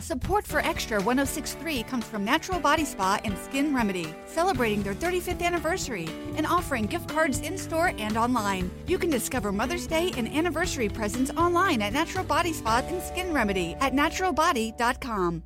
[0.00, 5.42] Support for Extra 1063 comes from Natural Body Spa and Skin Remedy, celebrating their 35th
[5.42, 8.70] anniversary and offering gift cards in store and online.
[8.86, 13.34] You can discover Mother's Day and anniversary presents online at Natural Body Spa and Skin
[13.34, 15.42] Remedy at naturalbody.com.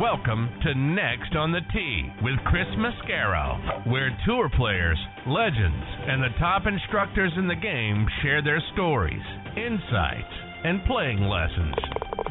[0.00, 6.38] Welcome to Next on the Tee with Chris Mascaro, where tour players, legends, and the
[6.40, 9.22] top instructors in the game share their stories,
[9.54, 10.32] insights,
[10.64, 11.74] and playing lessons.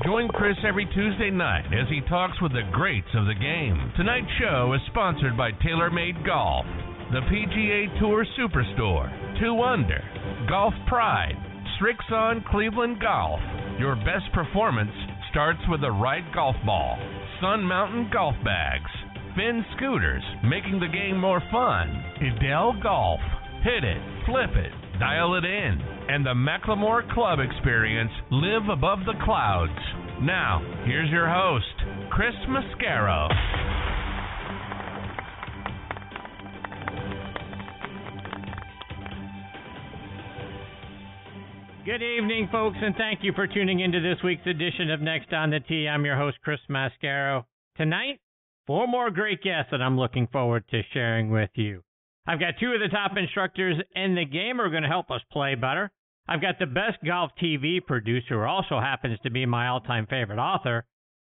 [0.05, 3.91] Join Chris every Tuesday night as he talks with the greats of the game.
[3.97, 6.65] Tonight's show is sponsored by TaylorMade Golf,
[7.11, 10.01] the PGA Tour Superstore, 2 Under,
[10.49, 11.35] Golf Pride,
[11.77, 13.39] Srixon Cleveland Golf.
[13.79, 14.91] Your best performance
[15.29, 16.97] starts with the right golf ball.
[17.41, 18.89] Sun Mountain Golf Bags.
[19.35, 21.89] Finn Scooters, making the game more fun.
[22.21, 23.19] Edel Golf.
[23.63, 25.90] Hit it, flip it, dial it in.
[26.11, 29.71] And the McLemore Club experience, live above the clouds.
[30.21, 31.63] Now, here's your host,
[32.11, 33.29] Chris Mascaro.
[41.85, 45.51] Good evening, folks, and thank you for tuning into this week's edition of Next on
[45.51, 45.87] the Tee.
[45.87, 47.45] I'm your host, Chris Mascaro.
[47.77, 48.19] Tonight,
[48.67, 51.83] four more great guests that I'm looking forward to sharing with you.
[52.27, 55.09] I've got two of the top instructors in the game who are going to help
[55.09, 55.89] us play better.
[56.27, 60.07] I've got the best golf TV producer who also happens to be my all time
[60.07, 60.85] favorite author.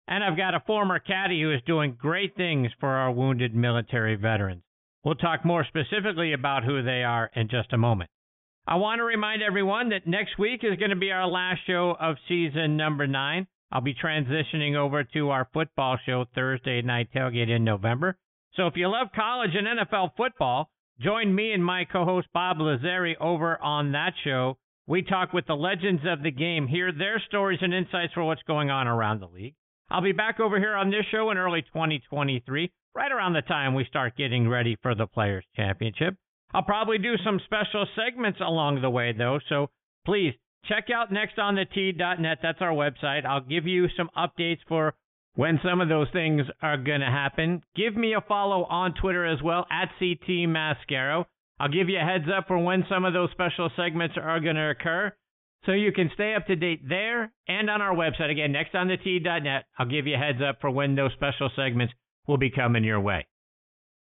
[0.08, 4.14] And I've got a former caddy who is doing great things for our wounded military
[4.14, 4.62] veterans.
[5.04, 8.10] We'll talk more specifically about who they are in just a moment.
[8.68, 11.96] I want to remind everyone that next week is going to be our last show
[12.00, 13.46] of season number nine.
[13.70, 18.16] I'll be transitioning over to our football show Thursday night tailgate in November.
[18.54, 20.70] So if you love college and NFL football,
[21.00, 24.56] join me and my co-host Bob Lazari over on that show.
[24.88, 28.42] We talk with the legends of the game, hear their stories and insights for what's
[28.42, 29.54] going on around the league.
[29.90, 33.74] I'll be back over here on this show in early 2023, right around the time
[33.74, 36.14] we start getting ready for the Players Championship.
[36.54, 39.70] I'll probably do some special segments along the way, though, so
[40.04, 40.34] please
[40.66, 42.38] check out nextonthetee.net.
[42.40, 43.24] That's our website.
[43.24, 44.94] I'll give you some updates for
[45.34, 47.62] when some of those things are going to happen.
[47.74, 51.26] Give me a follow on Twitter as well, at CT Mascaro.
[51.58, 54.56] I'll give you a heads up for when some of those special segments are going
[54.56, 55.12] to occur.
[55.64, 58.30] So you can stay up to date there and on our website.
[58.30, 59.64] Again, next on the nextonthetee.net.
[59.78, 61.92] I'll give you a heads up for when those special segments
[62.28, 63.26] will be coming your way.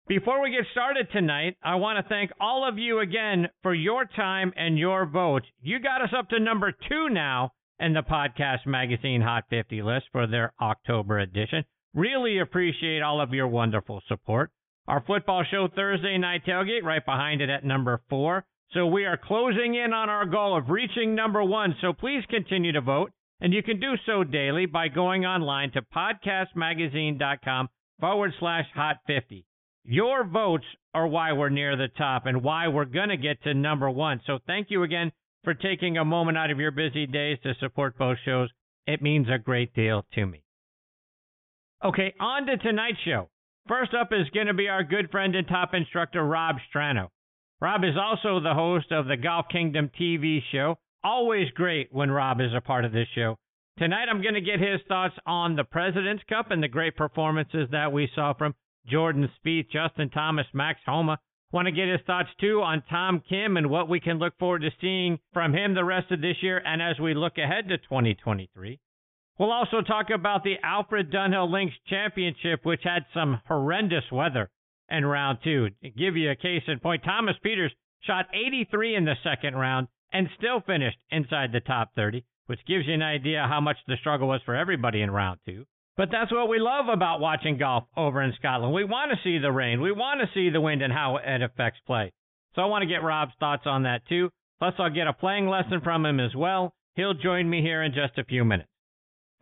[0.06, 4.04] Before we get started tonight, I want to thank all of you again for your
[4.04, 5.46] time and your votes.
[5.62, 10.06] You got us up to number two now in the Podcast Magazine Hot 50 list
[10.12, 11.64] for their October edition.
[11.94, 14.50] Really appreciate all of your wonderful support.
[14.86, 18.44] Our football show Thursday night tailgate right behind it at number four.
[18.72, 21.74] So we are closing in on our goal of reaching number one.
[21.80, 23.10] So please continue to vote.
[23.40, 27.68] And you can do so daily by going online to podcastmagazine.com
[28.00, 29.46] forward slash hot 50.
[29.84, 33.54] Your votes are why we're near the top and why we're going to get to
[33.54, 34.20] number one.
[34.26, 35.12] So thank you again
[35.44, 38.48] for taking a moment out of your busy days to support both shows.
[38.86, 40.42] It means a great deal to me.
[41.84, 43.28] Okay, on to tonight's show.
[43.66, 47.08] First up is going to be our good friend and top instructor, Rob Strano.
[47.62, 50.76] Rob is also the host of the Golf Kingdom TV show.
[51.02, 53.38] Always great when Rob is a part of this show.
[53.78, 57.66] Tonight, I'm going to get his thoughts on the President's Cup and the great performances
[57.70, 58.54] that we saw from
[58.86, 61.18] Jordan Spieth, Justin Thomas, Max Homa.
[61.50, 64.60] Want to get his thoughts too on Tom Kim and what we can look forward
[64.60, 67.78] to seeing from him the rest of this year and as we look ahead to
[67.78, 68.78] 2023.
[69.38, 74.48] We'll also talk about the Alfred Dunhill Links Championship, which had some horrendous weather
[74.88, 75.70] in round two.
[75.82, 79.88] To give you a case in point, Thomas Pieters shot 83 in the second round
[80.12, 83.96] and still finished inside the top 30, which gives you an idea how much the
[83.96, 85.64] struggle was for everybody in round two.
[85.96, 88.72] But that's what we love about watching golf over in Scotland.
[88.72, 89.80] We want to see the rain.
[89.80, 92.12] We want to see the wind and how it affects play.
[92.54, 94.30] So I want to get Rob's thoughts on that too.
[94.60, 96.72] Plus, I'll get a playing lesson from him as well.
[96.94, 98.68] He'll join me here in just a few minutes.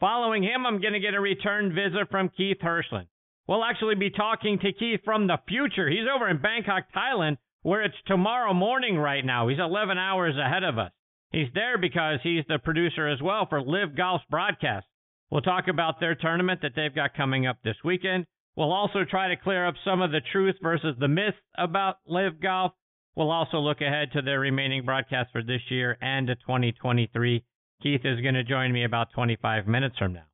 [0.03, 3.07] Following him, I'm going to get a return visit from Keith Hirshland.
[3.47, 5.89] We'll actually be talking to Keith from the future.
[5.89, 9.47] He's over in Bangkok, Thailand, where it's tomorrow morning right now.
[9.47, 10.91] He's 11 hours ahead of us.
[11.31, 14.87] He's there because he's the producer as well for LIV Golf's broadcast.
[15.31, 18.27] We'll talk about their tournament that they've got coming up this weekend.
[18.57, 22.41] We'll also try to clear up some of the truth versus the myth about LIV
[22.43, 22.73] Golf.
[23.15, 27.45] We'll also look ahead to their remaining broadcasts for this year and to 2023.
[27.83, 30.25] Keith is going to join me about 25 minutes from now.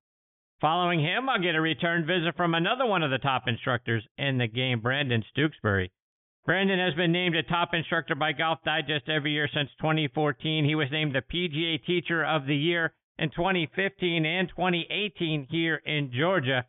[0.61, 4.39] Following him, I'll get a return visit from another one of the top instructors in
[4.39, 5.91] the game, Brandon Stooksbury.
[6.45, 10.65] Brandon has been named a top instructor by Golf Digest every year since 2014.
[10.65, 16.11] He was named the PGA Teacher of the Year in 2015 and 2018 here in
[16.13, 16.65] Georgia.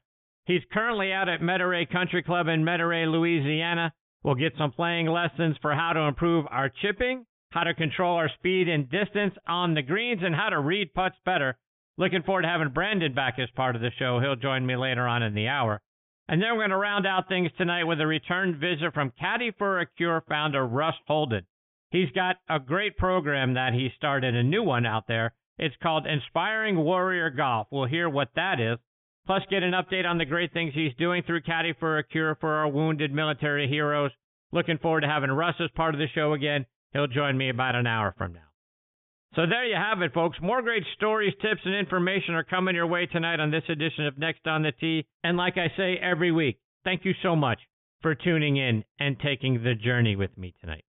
[0.46, 3.94] He's currently out at Metairie Country Club in Metairie, Louisiana.
[4.24, 8.30] We'll get some playing lessons for how to improve our chipping, how to control our
[8.30, 11.57] speed and distance on the greens, and how to read putts better.
[11.98, 14.19] Looking forward to having Brandon back as part of the show.
[14.19, 15.81] He'll join me later on in the hour.
[16.30, 19.51] And then we're going to round out things tonight with a return visit from Caddy
[19.57, 21.46] for a Cure founder Russ Holden.
[21.90, 25.34] He's got a great program that he started, a new one out there.
[25.57, 27.68] It's called Inspiring Warrior Golf.
[27.72, 28.78] We'll hear what that is.
[29.25, 32.36] Plus, get an update on the great things he's doing through Caddy for a Cure
[32.36, 34.12] for our wounded military heroes.
[34.52, 36.66] Looking forward to having Russ as part of the show again.
[36.94, 38.50] He'll join me about an hour from now.
[39.36, 40.38] So there you have it, folks.
[40.42, 44.18] More great stories, tips, and information are coming your way tonight on this edition of
[44.18, 45.06] Next on the Tee.
[45.24, 47.60] And like I say every week, thank you so much
[48.02, 50.84] for tuning in and taking the journey with me tonight.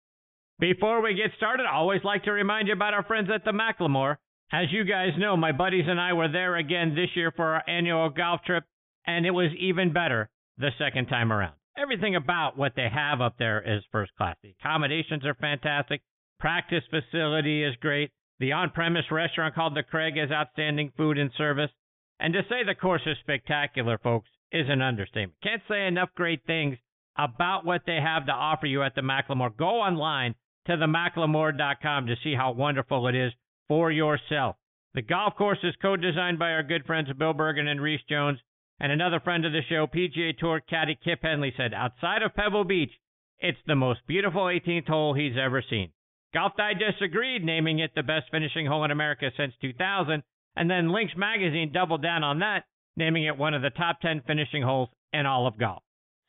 [0.58, 3.52] Before we get started, I always like to remind you about our friends at the
[3.52, 4.16] McLemore.
[4.52, 7.62] As you guys know, my buddies and I were there again this year for our
[7.68, 8.64] annual golf trip,
[9.06, 11.54] and it was even better the second time around.
[11.76, 14.36] Everything about what they have up there is first class.
[14.42, 16.02] The accommodations are fantastic.
[16.38, 18.10] Practice facility is great.
[18.38, 21.70] The on premise restaurant called The Craig has outstanding food and service.
[22.18, 25.36] And to say the course is spectacular, folks, is an understatement.
[25.42, 26.76] Can't say enough great things
[27.16, 29.56] about what they have to offer you at the McLemore.
[29.56, 30.34] Go online
[30.66, 33.32] to themclemore.com to see how wonderful it is
[33.68, 34.56] for yourself.
[34.94, 38.38] The golf course is co-designed by our good friends Bill Bergin and Rees Jones.
[38.80, 42.64] And another friend of the show, PGA Tour caddy Kip Henley, said, outside of Pebble
[42.64, 42.92] Beach,
[43.38, 45.92] it's the most beautiful 18th hole he's ever seen.
[46.32, 50.22] Golf Digest agreed, naming it the best finishing hole in America since 2000,
[50.56, 52.64] and then Links Magazine doubled down on that,
[52.96, 55.82] naming it one of the top 10 finishing holes in all of golf.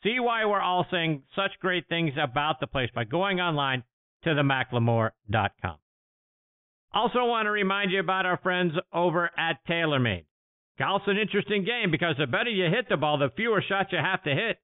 [0.03, 3.83] See why we're all saying such great things about the place by going online
[4.23, 5.77] to themclemore.com.
[6.93, 10.25] Also want to remind you about our friends over at TaylorMade.
[10.81, 13.99] Golf's an interesting game because the better you hit the ball, the fewer shots you
[13.99, 14.57] have to hit.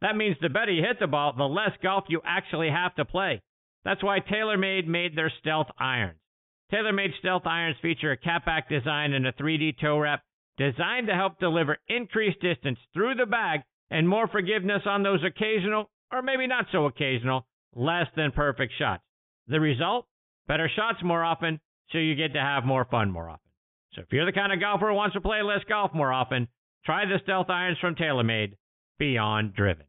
[0.00, 3.04] That means the better you hit the ball, the less golf you actually have to
[3.04, 3.42] play.
[3.84, 6.20] That's why TaylorMade made their Stealth irons.
[6.72, 10.22] TaylorMade Stealth irons feature a Cap Back design and a 3D toe wrap
[10.56, 13.60] designed to help deliver increased distance through the bag
[13.90, 19.02] and more forgiveness on those occasional, or maybe not so occasional, less than perfect shots.
[19.48, 20.06] The result?
[20.46, 21.60] Better shots more often,
[21.92, 23.47] so you get to have more fun more often.
[23.98, 26.46] So if you're the kind of golfer who wants to play less golf more often,
[26.84, 28.54] try the Stealth irons from TaylorMade.
[28.96, 29.86] Beyond driven.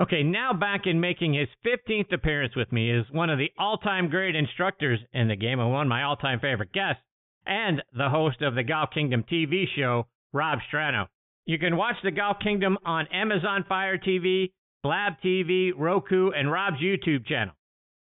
[0.00, 3.78] Okay, now back in making his 15th appearance with me is one of the all
[3.78, 7.02] time great instructors in the game and one of my all time favorite guests,
[7.46, 11.06] and the host of the Golf Kingdom TV show, Rob Strano.
[11.46, 14.52] You can watch the Golf Kingdom on Amazon Fire TV,
[14.82, 17.54] Blab TV, Roku, and Rob's YouTube channel.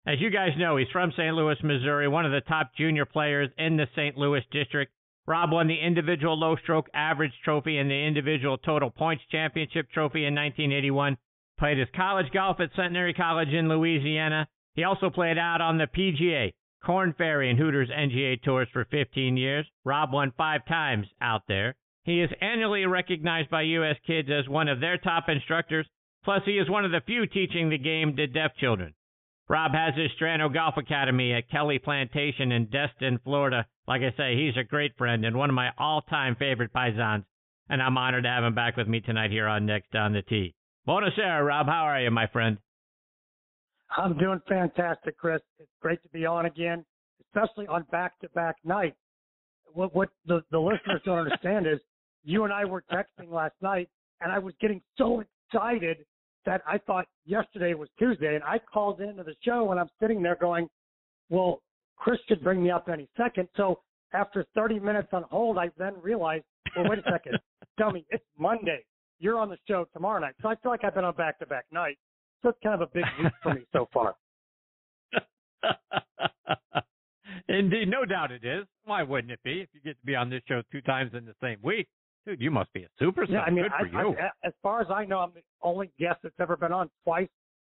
[0.06, 1.34] As you guys know, he's from St.
[1.34, 4.16] Louis, Missouri, one of the top junior players in the St.
[4.16, 4.92] Louis district.
[5.26, 10.24] Rob won the individual low stroke average trophy and the individual total points championship trophy
[10.24, 11.16] in 1981
[11.62, 14.48] Played his college golf at Centenary College in Louisiana.
[14.74, 16.54] He also played out on the PGA,
[16.84, 19.64] Korn Ferry, and Hooters NGA tours for 15 years.
[19.84, 21.76] Rob won five times out there.
[22.02, 23.96] He is annually recognized by U.S.
[24.04, 25.86] Kids as one of their top instructors.
[26.24, 28.94] Plus, he is one of the few teaching the game to deaf children.
[29.52, 33.66] Rob has his Strano Golf Academy at Kelly Plantation in Destin, Florida.
[33.86, 37.26] Like I say, he's a great friend and one of my all-time favorite paisans,
[37.68, 40.22] and I'm honored to have him back with me tonight here on Next on the
[40.22, 40.54] Tee.
[40.88, 41.66] Buonasera, Rob.
[41.66, 42.56] How are you, my friend?
[43.94, 45.42] I'm doing fantastic, Chris.
[45.58, 46.82] It's great to be on again,
[47.26, 48.96] especially on back-to-back nights.
[49.74, 51.78] What, what the, the listeners don't understand is
[52.24, 53.90] you and I were texting last night,
[54.22, 56.06] and I was getting so excited
[56.46, 60.22] that I thought yesterday was Tuesday, and I called into the show, and I'm sitting
[60.22, 60.68] there going,
[61.30, 61.62] well,
[61.96, 63.48] Chris could bring me up any second.
[63.56, 63.80] So
[64.12, 66.44] after 30 minutes on hold, I then realized,
[66.76, 67.38] well, wait a second,
[67.78, 68.84] dummy, it's Monday
[69.22, 70.34] you're on the show tomorrow night.
[70.42, 72.00] So I feel like I've been on back to back nights.
[72.42, 74.16] So it's kind of a big week for me so far.
[77.48, 78.66] Indeed, no doubt it is.
[78.84, 81.24] Why wouldn't it be if you get to be on this show two times in
[81.24, 81.88] the same week?
[82.26, 83.30] Dude, you must be a superstar.
[83.30, 84.16] Yeah, I mean, Good for I, you.
[84.16, 87.28] I, as far as I know, I'm the only guest that's ever been on twice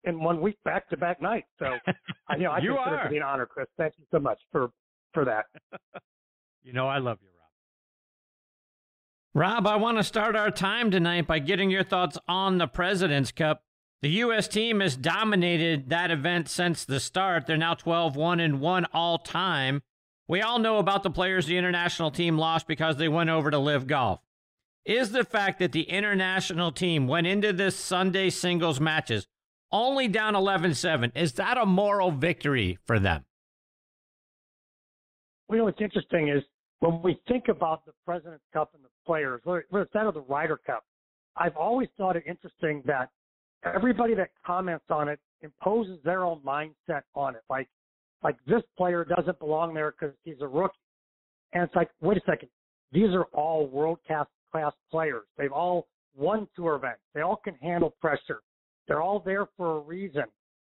[0.04, 1.48] in one week, back to back nights.
[1.60, 1.72] So,
[2.38, 3.02] you know, I you consider are.
[3.02, 3.68] it to be an honor, Chris.
[3.78, 4.70] Thank you so much for
[5.14, 5.46] for that.
[6.64, 7.30] you know, I love you,
[9.34, 12.68] Rob, Rob, I want to start our time tonight by getting your thoughts on the
[12.68, 13.64] President's Cup.
[14.02, 14.48] The U.S.
[14.48, 17.48] team has dominated that event since the start.
[17.48, 19.82] They're now 12 1 and 1 all time.
[20.28, 23.58] We all know about the players the international team lost because they went over to
[23.58, 24.20] LIV golf.
[24.86, 29.25] Is the fact that the international team went into this Sunday singles matches
[29.72, 33.25] only down 11 7, is that a moral victory for them?
[35.48, 36.44] Well, you know what's interesting is
[36.80, 40.22] when we think about the President's Cup and the players, whether it's that or the
[40.22, 40.84] Ryder Cup,
[41.36, 43.10] I've always thought it interesting that
[43.63, 47.42] everybody that comments on it imposes their own mindset on it.
[47.50, 47.68] Like,
[48.24, 50.77] like this player doesn't belong there because he's a rookie.
[51.54, 52.50] And it's like, wait a second,
[52.92, 55.24] these are all world class class players.
[55.38, 57.02] They've all won tour events.
[57.14, 58.42] They all can handle pressure.
[58.88, 60.25] They're all there for a reason.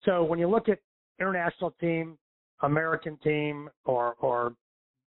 [0.05, 0.79] So when you look at
[1.21, 2.19] international team,
[2.63, 4.55] American team, or or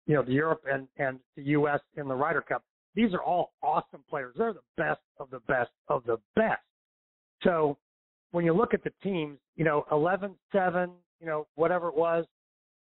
[0.06, 1.80] you know the Europe and and the U.S.
[1.96, 2.62] in the Ryder Cup,
[2.94, 4.34] these are all awesome players.
[4.36, 6.62] They're the best of the best of the best.
[7.42, 7.78] So
[8.30, 10.90] when you look at the teams, you know, 11-7,
[11.20, 12.24] you know, whatever it was,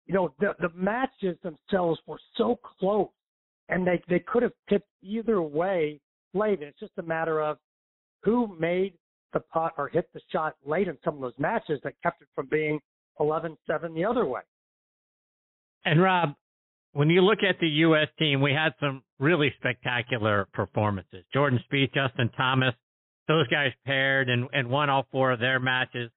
[0.07, 3.09] you know, the the matches themselves were so close,
[3.69, 6.01] and they they could have tipped either way
[6.35, 6.61] late.
[6.61, 7.59] And it's just a matter of
[8.23, 8.95] who made
[9.33, 12.29] the putt or hit the shot late in some of those matches that kept it
[12.35, 12.81] from being
[13.21, 13.57] 11-7
[13.95, 14.41] the other way.
[15.85, 16.35] And Rob,
[16.93, 18.09] when you look at the U.S.
[18.19, 21.25] team, we had some really spectacular performances.
[21.33, 22.75] Jordan Spieth, Justin Thomas,
[23.27, 26.11] those guys paired and, and won all four of their matches.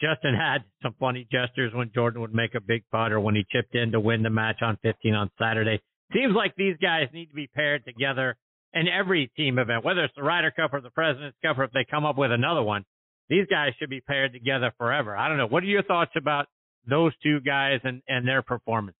[0.00, 3.44] Justin had some funny gestures when Jordan would make a big putt or when he
[3.50, 5.80] chipped in to win the match on 15 on Saturday.
[6.12, 8.36] Seems like these guys need to be paired together
[8.72, 11.70] in every team event, whether it's the Ryder Cup or the President's Cup, or if
[11.72, 12.84] they come up with another one.
[13.28, 15.16] These guys should be paired together forever.
[15.16, 15.46] I don't know.
[15.46, 16.46] What are your thoughts about
[16.86, 18.96] those two guys and, and their performance?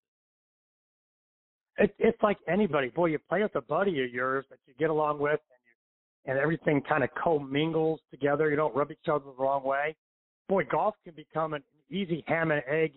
[1.76, 2.88] It, it's like anybody.
[2.88, 6.32] Boy, you play with a buddy of yours that you get along with, and you
[6.32, 8.48] and everything kind of commingles together.
[8.48, 9.94] You don't rub each other the wrong way.
[10.48, 12.92] Boy, golf can become an easy ham and egg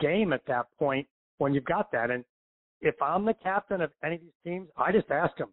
[0.00, 1.06] game at that point
[1.38, 2.10] when you've got that.
[2.10, 2.24] And
[2.80, 5.52] if I'm the captain of any of these teams, I just ask them,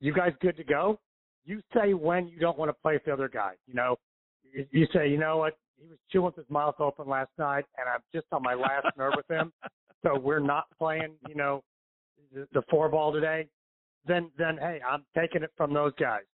[0.00, 0.98] "You guys good to go?"
[1.44, 3.54] You say when you don't want to play with the other guy.
[3.66, 3.98] You know,
[4.52, 5.56] you say, "You know what?
[5.78, 8.86] He was chewing with his mouth open last night, and I'm just on my last
[8.96, 9.52] nerve with him,
[10.02, 11.64] so we're not playing." You know,
[12.32, 13.48] the, the four ball today,
[14.06, 16.24] then then hey, I'm taking it from those guys.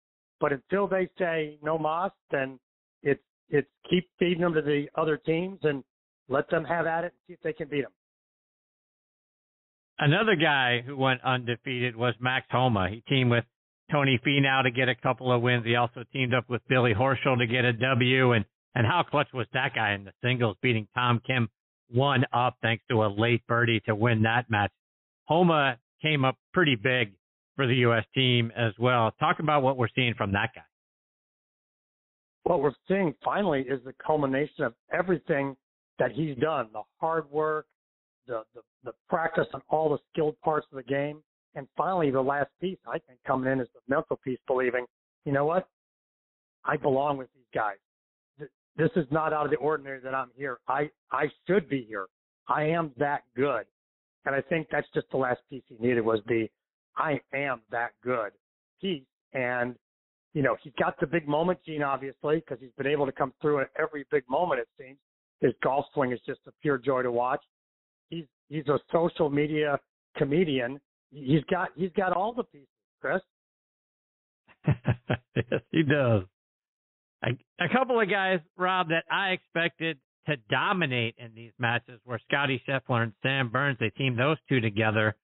[0.40, 2.58] But until they say no mas, then
[3.02, 5.82] it's it's keep feeding them to the other teams and
[6.28, 7.92] let them have at it and see if they can beat them.
[9.98, 12.88] Another guy who went undefeated was Max Homa.
[12.90, 13.44] He teamed with
[13.90, 15.64] Tony Finau to get a couple of wins.
[15.64, 18.32] He also teamed up with Billy Horschel to get a W.
[18.32, 21.48] And and how clutch was that guy in the singles, beating Tom Kim
[21.90, 24.70] one up thanks to a late birdie to win that match.
[25.24, 27.12] Homa came up pretty big
[27.54, 28.04] for the U.S.
[28.14, 29.12] team as well.
[29.18, 30.62] Talk about what we're seeing from that guy.
[32.42, 35.56] What we're seeing finally is the culmination of everything
[35.98, 37.66] that he's done the hard work,
[38.26, 41.22] the, the, the practice on all the skilled parts of the game.
[41.54, 44.84] And finally, the last piece, I think, coming in is the mental piece, believing,
[45.24, 45.68] you know what?
[46.64, 47.76] I belong with these guys.
[48.76, 50.58] This is not out of the ordinary that I'm here.
[50.68, 52.06] I, I should be here.
[52.46, 53.64] I am that good.
[54.26, 56.48] And I think that's just the last piece he needed was the
[56.96, 58.32] I am that good
[58.80, 59.04] piece.
[59.32, 59.76] And,
[60.34, 63.32] you know, he's got the big moment gene, obviously, because he's been able to come
[63.40, 64.98] through at every big moment, it seems.
[65.40, 67.42] His golf swing is just a pure joy to watch.
[68.48, 69.78] He's a social media
[70.16, 70.80] comedian.
[71.10, 72.68] He's got he's got all the pieces,
[73.00, 73.20] Chris.
[75.36, 76.22] yes, he does.
[77.24, 77.30] A,
[77.64, 82.62] a couple of guys, Rob, that I expected to dominate in these matches were Scotty
[82.68, 83.78] Scheffler and Sam Burns.
[83.80, 85.16] They teamed those two together.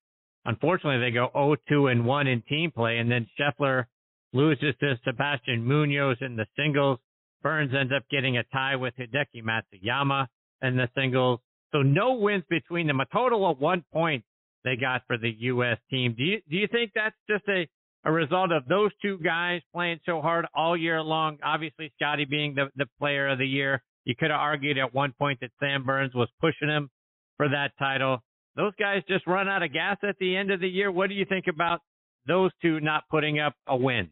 [0.44, 3.86] Unfortunately, they go 0-2 and 1 in team play, and then Scheffler
[4.32, 6.98] loses to Sebastian Munoz in the singles.
[7.42, 10.26] Burns ends up getting a tie with Hideki Matsuyama
[10.62, 11.40] in the singles.
[11.72, 13.00] So no wins between them.
[13.00, 14.24] A total of one point
[14.64, 15.78] they got for the U.S.
[15.90, 16.14] team.
[16.16, 17.66] Do you do you think that's just a
[18.04, 21.38] a result of those two guys playing so hard all year long?
[21.42, 25.12] Obviously, Scotty being the the player of the year, you could have argued at one
[25.18, 26.90] point that Sam Burns was pushing him
[27.36, 28.18] for that title.
[28.54, 30.92] Those guys just run out of gas at the end of the year.
[30.92, 31.80] What do you think about
[32.26, 34.10] those two not putting up a win?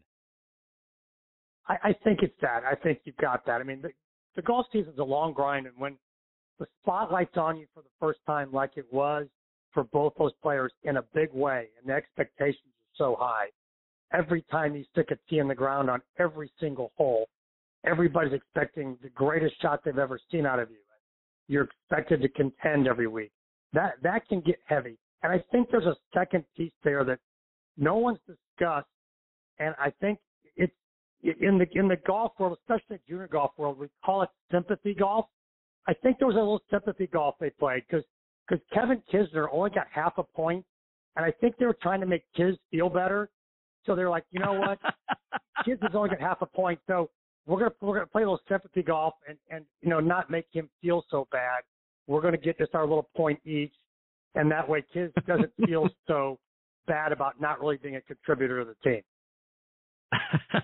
[1.67, 2.63] I, I think it's that.
[2.69, 3.61] I think you've got that.
[3.61, 3.89] I mean, the,
[4.35, 5.97] the golf season's a long grind, and when
[6.61, 9.25] the spotlight's on you for the first time, like it was
[9.73, 13.47] for both those players in a big way, and the expectations are so high,
[14.13, 17.27] every time you stick a tee in the ground on every single hole,
[17.83, 20.77] everybody's expecting the greatest shot they've ever seen out of you.
[21.47, 23.31] You're expected to contend every week.
[23.73, 24.99] That that can get heavy.
[25.23, 27.17] And I think there's a second piece there that
[27.75, 28.87] no one's discussed,
[29.57, 30.19] and I think
[30.55, 30.73] it's
[31.23, 34.93] in the in the golf world, especially the junior golf world, we call it sympathy
[34.93, 35.25] golf.
[35.87, 38.05] I think there was a little sympathy golf they played because
[38.47, 40.65] because Kevin Kisner only got half a point,
[41.15, 43.29] and I think they were trying to make Kiz feel better.
[43.85, 44.79] So they're like, you know what,
[45.65, 47.09] Kiz has only got half a point, so
[47.45, 50.45] we're gonna we're gonna play a little sympathy golf and and you know not make
[50.51, 51.61] him feel so bad.
[52.07, 53.73] We're gonna get just our little point each,
[54.35, 56.39] and that way Kiz doesn't feel so
[56.87, 59.01] bad about not really being a contributor to the team.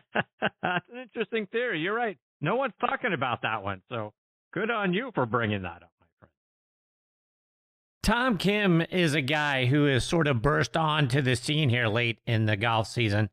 [0.61, 1.79] That's an interesting theory.
[1.79, 2.17] You're right.
[2.41, 4.13] No one's talking about that one, so
[4.51, 6.31] good on you for bringing that up, my friend.
[8.03, 12.19] Tom Kim is a guy who has sort of burst onto the scene here late
[12.25, 13.29] in the golf season.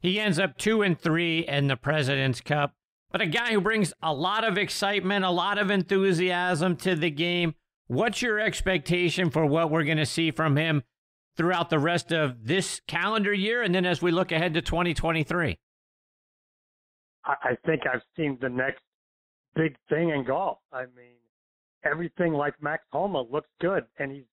[0.00, 2.74] He ends up two and three in the President's Cup,
[3.10, 7.10] but a guy who brings a lot of excitement, a lot of enthusiasm to the
[7.10, 7.54] game.
[7.88, 10.82] What's your expectation for what we're going to see from him
[11.36, 15.58] throughout the rest of this calendar year and then as we look ahead to 2023?
[17.24, 18.82] I think I've seen the next
[19.58, 20.58] big thing in golf.
[20.72, 21.18] I mean,
[21.84, 24.24] everything like Max Homa looks good, and he's,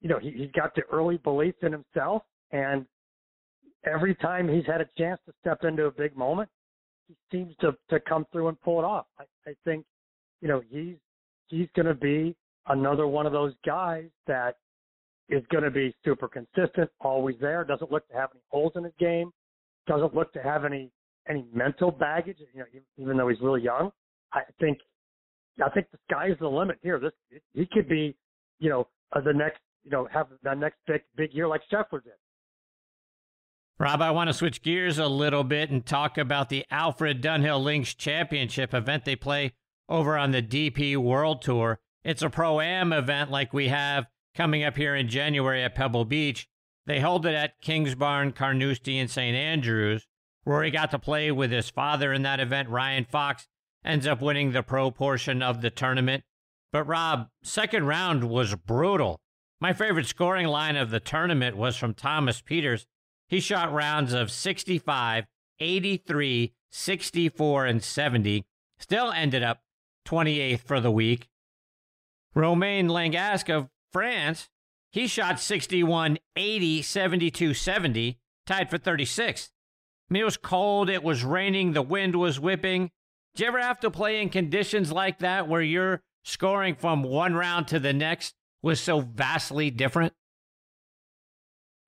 [0.00, 2.86] you know, he, he's got the early belief in himself, and
[3.84, 6.48] every time he's had a chance to step into a big moment,
[7.08, 9.06] he seems to to come through and pull it off.
[9.18, 9.84] I, I think,
[10.40, 10.96] you know, he's
[11.48, 12.34] he's going to be
[12.68, 14.56] another one of those guys that
[15.28, 17.64] is going to be super consistent, always there.
[17.64, 19.30] Doesn't look to have any holes in his game.
[19.86, 20.90] Doesn't look to have any
[21.28, 22.38] any mental baggage.
[22.54, 23.90] You know, even though he's really young,
[24.34, 24.78] I think
[25.64, 26.98] I think the sky's the limit here.
[26.98, 28.16] This he could be,
[28.58, 32.02] you know, uh, the next, you know, have the next big big year like Scheffler
[32.02, 32.12] did.
[33.78, 37.62] Rob, I want to switch gears a little bit and talk about the Alfred Dunhill
[37.62, 39.52] Links Championship event they play
[39.88, 41.80] over on the DP World Tour.
[42.04, 46.04] It's a pro am event like we have coming up here in January at Pebble
[46.04, 46.48] Beach.
[46.86, 49.34] They hold it at Kingsbarn, Carnoustie, and St.
[49.34, 50.06] Andrews.
[50.44, 52.68] Rory got to play with his father in that event.
[52.68, 53.48] Ryan Fox
[53.84, 56.24] ends up winning the pro portion of the tournament.
[56.72, 59.20] But Rob, second round was brutal.
[59.60, 62.86] My favorite scoring line of the tournament was from Thomas Pieters.
[63.28, 65.24] He shot rounds of 65,
[65.60, 68.44] 83, 64, and 70.
[68.78, 69.60] Still ended up
[70.06, 71.28] 28th for the week.
[72.34, 74.48] Romain Langasque of France,
[74.90, 79.50] he shot 61, 80, 72, 70, tied for 36th.
[80.10, 82.90] I mean, it was cold, it was raining, the wind was whipping.
[83.34, 87.34] Do you ever have to play in conditions like that where you're scoring from one
[87.34, 90.12] round to the next was so vastly different?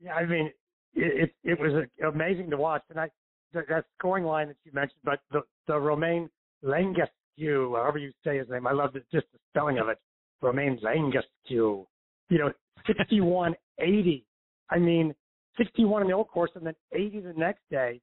[0.01, 0.51] Yeah, I mean,
[0.95, 3.09] it it, it was uh, amazing to watch, and I
[3.53, 6.29] that, that scoring line that you mentioned, but the the Romain
[6.65, 9.99] Langasque, however you say his name, I love just the spelling of it.
[10.43, 11.87] Romain Langasque, you
[12.31, 12.53] know,
[12.87, 14.27] sixty one eighty.
[14.69, 15.15] I mean,
[15.59, 18.01] 61 in the old course and then 80 the next day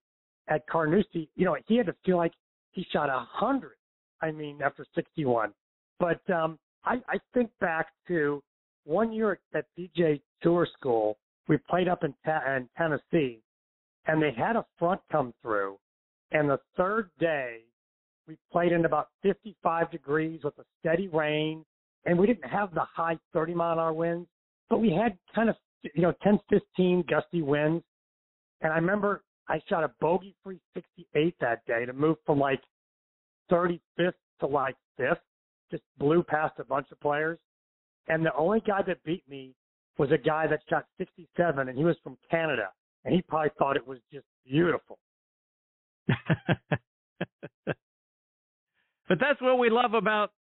[0.47, 2.31] at Carnoustie, you know, he had to feel like
[2.73, 3.75] he shot a hundred.
[4.21, 5.53] I mean, after 61.
[5.99, 8.41] But um, I, I think back to
[8.85, 11.17] one year at PGA Tour School.
[11.47, 13.41] We played up in, ta- in Tennessee,
[14.07, 15.77] and they had a front come through.
[16.31, 17.59] And the third day,
[18.27, 21.65] we played in about 55 degrees with a steady rain,
[22.05, 24.27] and we didn't have the high 30 mile an hour winds,
[24.69, 25.55] but we had kind of
[25.93, 27.83] you know 10, 15 gusty winds.
[28.61, 32.61] And I remember I shot a bogey free 68 that day to move from like
[33.51, 35.17] 35th to like 5th.
[35.71, 37.39] Just blew past a bunch of players.
[38.07, 39.53] And the only guy that beat me
[39.97, 42.69] was a guy that shot 67 and he was from Canada.
[43.05, 44.97] And he probably thought it was just beautiful.
[46.07, 46.17] but
[49.19, 50.31] that's what we love about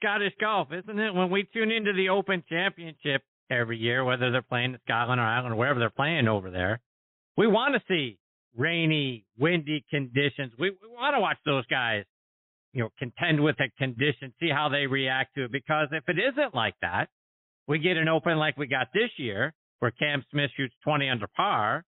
[0.00, 1.14] Scottish golf, isn't it?
[1.14, 5.24] When we tune into the Open Championship every year, whether they're playing in Scotland or
[5.24, 6.80] Ireland or wherever they're playing over there,
[7.36, 8.18] we want to see
[8.56, 10.52] rainy, windy conditions.
[10.58, 12.04] We, we want to watch those guys,
[12.72, 15.52] you know, contend with the condition, see how they react to it.
[15.52, 17.08] Because if it isn't like that,
[17.66, 21.26] we get an open like we got this year, where Cam Smith shoots 20 under
[21.36, 21.84] par.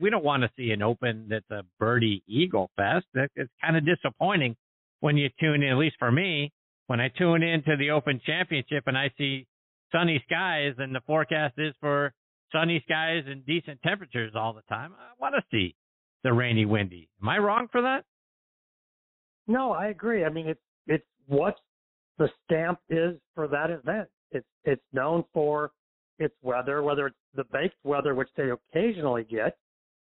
[0.00, 3.06] We don't want to see an open that's a birdie eagle fest.
[3.14, 4.56] It's kind of disappointing
[5.00, 6.52] when you tune in, at least for me,
[6.86, 9.46] when I tune into the Open Championship and I see
[9.92, 12.12] sunny skies and the forecast is for
[12.52, 14.92] sunny skies and decent temperatures all the time.
[14.92, 15.74] I want to see
[16.24, 17.08] the rainy, windy.
[17.22, 18.04] Am I wrong for that?
[19.46, 20.24] No, I agree.
[20.24, 21.56] I mean, it's it's what
[22.18, 24.08] the stamp is for that event.
[24.32, 25.70] It's it's known for
[26.18, 29.56] its weather, whether it's the baked weather, which they occasionally get,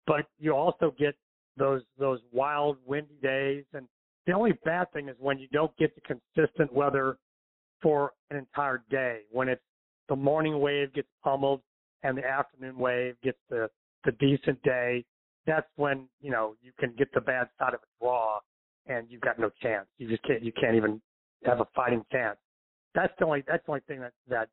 [0.06, 1.16] but you also get
[1.58, 3.64] those those wild, windy days.
[3.74, 3.88] And
[4.28, 7.18] the only bad thing is when you don't get the consistent weather
[7.82, 9.22] for an entire day.
[9.32, 9.62] When it's
[10.10, 11.62] the morning wave gets pummeled
[12.04, 13.70] and the afternoon wave gets the
[14.04, 15.06] the decent day
[15.46, 18.40] that's when you know you can get the bad side of a draw,
[18.88, 19.88] and you've got no chance.
[19.98, 20.44] You just can't.
[20.44, 21.02] You can't even
[21.46, 22.38] have a fighting chance.
[22.94, 23.44] That's the only.
[23.48, 24.50] That's the only thing that that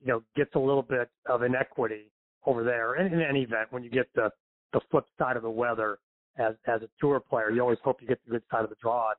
[0.00, 2.10] you know gets a little bit of inequity
[2.46, 2.94] over there.
[2.94, 4.30] And in any event, when you get the
[4.72, 5.98] the flip side of the weather
[6.38, 8.76] as as a tour player, you always hope you get the good side of the
[8.80, 9.12] draw.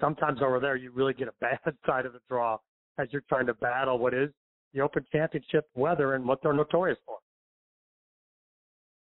[0.00, 2.58] Sometimes over there, you really get a bad side of the draw
[2.98, 4.30] as you're trying to battle what is
[4.74, 7.18] the Open Championship weather and what they're notorious for.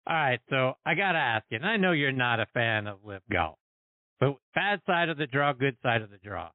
[0.05, 2.87] All right, so I got to ask you, and I know you're not a fan
[2.87, 3.57] of LIV golf,
[4.19, 6.49] but bad side of the draw, good side of the draw.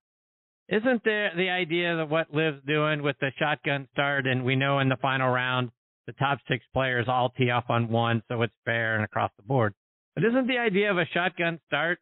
[0.68, 4.80] Isn't there the idea that what LIV's doing with the shotgun start, and we know
[4.80, 5.70] in the final round
[6.06, 9.42] the top six players all tee off on one, so it's fair and across the
[9.42, 9.72] board.
[10.14, 12.00] But isn't the idea of a shotgun start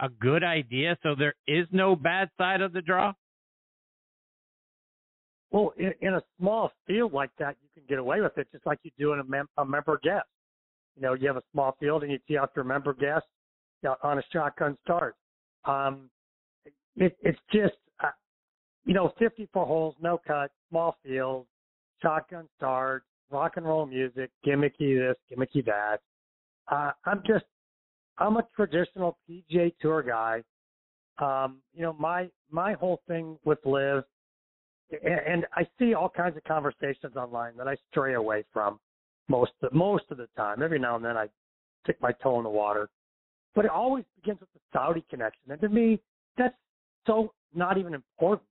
[0.00, 3.12] a good idea so there is no bad side of the draw?
[5.50, 8.66] Well, in, in a small field like that, you can get away with it, just
[8.66, 10.26] like you do in a, mem- a member guest.
[10.98, 13.24] You know, you have a small field and you tee off your member guest
[14.02, 15.14] on a shotgun start.
[15.64, 16.10] Um,
[16.96, 18.08] it, it's just, uh,
[18.84, 21.46] you know, 54 holes, no cut, small field,
[22.02, 25.98] shotgun start, rock and roll music, gimmicky this, gimmicky that.
[26.66, 27.44] Uh, I'm just,
[28.18, 30.42] I'm a traditional PGA Tour guy.
[31.18, 34.02] Um, you know, my my whole thing with LIV,
[35.02, 38.80] and, and I see all kinds of conversations online that I stray away from
[39.28, 40.62] most most of the time.
[40.62, 41.28] Every now and then I
[41.84, 42.88] stick my toe in the water,
[43.54, 46.00] but it always begins with the Saudi connection, and to me,
[46.36, 46.54] that's
[47.06, 48.46] so not even important.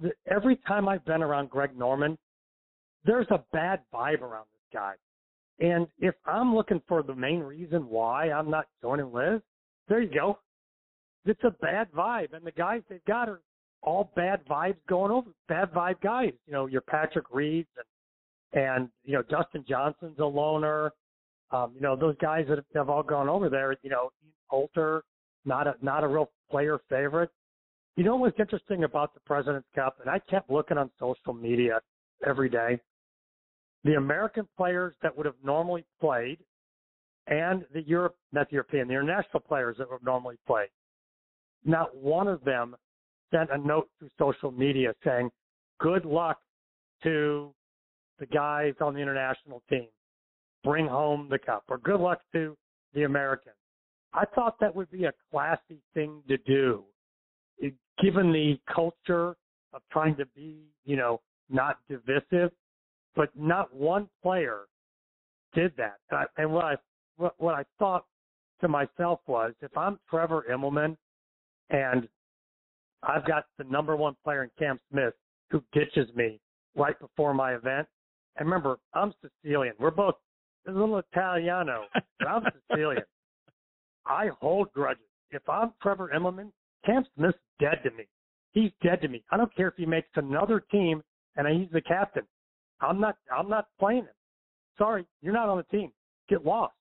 [0.00, 2.16] The, every time I've been around Greg Norman,
[3.04, 4.94] there's a bad vibe around this guy.
[5.60, 9.42] And if I'm looking for the main reason why I'm not joining LIV,
[9.88, 10.38] there you go.
[11.24, 13.40] It's a bad vibe, and the guys they've got are
[13.82, 15.30] all bad vibes going over.
[15.48, 16.32] Bad vibe guys.
[16.46, 17.84] You know, your Patrick Reeds and
[18.52, 20.92] and you know Dustin Johnson's a loner.
[21.50, 23.76] Um, you know those guys that have all gone over there.
[23.82, 24.10] You know,
[24.50, 25.02] Poulter,
[25.44, 27.30] not a not a real player favorite.
[27.96, 31.80] You know what's interesting about the President's Cup, and I kept looking on social media
[32.26, 32.78] every day
[33.84, 36.38] the American players that would have normally played
[37.26, 40.68] and the Europe, not the European, the international players that would have normally played.
[41.64, 42.76] Not one of them
[43.32, 45.30] sent a note through social media saying,
[45.80, 46.38] good luck
[47.04, 47.54] to
[48.18, 49.88] the guys on the international team.
[50.64, 52.56] Bring home the cup or good luck to
[52.94, 53.56] the Americans.
[54.14, 56.84] I thought that would be a classy thing to do,
[58.02, 59.34] given the culture
[59.72, 61.20] of trying to be, you know,
[61.50, 62.52] not divisive
[63.14, 64.62] but not one player
[65.54, 65.98] did that.
[66.36, 66.74] And what I
[67.16, 68.06] what, what I thought
[68.60, 70.96] to myself was, if I'm Trevor Immelman,
[71.70, 72.08] and
[73.02, 75.14] I've got the number one player in Cam Smith
[75.50, 76.40] who ditches me
[76.74, 77.86] right before my event.
[78.36, 79.74] And remember, I'm Sicilian.
[79.78, 80.14] We're both
[80.66, 83.02] a little Italiano, but I'm Sicilian.
[84.06, 85.04] I hold grudges.
[85.30, 86.50] If I'm Trevor Immelman,
[86.84, 88.04] Cam Smith's dead to me.
[88.52, 89.22] He's dead to me.
[89.30, 91.02] I don't care if he makes another team
[91.36, 92.24] and he's the captain.
[92.80, 94.14] I'm not I'm not playing him.
[94.76, 95.92] Sorry, you're not on the team.
[96.28, 96.74] Get lost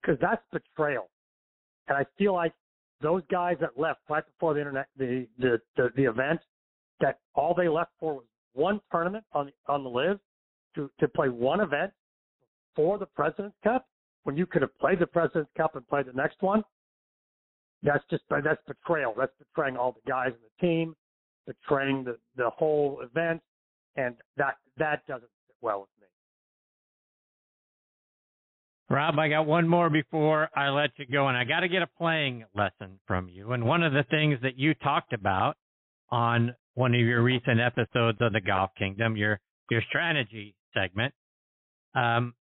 [0.00, 1.10] because that's betrayal.
[1.88, 2.54] And I feel like
[3.00, 6.40] those guys that left right before the internet the the the, the event
[7.00, 10.18] that all they left for was one tournament on the on the LIV
[10.74, 11.92] to to play one event
[12.74, 13.86] for the President's Cup
[14.24, 16.62] when you could have played the President's Cup and played the next one.
[17.82, 19.14] That's just that's betrayal.
[19.16, 20.96] That's betraying all the guys in the team,
[21.46, 23.40] betraying the the whole event,
[23.96, 26.06] and that that doesn't sit well with me.
[28.90, 31.82] Rob, I got one more before I let you go, and I got to get
[31.82, 33.52] a playing lesson from you.
[33.52, 35.56] And one of the things that you talked about
[36.10, 41.14] on one of your recent episodes of the Golf Kingdom, your your strategy segment,
[41.94, 42.34] um,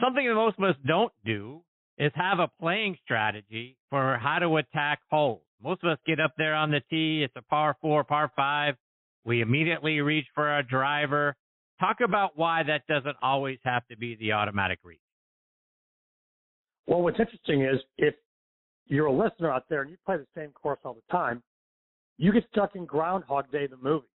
[0.00, 1.62] something that most of us don't do
[1.98, 5.42] is have a playing strategy for how to attack holes.
[5.62, 8.74] Most of us get up there on the tee, it's a par four, par five,
[9.24, 11.34] we immediately reach for a driver.
[11.80, 15.00] Talk about why that doesn't always have to be the automatic reach.
[16.86, 18.14] Well, what's interesting is if
[18.86, 21.42] you're a listener out there and you play the same course all the time,
[22.18, 24.06] you get stuck in Groundhog Day, the movie,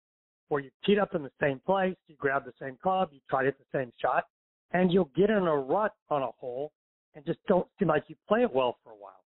[0.51, 3.39] where you teed up in the same place, you grab the same club, you try
[3.39, 4.25] to hit the same shot,
[4.73, 6.73] and you'll get in a rut on a hole
[7.15, 9.23] and just don't seem like you play it well for a while.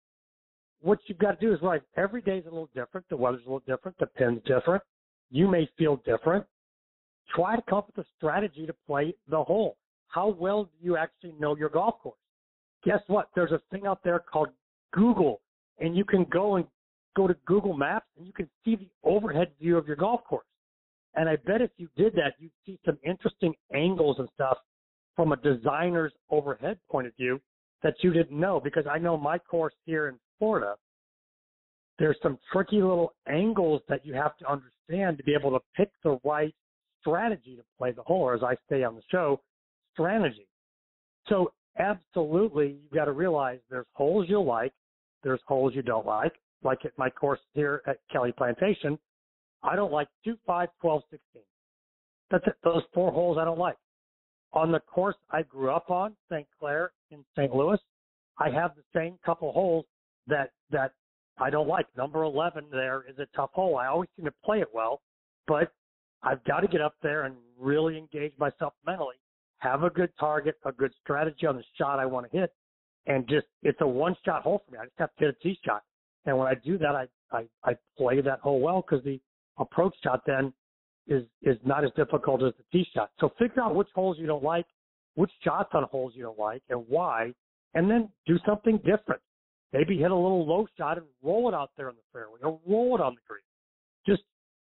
[0.81, 3.05] What you've got to do is like every day is a little different.
[3.09, 3.97] The weather's a little different.
[3.97, 4.81] The pin's different.
[5.29, 6.45] You may feel different.
[7.35, 9.75] Try to come up with a strategy to play the hole.
[10.07, 12.17] How well do you actually know your golf course?
[12.85, 13.27] Guess what?
[13.35, 14.49] There's a thing out there called
[14.93, 15.41] Google,
[15.79, 16.65] and you can go and
[17.17, 20.45] go to Google Maps and you can see the overhead view of your golf course.
[21.15, 24.57] And I bet if you did that, you'd see some interesting angles and stuff
[25.15, 27.41] from a designer's overhead point of view
[27.83, 28.59] that you didn't know.
[28.63, 30.75] Because I know my course here in Florida,
[31.97, 35.89] there's some tricky little angles that you have to understand to be able to pick
[36.03, 36.53] the right
[37.01, 39.41] strategy to play the hole, or as I say on the show,
[39.93, 40.47] strategy.
[41.27, 44.73] So absolutely, you've got to realize there's holes you like,
[45.23, 46.33] there's holes you don't like.
[46.63, 48.99] Like at my course here at Kelly Plantation,
[49.63, 51.41] I don't like 2, 5, 12, 16.
[52.31, 52.53] That's it.
[52.63, 53.75] Those four holes I don't like.
[54.53, 56.47] On the course I grew up on, St.
[56.59, 57.53] Clair in St.
[57.53, 57.79] Louis,
[58.37, 59.85] I have the same couple holes
[60.27, 60.93] that that
[61.37, 61.85] I don't like.
[61.95, 63.77] Number 11 there is a tough hole.
[63.77, 65.01] I always seem to play it well,
[65.47, 65.71] but
[66.23, 69.15] I've got to get up there and really engage myself mentally,
[69.59, 72.53] have a good target, a good strategy on the shot I want to hit,
[73.07, 74.79] and just it's a one shot hole for me.
[74.79, 75.83] I just have to hit a tee shot.
[76.25, 79.19] And when I do that, I I, I play that hole well because the
[79.59, 80.53] approach shot then
[81.07, 83.11] is is not as difficult as the tee shot.
[83.19, 84.65] So figure out which holes you don't like,
[85.15, 87.33] which shots on holes you don't like, and why,
[87.73, 89.21] and then do something different.
[89.73, 92.59] Maybe hit a little low shot and roll it out there on the fairway, or
[92.65, 93.41] roll it on the green.
[94.07, 94.23] Just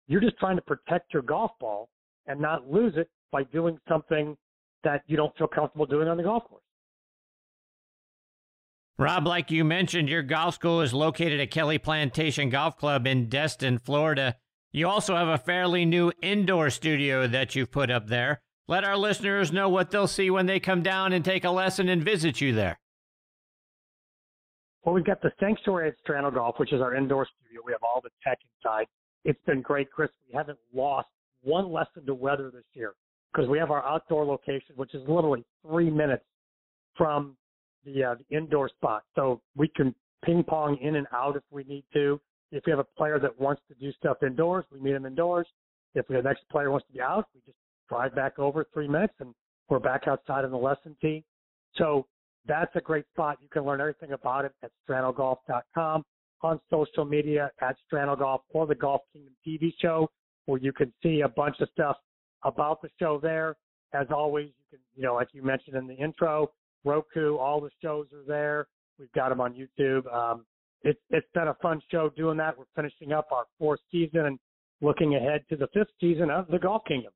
[0.07, 1.89] you're just trying to protect your golf ball
[2.27, 4.37] and not lose it by doing something
[4.83, 6.61] that you don't feel comfortable doing on the golf course.
[8.99, 13.29] Rob, like you mentioned, your golf school is located at Kelly Plantation Golf Club in
[13.29, 14.37] Destin, Florida.
[14.71, 18.41] You also have a fairly new indoor studio that you've put up there.
[18.67, 21.87] Let our listeners know what they'll see when they come down and take a lesson
[21.87, 22.79] and visit you there.
[24.83, 27.61] Well, we've got the sanctuary at Strano Golf, which is our indoor studio.
[27.65, 28.87] We have all the tech inside.
[29.23, 30.09] It's been great, Chris.
[30.27, 31.07] We haven't lost
[31.43, 32.93] one lesson to weather this year
[33.31, 36.23] because we have our outdoor location, which is literally three minutes
[36.95, 37.37] from
[37.85, 39.03] the, uh, the indoor spot.
[39.15, 39.93] So we can
[40.25, 42.19] ping pong in and out if we need to.
[42.51, 45.47] If we have a player that wants to do stuff indoors, we meet them indoors.
[45.95, 47.57] If the next player wants to be out, we just
[47.89, 49.33] drive back over three minutes and
[49.69, 51.23] we're back outside in the lesson tee.
[51.75, 52.05] So
[52.47, 53.37] that's a great spot.
[53.41, 56.03] You can learn everything about it at stranogolf.com,
[56.41, 60.09] on social media at stranogolf or the Golf Kingdom TV show,
[60.45, 61.97] where you can see a bunch of stuff
[62.43, 63.55] about the show there.
[63.93, 66.51] As always, you can, you know, like you mentioned in the intro,
[66.83, 68.67] Roku, all the shows are there.
[68.99, 70.11] We've got them on YouTube.
[70.13, 70.45] Um,
[70.83, 72.57] it's it's been a fun show doing that.
[72.57, 74.39] We're finishing up our fourth season and
[74.81, 77.11] looking ahead to the fifth season of the Golf Kingdom.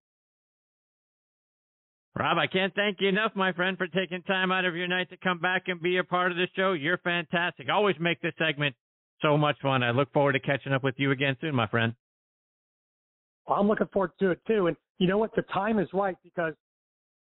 [2.17, 5.09] Rob, I can't thank you enough, my friend, for taking time out of your night
[5.11, 6.73] to come back and be a part of the show.
[6.73, 7.67] You're fantastic.
[7.71, 8.75] Always make this segment
[9.21, 9.81] so much fun.
[9.81, 11.93] I look forward to catching up with you again soon, my friend.
[13.47, 14.67] Well, I'm looking forward to it too.
[14.67, 15.33] And you know what?
[15.35, 16.53] The time is right because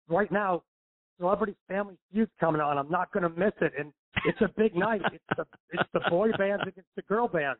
[0.08, 0.64] right now
[1.20, 2.78] Celebrity Family Feud's coming on.
[2.78, 3.92] I'm not going to miss it, and
[4.26, 5.02] it's a big night.
[5.14, 7.60] It's the it's the boy bands against the girl bands.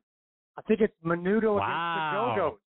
[0.58, 2.34] I think it's Menudo wow.
[2.34, 2.60] against the Go Go's.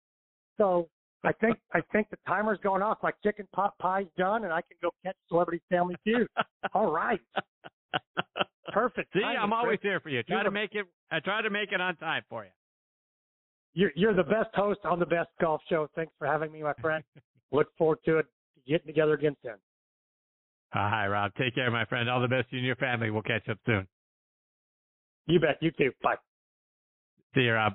[0.58, 0.90] So
[1.24, 3.00] I think I think the timer's going off.
[3.02, 6.28] My chicken pot pie's done, and I can go catch Celebrity Family Feud.
[6.74, 7.20] All right.
[8.72, 9.12] Perfect.
[9.14, 9.92] See, timing, I'm always Chris.
[9.92, 10.22] here for you.
[10.24, 10.86] Try You're to the- make it.
[11.12, 12.52] I try to make it on time for you.
[13.74, 15.88] You're, you're the best host on the best golf show.
[15.96, 17.04] Thanks for having me, my friend.
[17.52, 18.26] Look forward to it.
[18.68, 19.56] Getting together again soon.
[20.72, 21.32] Hi, Rob.
[21.38, 22.10] Take care, my friend.
[22.10, 23.10] All the best to you and your family.
[23.10, 23.88] We'll catch up soon.
[25.28, 25.58] You bet.
[25.62, 25.92] You too.
[26.04, 26.16] Bye.
[27.36, 27.74] See you, Rob.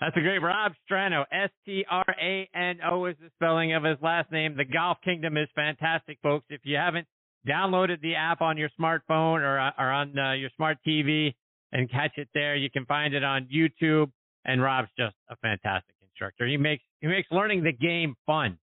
[0.00, 1.24] That's a great Rob Strano.
[1.32, 4.56] S T R A N O is the spelling of his last name.
[4.56, 6.46] The Golf Kingdom is fantastic, folks.
[6.50, 7.06] If you haven't
[7.48, 11.34] downloaded the app on your smartphone or, or on uh, your smart TV
[11.72, 14.10] and catch it there, you can find it on YouTube.
[14.44, 16.46] And Rob's just a fantastic instructor.
[16.46, 18.58] He makes he makes learning the game fun.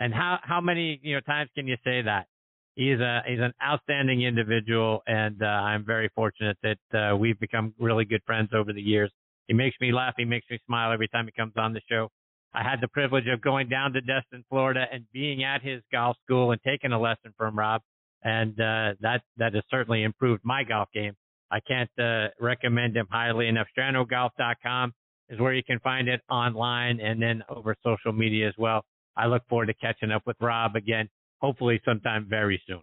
[0.00, 2.26] And how how many you know times can you say that?
[2.74, 7.74] He's a he's an outstanding individual, and uh, I'm very fortunate that uh, we've become
[7.78, 9.12] really good friends over the years.
[9.46, 10.14] He makes me laugh.
[10.16, 12.08] He makes me smile every time he comes on the show.
[12.54, 16.16] I had the privilege of going down to Destin, Florida, and being at his golf
[16.24, 17.82] school and taking a lesson from Rob,
[18.22, 21.14] and uh, that that has certainly improved my golf game.
[21.50, 23.66] I can't uh, recommend him highly enough.
[23.78, 24.92] StranoGolf.com
[25.28, 28.84] is where you can find it online, and then over social media as well.
[29.16, 31.08] I look forward to catching up with Rob again,
[31.42, 32.80] hopefully sometime very soon.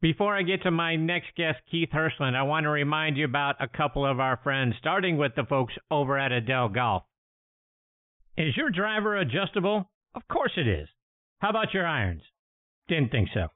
[0.00, 3.56] Before I get to my next guest, Keith Hirshland, I want to remind you about
[3.60, 7.02] a couple of our friends, starting with the folks over at Edel Golf.
[8.36, 9.90] Is your driver adjustable?
[10.14, 10.88] Of course it is.
[11.40, 12.22] How about your irons?
[12.88, 13.48] Didn't think so.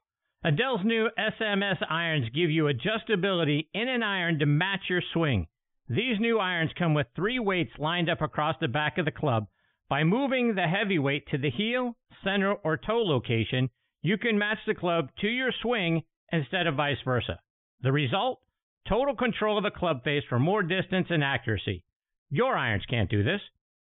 [0.43, 5.47] Edel's new SMS irons give you adjustability in an iron to match your swing.
[5.87, 9.47] These new irons come with three weights lined up across the back of the club.
[9.89, 13.69] By moving the heavy weight to the heel, center, or toe location,
[14.01, 17.39] you can match the club to your swing instead of vice versa.
[17.81, 18.39] The result?
[18.87, 21.83] Total control of the club face for more distance and accuracy.
[22.29, 23.41] Your irons can't do this.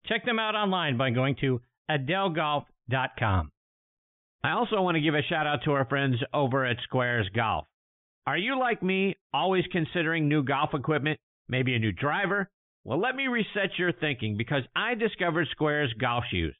[0.07, 3.51] Check them out online by going to edelgolf.com.
[4.43, 7.65] I also want to give a shout out to our friends over at Squares Golf.
[8.25, 12.49] Are you like me, always considering new golf equipment, maybe a new driver?
[12.87, 16.55] Well, let me reset your thinking because I discovered Squares golf shoes.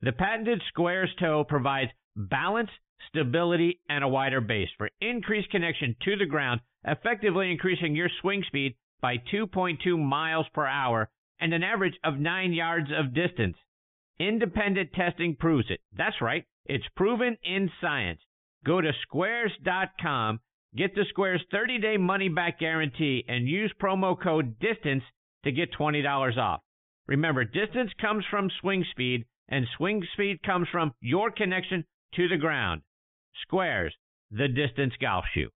[0.00, 2.70] The patented Squares toe provides balance,
[3.08, 8.44] stability, and a wider base for increased connection to the ground, effectively increasing your swing
[8.46, 13.56] speed by 2.2 miles per hour and an average of 9 yards of distance.
[14.20, 15.80] Independent testing proves it.
[15.96, 16.44] That's right.
[16.64, 18.20] It's proven in science.
[18.64, 20.38] Go to squares.com,
[20.76, 25.02] get the Squares 30 day money back guarantee, and use promo code DISTANCE
[25.44, 26.60] to get $20 off.
[27.06, 32.36] Remember, distance comes from swing speed, and swing speed comes from your connection to the
[32.36, 32.82] ground.
[33.46, 33.90] Sqairz,
[34.30, 35.50] the distance golf shoe.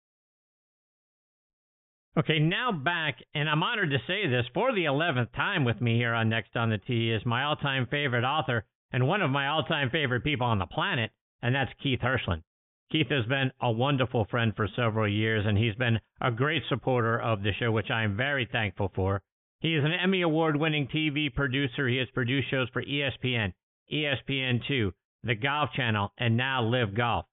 [2.17, 5.97] Okay, now back, and I'm honored to say this for the 11th time with me
[5.97, 9.31] here on Next on the Tee is my all time favorite author and one of
[9.31, 12.43] my all time favorite people on the planet, and that's Keith Hirshland.
[12.89, 17.19] Keith has been a wonderful friend for several years, and he's been a great supporter
[17.19, 19.21] of the show, which I am very thankful for.
[19.65, 21.87] He is an Emmy Award winning TV producer.
[21.87, 23.51] He has produced shows for ESPN,
[23.91, 24.91] ESPN2,
[25.23, 27.25] the Golf Channel, and now LIV Golf.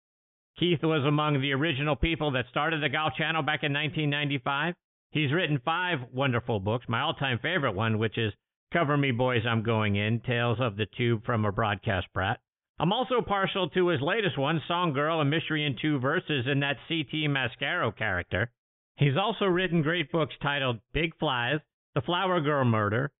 [0.59, 4.75] Keith was among the original people that started the Golf Channel back in 1995.
[5.11, 6.87] He's written five wonderful books.
[6.89, 8.33] My all time favorite one, which is
[8.73, 12.41] Cover Me Boys, I'm Going In Tales of the Tube from a Broadcast Brat.
[12.79, 16.61] I'm also partial to his latest one, Song Girl, a mystery in two verses, in
[16.61, 18.51] that CT Mascaro character.
[18.97, 21.61] He's also written great books titled Big Lies,
[21.95, 23.11] The Flower Girl Murder,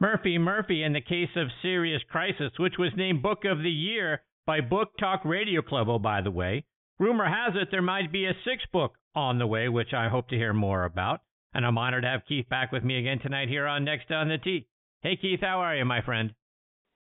[0.00, 4.22] Murphy Murphy in the Case of Serious Crisis, which was named Book of the Year
[4.46, 6.64] by Book Talk Radio Club, oh, by the way.
[6.98, 10.28] Rumor has it there might be a sixth book on the way, which I hope
[10.28, 11.20] to hear more about.
[11.52, 14.28] And I'm honored to have Keith back with me again tonight here on Next on
[14.28, 14.66] the Tee.
[15.02, 16.32] Hey, Keith, how are you, my friend?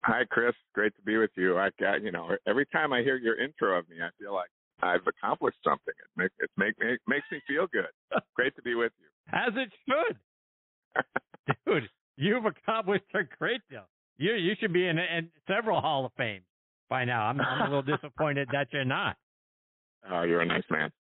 [0.04, 0.56] Hi, Chris.
[0.74, 1.60] Great to be with you.
[1.60, 4.50] I got, you know, every time I hear your intro of me, I feel like
[4.82, 5.94] I've accomplished something.
[5.96, 7.92] It makes it make, make makes me feel good.
[8.36, 9.08] Great to be with you.
[9.32, 10.18] As it should,
[11.66, 11.90] dude.
[12.18, 13.88] You've accomplished a great deal.
[14.18, 16.42] You you should be in, in several Hall of Fame
[16.90, 17.24] by now.
[17.24, 19.16] I'm I'm a little disappointed that you're not.
[20.12, 20.92] Oh, you're a nice man.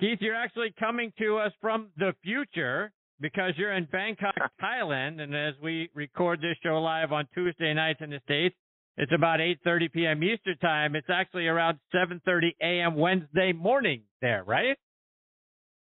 [0.00, 5.34] Keith, you're actually coming to us from the future because you're in Bangkok, Thailand, and
[5.34, 8.54] as we record this show live on Tuesday nights in the States,
[8.96, 10.22] it's about 8:30 p.m.
[10.22, 10.94] Eastern time.
[10.96, 12.96] It's actually around 7:30 a.m.
[12.96, 14.76] Wednesday morning there, right?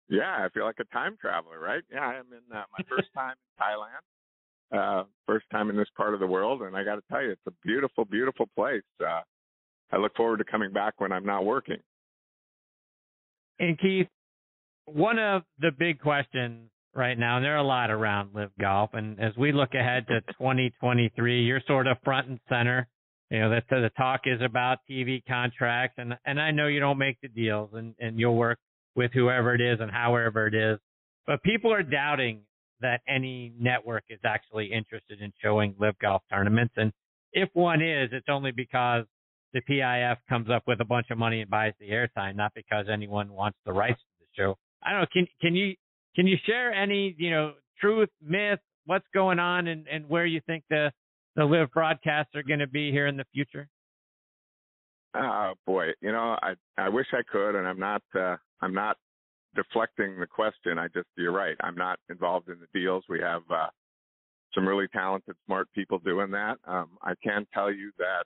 [0.09, 1.83] Yeah, I feel like a time traveler, right?
[1.93, 6.15] Yeah, I'm in uh, my first time in Thailand, uh, first time in this part
[6.15, 8.83] of the world, and I got to tell you, it's a beautiful, beautiful place.
[9.01, 9.21] Uh,
[9.93, 11.79] I look forward to coming back when I'm not working.
[13.59, 14.09] And Keith,
[14.85, 18.91] one of the big questions right now, and there are a lot around LIV Golf,
[18.93, 22.89] and as we look ahead to 2023, you're sort of front and center.
[23.31, 26.99] You know, that the talk is about TV contracts, and and I know you don't
[26.99, 28.59] make the deals, and and you'll work
[28.97, 30.79] with whoever it is and however it is,
[31.27, 32.41] but people are doubting
[32.81, 36.93] that any network is actually interested in showing LIV Golf tournaments, and
[37.33, 39.05] if one is, it's only because
[39.53, 42.87] the PIF comes up with a bunch of money and buys the airtime, not because
[42.93, 44.57] anyone wants the rights to the show.
[44.83, 45.07] I don't know.
[45.13, 45.75] Can can you
[46.15, 50.41] can you share any you know truth, myth, what's going on, and and where you
[50.47, 50.93] think the
[51.37, 53.69] the live broadcasts are going to be here in the future?
[55.17, 58.97] Oh boy, you know I I wish I could, and I'm not uh, I'm not
[59.55, 60.79] deflecting the question.
[60.79, 61.57] I just you're right.
[61.63, 63.05] I'm not involved in the deals.
[63.09, 63.69] We have uh,
[64.55, 66.59] some really talented, smart people doing that.
[66.67, 68.25] Um, I can tell you that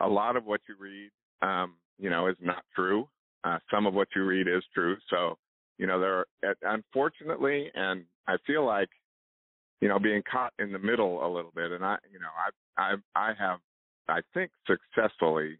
[0.00, 1.10] a lot of what you read,
[1.42, 3.08] um, you know, is not true.
[3.44, 4.96] Uh, some of what you read is true.
[5.10, 5.36] So,
[5.78, 8.88] you know, there are, unfortunately, and I feel like,
[9.80, 11.72] you know, being caught in the middle a little bit.
[11.72, 12.28] And I, you know,
[12.78, 13.58] I, I, I have,
[14.08, 15.58] I think, successfully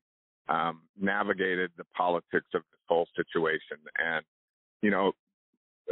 [0.48, 3.78] um, navigated the politics of this whole situation.
[3.98, 4.24] And,
[4.83, 5.12] you know,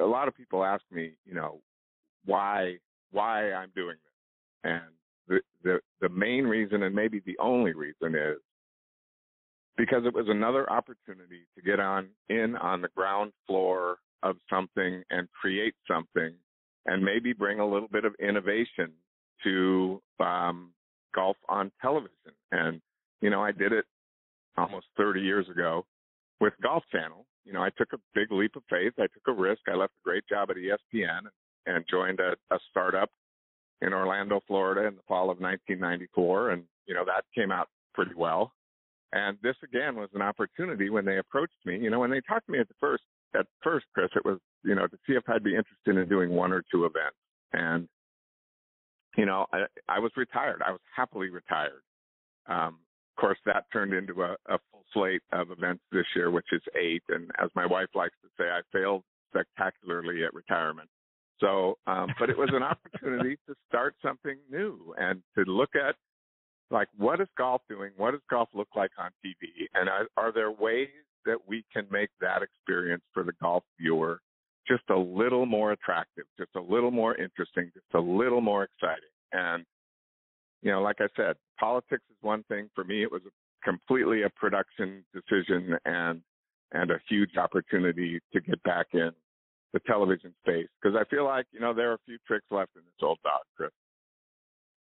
[0.00, 1.60] a lot of people ask me, you know,
[2.24, 2.76] why,
[3.10, 4.82] why I'm doing this, and
[5.28, 8.38] the, the, the main reason, and maybe the only reason, is
[9.76, 15.02] because it was another opportunity to get on in on the ground floor of something
[15.10, 16.32] and create something
[16.86, 18.92] and maybe bring a little bit of innovation
[19.42, 20.72] to um,
[21.14, 22.32] golf on television.
[22.50, 22.80] And,
[23.20, 23.84] you know, I did it
[24.56, 25.84] almost 30 years ago
[26.40, 27.26] with Golf Channel.
[27.44, 28.92] You know, I took a big leap of faith.
[28.98, 29.62] I took a risk.
[29.68, 31.22] I left a great job at ESPN
[31.66, 33.10] and joined a, a startup
[33.80, 36.50] in Orlando, Florida in the fall of 1994.
[36.50, 38.52] And, you know, that came out pretty well.
[39.12, 42.46] And this again was an opportunity when they approached me, you know, when they talked
[42.46, 43.02] to me at the first,
[43.34, 46.30] at first, Chris, it was, you know, to see if I'd be interested in doing
[46.30, 47.16] one or two events.
[47.52, 47.88] And,
[49.16, 50.62] you know, I, I was retired.
[50.66, 51.82] I was happily retired.
[52.46, 52.78] Um,
[53.16, 56.62] of course, that turned into a, a full slate of events this year, which is
[56.80, 57.02] eight.
[57.08, 60.88] And as my wife likes to say, I failed spectacularly at retirement.
[61.40, 65.94] So, um, but it was an opportunity to start something new and to look at
[66.70, 67.90] like what is golf doing?
[67.96, 69.68] What does golf look like on TV?
[69.74, 70.88] And are, are there ways
[71.26, 74.20] that we can make that experience for the golf viewer
[74.66, 79.10] just a little more attractive, just a little more interesting, just a little more exciting?
[79.32, 79.64] And
[80.62, 82.68] you know, like I said, politics is one thing.
[82.74, 83.22] For me, it was
[83.62, 86.20] completely a production decision and
[86.72, 89.10] and a huge opportunity to get back in
[89.72, 92.70] the television space because I feel like you know there are a few tricks left
[92.74, 93.70] in this old dog, Chris.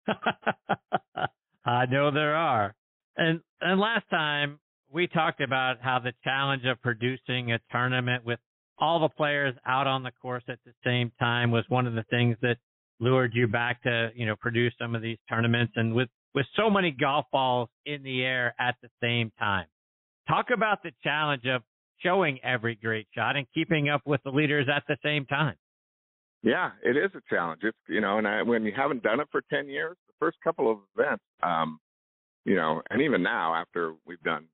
[1.64, 2.74] I know there are.
[3.16, 4.59] And and last time
[4.93, 8.39] we talked about how the challenge of producing a tournament with
[8.79, 12.05] all the players out on the course at the same time was one of the
[12.11, 12.57] things that
[13.01, 16.68] lured you back to, you know, produce some of these tournaments and with with so
[16.68, 19.66] many golf balls in the air at the same time.
[20.28, 21.62] Talk about the challenge of
[22.01, 25.55] showing every great shot and keeping up with the leaders at the same time.
[26.43, 27.62] Yeah, it is a challenge.
[27.64, 30.37] It's you know, and I, when you haven't done it for ten years, the first
[30.45, 31.78] couple of events, um,
[32.45, 34.47] you know, and even now after we've done,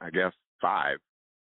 [0.00, 0.98] I guess five,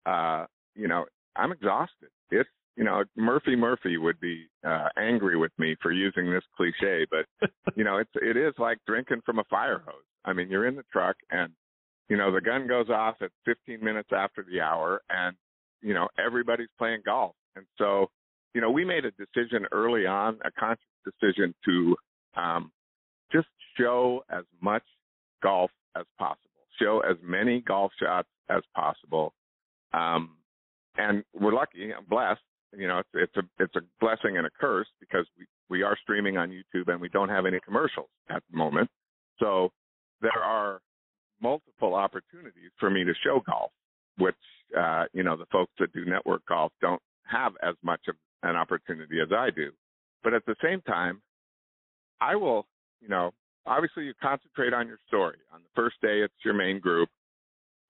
[0.06, 1.04] uh, you know,
[1.36, 2.08] I'm exhausted.
[2.30, 7.06] It's you know, Murphy Murphy would be uh, angry with me for using this cliche,
[7.10, 9.94] but you know, it's it is like drinking from a fire hose.
[10.24, 11.52] I mean, you're in the truck and
[12.08, 15.36] you know the gun goes off at 15 minutes after the hour, and
[15.82, 18.10] you know everybody's playing golf, and so
[18.54, 21.96] you know, we made a decision early on, a conscious decision to
[22.36, 22.70] um,
[23.32, 24.84] just show as much
[25.42, 26.38] golf as possible,
[26.80, 29.34] show as many golf shots as possible.
[29.92, 30.36] Um,
[30.96, 32.40] and we're lucky, I'm blessed.
[32.76, 35.96] You know, it's, it's a it's a blessing and a curse because we we are
[36.02, 38.88] streaming on YouTube and we don't have any commercials at the moment.
[39.38, 39.70] So
[40.20, 40.80] there are
[41.40, 43.70] multiple opportunities for me to show golf,
[44.18, 44.34] which
[44.78, 48.56] uh, you know the folks that do network golf don't have as much of an
[48.56, 49.70] opportunity as I do.
[50.22, 51.22] But at the same time,
[52.20, 52.66] I will,
[53.00, 53.32] you know,
[53.66, 55.36] obviously you concentrate on your story.
[55.52, 57.08] On the first day, it's your main group.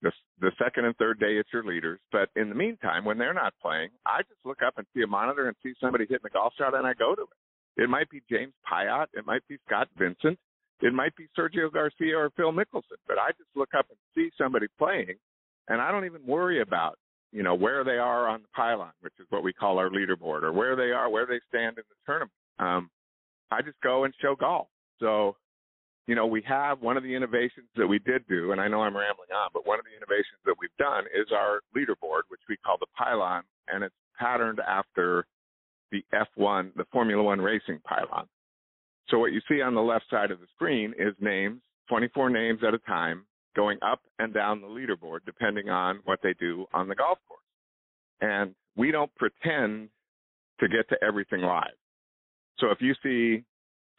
[0.01, 1.99] The, the second and third day, it's your leaders.
[2.11, 5.07] But in the meantime, when they're not playing, I just look up and see a
[5.07, 7.83] monitor and see somebody hitting a golf shot, and I go to it.
[7.83, 10.37] It might be James Piot, it might be Scott Vincent,
[10.81, 12.99] it might be Sergio Garcia or Phil Mickelson.
[13.07, 15.15] But I just look up and see somebody playing,
[15.67, 16.97] and I don't even worry about
[17.35, 20.43] you know, where they are on the pylon, which is what we call our leaderboard,
[20.43, 22.31] or where they are, where they stand in the tournament.
[22.59, 22.89] Um,
[23.51, 24.67] I just go and show golf.
[25.01, 25.35] So,
[26.07, 28.81] you know, we have one of the innovations that we did do, and I know
[28.81, 32.41] I'm rambling on, but one of the innovations that we've done is our leaderboard, which
[32.47, 35.25] we call the pylon, and it's patterned after
[35.91, 38.27] the F1, the Formula One racing pylon.
[39.09, 42.59] So what you see on the left side of the screen is names, 24 names
[42.67, 43.25] at a time,
[43.55, 47.41] going up and down the leaderboard depending on what they do on the golf course.
[48.21, 49.89] And we don't pretend
[50.59, 51.75] to get to everything live.
[52.59, 53.43] So if you see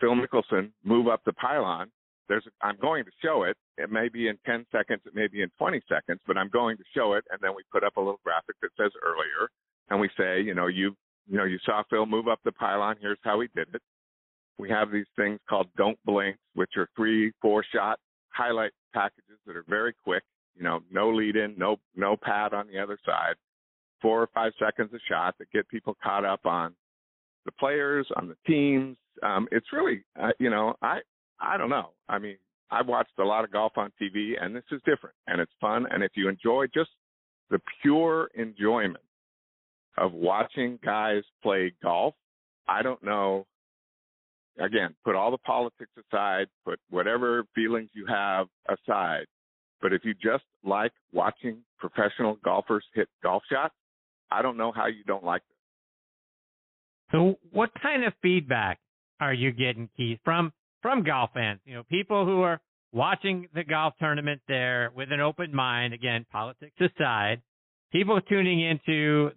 [0.01, 1.91] Phil Mickelson move up the pylon,
[2.29, 3.57] there's I'm going to show it.
[3.79, 6.77] It may be in 10 seconds, it may be in 20 seconds, but I'm going
[6.77, 7.25] to show it.
[7.31, 9.51] And then we put up a little graphic that says earlier,
[9.91, 10.95] and we say, you know, you
[11.29, 12.97] you know, you saw Phil move up the pylon.
[13.01, 13.83] Here's how he did it.
[14.59, 17.99] We have these things called don't blinks, which are three, four shot
[18.29, 20.23] highlight packages that are very quick.
[20.57, 23.35] You know, no lead in, no no pad on the other side,
[24.01, 26.75] four or five seconds a shot that get people caught up on
[27.45, 28.97] the players, on the teams.
[29.23, 31.01] Um, it's really, uh, you know, I
[31.41, 31.91] I don't know.
[32.09, 32.37] I mean,
[32.71, 35.87] I've watched a lot of golf on TV, and this is different, and it's fun.
[35.91, 36.91] And if you enjoy just
[37.51, 39.05] the pure enjoyment
[39.99, 42.15] of watching guys play golf,
[42.69, 43.47] I don't know
[44.59, 49.27] again, put all the politics aside, put whatever feelings you have aside.
[49.81, 53.75] But if you just like watching professional golfers hit golf shots,
[54.31, 55.57] I don't know how you don't like this.
[57.13, 58.81] So, what kind of feedback
[59.21, 60.53] are you getting, Keith, from
[60.87, 61.59] from golf fans?
[61.65, 62.61] You know, people who are
[62.93, 65.93] watching the golf tournament there with an open mind.
[65.93, 67.43] Again, politics aside,
[67.91, 69.33] people tuning into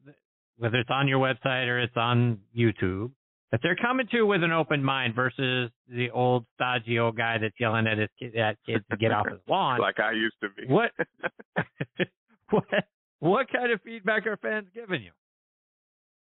[0.60, 3.10] whether it's on your website or it's on YouTube
[3.52, 7.56] that they're coming to with an open mind versus the old stodgy old guy that's
[7.60, 10.50] yelling at his kid, at kids to get off his lawn, like I used to
[10.56, 10.72] be.
[10.72, 10.92] What
[12.52, 12.66] what
[13.22, 15.12] what kind of feedback are fans giving you?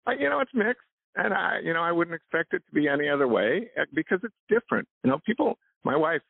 [0.08, 0.82] Uh, you know, it's mixed,
[1.16, 4.20] and I you know I wouldn't expect it to be any other way uh, because
[4.24, 4.88] it's different.
[5.04, 5.58] You know, people.
[5.84, 6.22] My wife,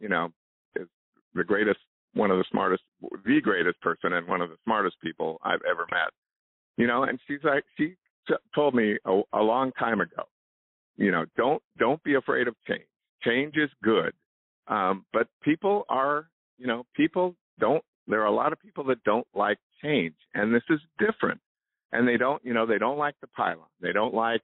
[0.00, 0.30] you know,
[0.76, 0.88] is
[1.34, 1.78] the greatest,
[2.14, 5.86] one of the smartest, the greatest person, and one of the smartest people I've ever
[5.90, 6.08] met.
[6.78, 7.96] You know, and she's like she
[8.54, 10.22] told me a, a long time ago,
[10.96, 12.86] you know, don't don't be afraid of change.
[13.22, 14.12] Change is good,
[14.68, 16.28] um, but people are,
[16.58, 17.84] you know, people don't.
[18.08, 21.40] There are a lot of people that don't like change, and this is different.
[21.92, 23.66] And they don't, you know, they don't like the pylon.
[23.80, 24.42] They don't like,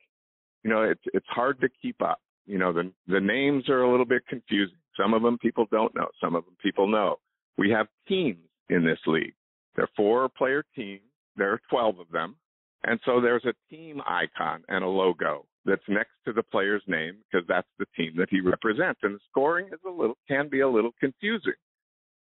[0.63, 2.21] you know, it's it's hard to keep up.
[2.47, 4.77] You know, the the names are a little bit confusing.
[5.01, 6.09] Some of them people don't know.
[6.21, 7.17] Some of them people know.
[7.57, 8.39] We have teams
[8.69, 9.35] in this league.
[9.77, 11.03] They're four player teams.
[11.37, 12.37] There are 12 of them.
[12.85, 17.17] And so there's a team icon and a logo that's next to the player's name
[17.31, 19.01] because that's the team that he represents.
[19.03, 21.55] And the scoring is a little can be a little confusing.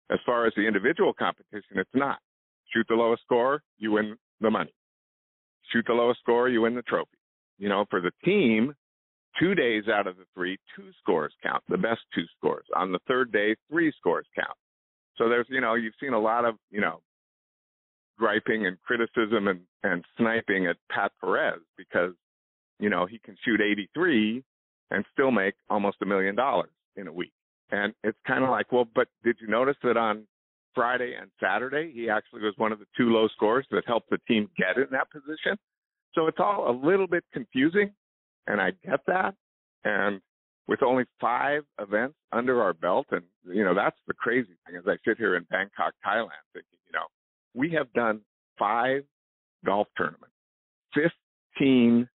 [0.10, 2.20] As far as the individual competition, it's not.
[2.74, 4.74] Shoot the lowest score, you win the money.
[5.72, 7.18] Shoot the lowest score, you win the trophy.
[7.58, 8.74] You know, for the team,
[9.40, 12.66] two days out of the three, two scores count, the best two scores.
[12.76, 14.58] On the third day, three scores count.
[15.18, 17.02] So there's, you know, you've seen a lot of, you know,
[18.18, 22.14] griping and criticism and, and sniping at Pat Perez because,
[22.80, 24.44] you know, he can shoot 83
[24.92, 27.34] and still make almost a million dollars in a week.
[27.72, 30.26] And it's kind of like, well, but did you notice that on
[30.78, 34.20] Friday and Saturday, he actually was one of the two low scores that helped the
[34.28, 35.58] team get in that position?
[36.14, 37.92] So it's all a little bit confusing,
[38.46, 39.34] and I get that.
[39.86, 40.22] And
[40.68, 44.76] with only five events under our belt, and you know that's the crazy thing.
[44.78, 47.08] As I sit here in Bangkok, Thailand, thinking, you know,
[47.56, 48.22] we have done
[48.60, 49.02] five
[49.66, 50.36] golf tournaments,
[50.94, 52.08] fifteen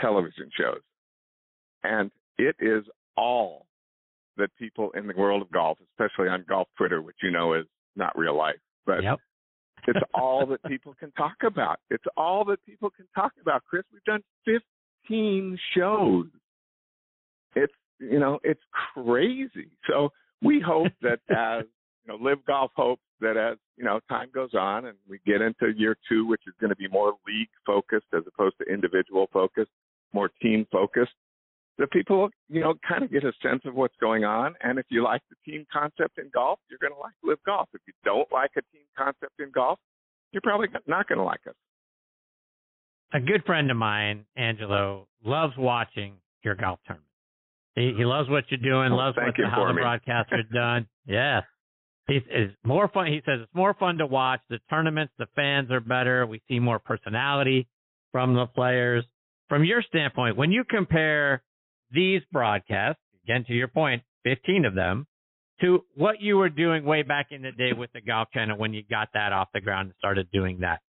[0.00, 0.80] television shows,
[1.84, 2.82] and it is
[3.16, 3.66] all
[4.36, 7.66] that people in the world of golf, especially on golf Twitter, which you know is
[7.96, 9.18] not real life, but yep.
[9.86, 11.78] it's all that people can talk about.
[11.90, 13.62] It's all that people can talk about.
[13.68, 16.26] Chris, we've done 15 shows.
[17.54, 18.60] It's you know, it's
[18.94, 19.70] crazy.
[19.88, 20.10] So
[20.42, 21.64] we hope that as
[22.06, 25.42] you know, LIV Golf hopes that as you know time goes on and we get
[25.42, 29.28] into year two, which is going to be more league focused as opposed to individual
[29.32, 29.70] focused,
[30.12, 31.12] more team focused,
[31.80, 34.54] that people you know kind of get a sense of what's going on.
[34.62, 37.68] And if you like the team concept in golf, you're going to like LIV Golf.
[37.74, 39.78] If you don't like a team concept in golf,
[40.30, 41.54] you're probably not going to like us.
[43.12, 46.14] A good friend of mine, Angelo, loves watching
[46.44, 47.08] your golf tournament.
[47.74, 49.82] He, he loves what you're doing, oh, loves what the, how the me.
[49.82, 50.86] broadcasts done.
[51.06, 51.42] yes.
[52.06, 53.06] He's, it's more fun.
[53.06, 54.40] He says it's more fun to watch.
[54.50, 56.26] The tournaments, the fans are better.
[56.26, 57.68] We see more personality
[58.12, 59.04] from the players.
[59.48, 61.42] From your standpoint, when you compare
[61.92, 65.06] these broadcasts, again to your point, 15 of them,
[65.60, 68.72] to what you were doing way back in the day with the Golf Channel when
[68.72, 70.80] you got that off the ground and started doing that,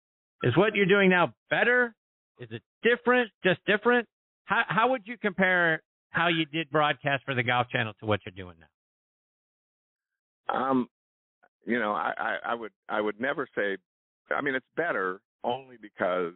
[0.43, 1.93] is what you're doing now better?
[2.39, 3.29] Is it different?
[3.43, 4.07] Just different?
[4.45, 8.21] How how would you compare how you did broadcast for the Golf Channel to what
[8.25, 8.67] you're doing now?
[10.53, 10.89] Um,
[11.65, 13.77] you know, I, I, I would I would never say.
[14.35, 16.33] I mean, it's better only because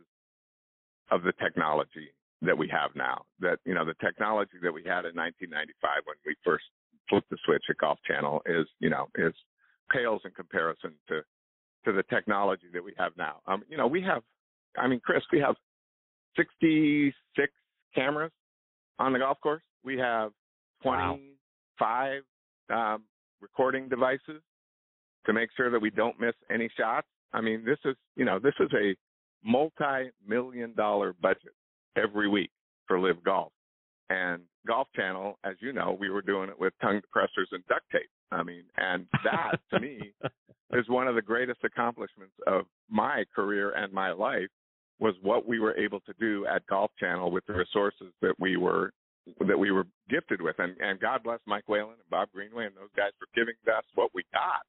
[1.11, 2.09] of the technology
[2.41, 3.23] that we have now.
[3.39, 6.65] That you know, the technology that we had in 1995 when we first
[7.09, 9.33] flipped the switch at Golf Channel is you know is
[9.91, 11.21] pales in comparison to
[11.86, 13.41] to the technology that we have now.
[13.47, 14.23] Um, you know, we have.
[14.77, 15.55] I mean, Chris, we have
[16.36, 17.53] 66
[17.93, 18.31] cameras
[18.99, 19.63] on the golf course.
[19.83, 20.31] We have
[20.83, 22.21] 25
[22.69, 22.95] wow.
[22.95, 23.03] um,
[23.39, 24.41] recording devices
[25.25, 27.07] to make sure that we don't miss any shots.
[27.33, 28.95] I mean, this is, you know, this is a
[29.43, 31.53] multi-million dollar budget
[31.95, 32.51] every week
[32.87, 33.51] for LIV Golf.
[34.09, 37.83] And Golf Channel, as you know, we were doing it with tongue depressors and duct
[37.91, 38.09] tape.
[38.31, 40.13] I mean, and that to me
[40.73, 44.49] is one of the greatest accomplishments of my career and my life
[44.99, 48.57] was what we were able to do at Golf Channel with the resources that we
[48.57, 48.91] were
[49.47, 50.55] that we were gifted with.
[50.59, 53.83] And and God bless Mike Whalen and Bob Greenway and those guys for giving us
[53.95, 54.65] what we got.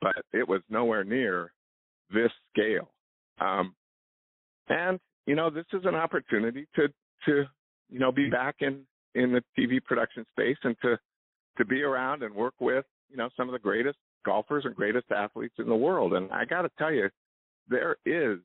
[0.00, 1.52] But it was nowhere near
[2.12, 2.90] this scale.
[3.40, 3.74] Um,
[4.68, 6.88] and you know, this is an opportunity to
[7.26, 7.44] to
[7.88, 8.80] you know be back in
[9.14, 10.98] in the TV production space and to
[11.58, 15.10] to be around and work with you know some of the greatest golfers and greatest
[15.10, 16.14] athletes in the world.
[16.14, 17.08] And I got to tell you,
[17.68, 18.38] there is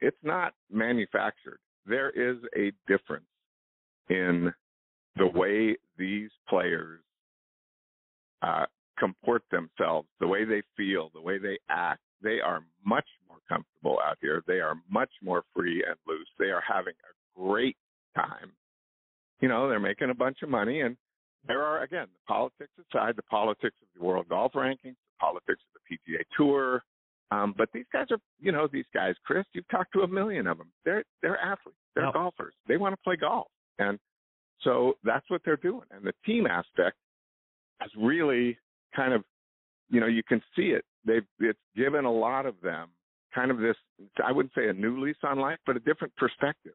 [0.00, 1.58] it's not manufactured.
[1.86, 3.26] There is a difference
[4.08, 4.52] in
[5.16, 7.00] the way these players
[8.42, 8.66] uh,
[8.98, 12.00] comport themselves, the way they feel, the way they act.
[12.22, 14.42] They are much more comfortable out here.
[14.46, 16.28] They are much more free and loose.
[16.38, 17.76] They are having a great
[18.14, 18.52] time.
[19.40, 20.96] You know, they're making a bunch of money, and
[21.46, 25.62] there are again the politics aside, the politics of the world golf rankings, the politics
[25.74, 26.82] of the PGA Tour,
[27.32, 30.46] um, but these guys are, you know, these guys, Chris, you've talked to a million
[30.46, 30.72] of them.
[30.84, 31.78] They're they're athletes.
[31.94, 32.54] They're golfers.
[32.66, 33.48] They want to play golf,
[33.78, 33.98] and
[34.62, 35.86] so that's what they're doing.
[35.90, 36.96] And the team aspect
[37.80, 38.58] has really
[38.94, 39.22] kind of,
[39.90, 40.84] you know, you can see it.
[41.04, 42.88] They've it's given a lot of them
[43.34, 43.76] kind of this.
[44.24, 46.74] I wouldn't say a new lease on life, but a different perspective.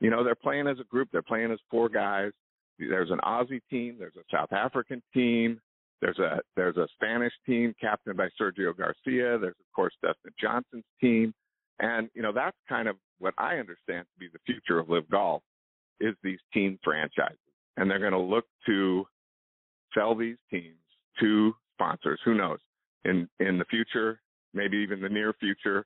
[0.00, 1.08] You know, they're playing as a group.
[1.12, 2.32] They're playing as four guys.
[2.78, 3.96] There's an Aussie team.
[3.98, 5.60] There's a South African team.
[6.02, 9.38] There's a there's a Spanish team captained by Sergio Garcia.
[9.38, 11.32] There's of course Dustin Johnson's team,
[11.80, 15.10] and you know that's kind of what I understand to be the future of LIV
[15.10, 15.42] Golf
[16.00, 17.38] is these team franchises,
[17.78, 19.06] and they're going to look to
[19.94, 20.76] sell these teams
[21.20, 22.20] to sponsors.
[22.26, 22.58] Who knows?
[23.04, 24.20] In in the future,
[24.54, 25.84] maybe even the near future,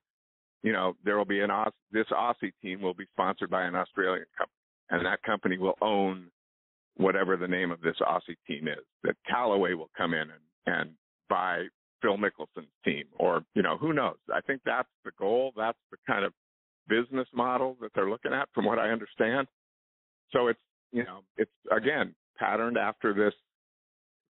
[0.62, 3.74] you know there will be an Aus- this Aussie team will be sponsored by an
[3.74, 4.56] Australian company,
[4.90, 6.30] and that company will own
[6.96, 10.90] whatever the name of this Aussie team is, that Callaway will come in and, and
[11.28, 11.64] buy
[12.02, 14.16] Phil Mickelson's team, or you know, who knows?
[14.32, 15.52] I think that's the goal.
[15.56, 16.32] That's the kind of
[16.88, 19.46] business model that they're looking at, from what I understand.
[20.32, 20.60] So it's
[20.92, 23.34] you know, it's again patterned after this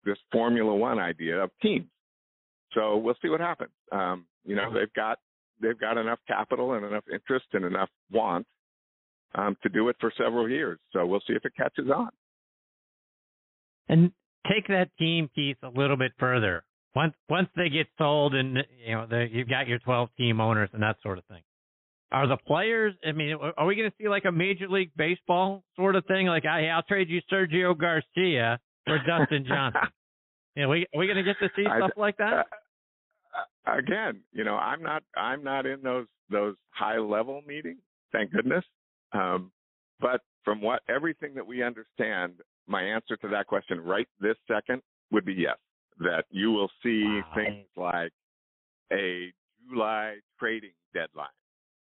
[0.06, 1.88] this Formula One idea of teams.
[2.74, 3.72] So we'll see what happens.
[3.91, 5.20] Um, you know, they've got
[5.61, 8.45] they've got enough capital and enough interest and enough want
[9.36, 10.80] um, to do it for several years.
[10.93, 12.09] So we'll see if it catches on.
[13.89, 14.11] And
[14.51, 16.63] take that team piece a little bit further.
[16.95, 20.70] Once once they get sold and you know the, you've got your 12 team owners
[20.74, 21.41] and that sort of thing.
[22.11, 22.93] Are the players?
[23.05, 26.28] I mean, are we going to see like a Major League Baseball sort of thing?
[26.28, 29.82] Like, hey, I'll trade you Sergio Garcia for Dustin Johnson.
[30.64, 32.34] know, we are we going to get to see stuff I, like that?
[32.34, 32.43] Uh,
[33.70, 37.82] uh, again, you know, I'm not I'm not in those those high level meetings.
[38.12, 38.64] Thank goodness.
[39.14, 39.51] Um,
[39.99, 42.34] but from what everything that we understand,
[42.68, 44.82] my answer to that question right this second
[45.12, 45.58] would be yes.
[45.99, 47.32] That you will see wow.
[47.36, 48.12] things like
[48.93, 49.32] a
[49.70, 51.28] July trading deadline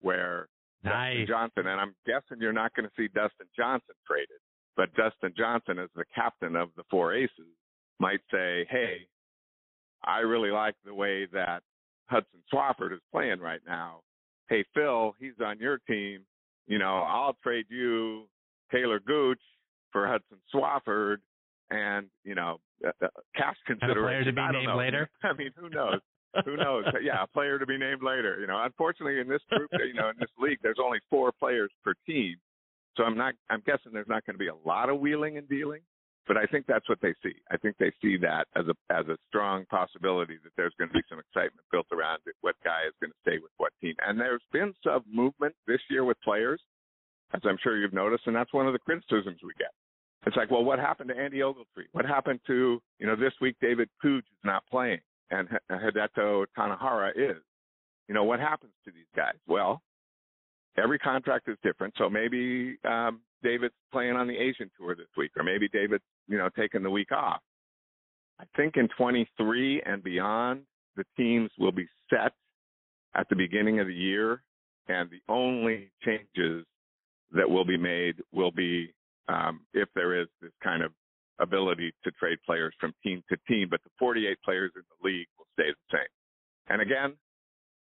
[0.02, 0.48] where
[0.84, 1.12] nice.
[1.12, 4.40] Dustin Johnson, and I'm guessing you're not going to see Dustin Johnson traded,
[4.76, 7.54] but Dustin Johnson, as the captain of the four aces,
[8.00, 9.08] might say, Hey,
[10.04, 11.62] I really like the way that
[12.08, 14.02] Hudson Swafford is playing right now.
[14.50, 16.26] Hey, Phil, he's on your team
[16.70, 18.28] you know, I'll trade you
[18.72, 19.42] Taylor Gooch
[19.92, 21.18] for Hudson Swafford
[21.72, 24.04] and, you know, uh, uh cash consideration.
[24.04, 24.78] player to be named know.
[24.78, 25.10] later?
[25.24, 26.00] I mean, who knows?
[26.46, 26.86] who knows?
[27.02, 28.38] Yeah, a player to be named later.
[28.40, 31.72] You know, unfortunately in this group, you know, in this league, there's only four players
[31.84, 32.36] per team.
[32.96, 35.50] So I'm not, I'm guessing there's not going to be a lot of wheeling and
[35.50, 35.82] dealing,
[36.28, 37.34] but I think that's what they see.
[37.52, 40.94] I think they see that as a, as a strong possibility that there's going to
[40.94, 43.96] be some excitement built around it, what guy is going to stay with what team.
[44.06, 46.62] And there's been some movement this year with players
[47.34, 49.72] as I'm sure you've noticed, and that's one of the criticisms we get.
[50.26, 51.88] It's like, well, what happened to Andy Ogletree?
[51.92, 55.00] What happened to, you know, this week David Puig is not playing
[55.32, 57.42] and Hideto Tanihara is.
[58.08, 59.36] You know, what happens to these guys?
[59.48, 59.82] Well,
[60.78, 61.94] every contract is different.
[61.98, 66.38] So maybe um, David's playing on the Asian tour this week, or maybe David's, you
[66.38, 67.42] know, taking the week off.
[68.40, 70.62] I think in 23 and beyond,
[70.96, 72.34] the teams will be set
[73.16, 74.44] at the beginning of the year,
[74.88, 76.66] and the only changes
[77.32, 78.94] that will be made will be
[79.28, 80.92] um, if there is this kind of
[81.40, 85.28] ability to trade players from team to team, but the 48 players in the league
[85.38, 86.08] will stay the same.
[86.70, 87.14] And again,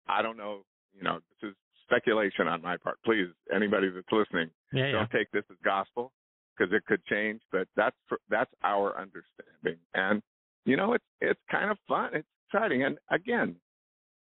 [0.08, 0.62] I don't know,
[0.94, 1.56] you know, this is
[1.92, 2.98] speculation on my part.
[3.04, 6.12] Please, anybody that's listening, yeah, don't take this as gospel
[6.56, 7.96] because it could change, but that's
[8.30, 9.80] that's our understanding.
[9.94, 10.22] And
[10.64, 12.10] you know, it's it's kind of fun.
[12.14, 12.84] It's exciting.
[12.84, 13.56] And again,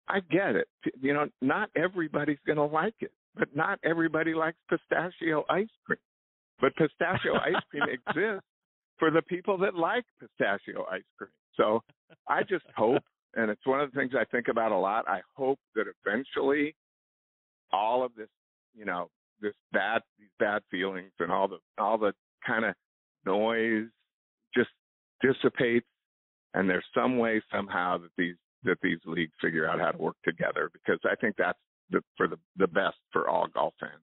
[0.08, 0.68] I get it.
[1.02, 6.00] You know, not everybody's going to like it but not everybody likes pistachio ice cream.
[6.60, 8.46] But pistachio ice cream exists
[8.98, 11.30] for the people that like pistachio ice cream.
[11.56, 11.82] So
[12.28, 13.04] I just hope,
[13.36, 15.08] and it's one of the things I think about a lot.
[15.08, 16.76] I hope that eventually
[17.72, 18.30] all of this,
[18.76, 19.10] you know,
[19.42, 22.14] this bad, these bad feelings and all the, all the
[22.46, 22.74] kind of
[23.26, 23.88] noise
[24.56, 24.70] just
[25.22, 25.88] dissipates
[26.58, 30.16] and there's some way somehow that these that these leagues figure out how to work
[30.26, 31.60] together because I think that's
[31.90, 34.02] the, for the, the best for all golf fans.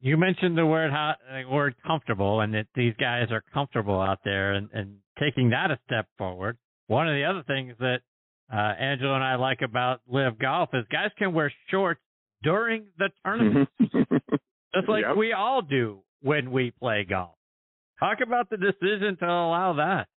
[0.00, 1.14] You mentioned the word uh,
[1.48, 5.78] word comfortable, and that these guys are comfortable out there, and, and taking that a
[5.86, 6.58] step forward.
[6.88, 8.00] One of the other things that
[8.52, 12.00] uh, and I like about LIV Golf is guys can wear shorts
[12.42, 15.16] during the tournament, just like yep.
[15.16, 17.34] we all do when we play golf.
[17.98, 20.08] Talk about the decision to allow that.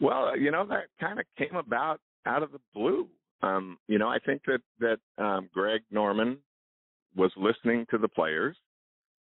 [0.00, 3.08] Well, you know that kind of came about out of the blue.
[3.42, 6.38] Um, you know, I think that that um, Greg Norman
[7.16, 8.56] was listening to the players,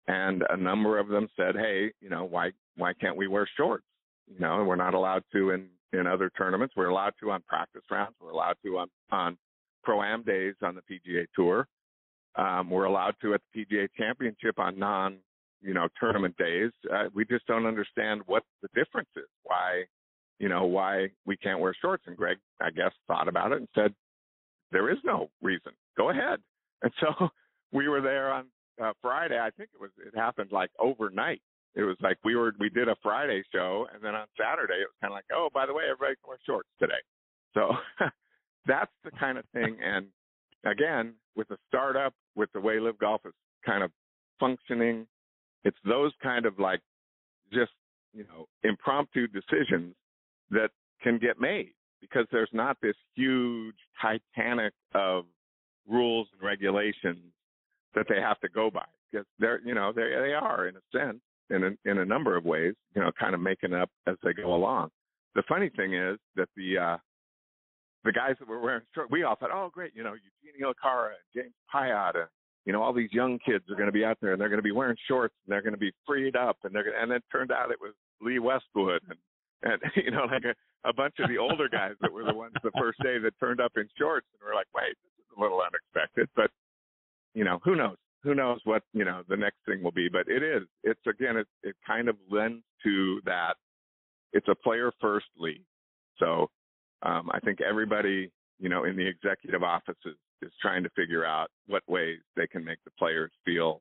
[0.06, 3.84] and a number of them said, "Hey, you know, why why can't we wear shorts?
[4.26, 6.74] You know, we're not allowed to in in other tournaments.
[6.76, 8.14] We're allowed to on practice rounds.
[8.20, 9.38] We're allowed to on on
[9.86, 11.66] pro am days on the PGA Tour.
[12.34, 15.16] Um, we're allowed to at the PGA Championship on non
[15.62, 16.72] you know tournament days.
[16.92, 19.28] Uh, we just don't understand what the difference is.
[19.44, 19.84] Why
[20.38, 22.04] you know, why we can't wear shorts.
[22.06, 23.94] And Greg, I guess, thought about it and said,
[24.72, 25.72] there is no reason.
[25.96, 26.38] Go ahead.
[26.82, 27.30] And so
[27.72, 28.44] we were there on
[28.84, 29.38] uh, Friday.
[29.38, 31.40] I think it was, it happened like overnight.
[31.74, 33.86] It was like we were, we did a Friday show.
[33.94, 36.28] And then on Saturday, it was kind of like, oh, by the way, everybody can
[36.28, 37.00] wear shorts today.
[37.54, 37.72] So
[38.66, 39.76] that's the kind of thing.
[39.84, 40.06] And
[40.64, 43.32] again, with a startup, with the way LIV Golf is
[43.64, 43.90] kind of
[44.38, 45.06] functioning,
[45.64, 46.80] it's those kind of like
[47.52, 47.72] just,
[48.12, 49.94] you know, impromptu decisions
[50.50, 50.70] that
[51.02, 55.24] can get made because there's not this huge titanic of
[55.88, 57.32] rules and regulations
[57.94, 60.80] that they have to go by because they're you know they they are in a
[60.96, 64.16] sense in a, in a number of ways you know kind of making up as
[64.22, 64.90] they go along
[65.34, 66.96] the funny thing is that the uh,
[68.06, 71.08] the guys that were wearing shorts, we all thought, oh great, you know, Eugenio Chacarra
[71.08, 72.28] and James Piot, and
[72.64, 74.58] you know, all these young kids are going to be out there and they're going
[74.58, 77.10] to be wearing shorts and they're going to be freed up and they're going and
[77.10, 79.18] then it turned out it was Lee Westwood and
[79.62, 82.54] and you know like a, a bunch of the older guys that were the ones
[82.62, 85.40] the first day that turned up in shorts and we're like, wait, this is a
[85.40, 86.50] little unexpected, but
[87.34, 87.96] you know, who knows?
[88.22, 90.08] Who knows what you know the next thing will be?
[90.08, 90.62] But it is.
[90.82, 93.54] It's again, it it kind of lends to that.
[94.32, 95.64] It's a player first league,
[96.18, 96.50] so
[97.02, 101.48] um, I think everybody you know in the executive offices is trying to figure out
[101.66, 103.80] what ways they can make the players feel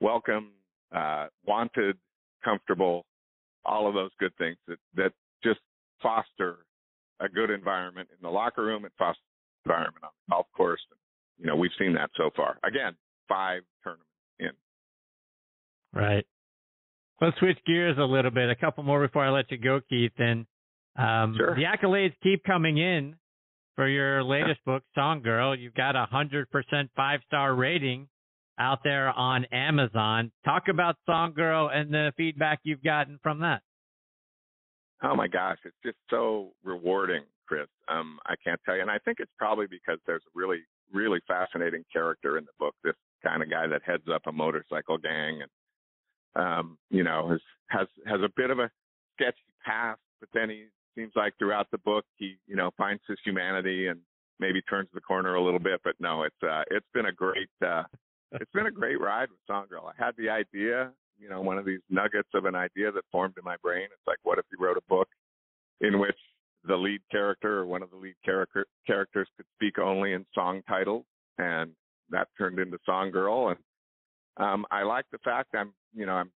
[0.00, 0.52] welcome,
[0.94, 1.96] uh, wanted,
[2.44, 3.06] comfortable,
[3.64, 5.60] all of those good things that that just
[6.02, 6.58] foster
[7.20, 9.20] a good environment in the locker room and foster
[9.64, 10.80] environment on the golf course.
[10.90, 10.98] And,
[11.38, 12.58] you know, we've seen that so far.
[12.64, 12.94] Again,
[13.28, 14.50] five tournaments in.
[15.92, 16.26] Right.
[17.20, 18.50] Let's switch gears a little bit.
[18.50, 20.12] A couple more before I let you go, Keith.
[20.18, 20.46] And
[20.98, 21.54] um, sure.
[21.54, 23.16] the accolades keep coming in
[23.74, 25.56] for your latest book, Song Girl.
[25.56, 28.08] You've got a hundred percent five star rating
[28.58, 30.32] out there on Amazon.
[30.44, 33.62] Talk about Song Girl and the feedback you've gotten from that.
[35.02, 37.66] Oh my gosh, it's just so rewarding, Chris.
[37.88, 40.60] Um, I can't tell you, and I think it's probably because there's a really,
[40.92, 42.74] really fascinating character in the book.
[42.82, 47.40] This kind of guy that heads up a motorcycle gang, and um, you know, has
[47.68, 48.70] has has a bit of a
[49.14, 50.64] sketchy past, but then he
[50.96, 54.00] seems like throughout the book he, you know, finds his humanity and
[54.40, 55.80] maybe turns the corner a little bit.
[55.84, 57.84] But no, it's uh, it's been a great uh,
[58.32, 59.86] it's been a great ride with Song Girl.
[59.86, 63.34] I had the idea, you know, one of these nuggets of an idea that formed
[63.38, 63.84] in my brain.
[63.84, 65.08] It's like, what if you wrote a book
[65.80, 66.16] in which
[66.66, 70.62] the lead character or one of the lead character characters could speak only in song
[70.68, 71.04] titles,
[71.38, 71.70] and
[72.10, 73.48] that turned into Song Girl.
[73.48, 73.58] And
[74.36, 76.30] um, I like the fact I'm, you know, I'm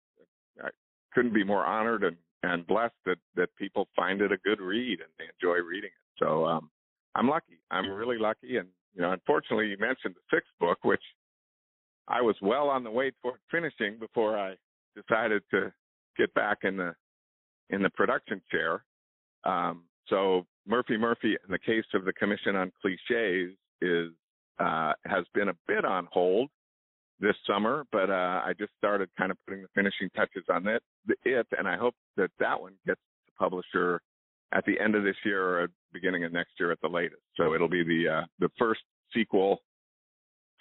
[0.62, 0.68] I
[1.12, 5.00] couldn't be more honored and and blessed that that people find it a good read
[5.00, 6.24] and they enjoy reading it.
[6.24, 6.70] So um,
[7.14, 7.58] I'm lucky.
[7.70, 8.56] I'm really lucky.
[8.56, 11.02] And you know, unfortunately, you mentioned the sixth book, which
[12.08, 14.54] I was well on the way toward finishing before I
[14.94, 15.72] decided to
[16.16, 16.94] get back in the
[17.70, 18.84] in the production chair.
[19.44, 24.10] Um, so Murphy Murphy, in the case of the Commission on Cliches, is
[24.58, 26.48] uh, has been a bit on hold
[27.20, 30.82] this summer, but uh, I just started kind of putting the finishing touches on it,
[31.24, 34.00] it, and I hope that that one gets to publisher
[34.52, 37.22] at the end of this year or beginning of next year at the latest.
[37.36, 38.80] So it'll be the uh, the first
[39.14, 39.60] sequel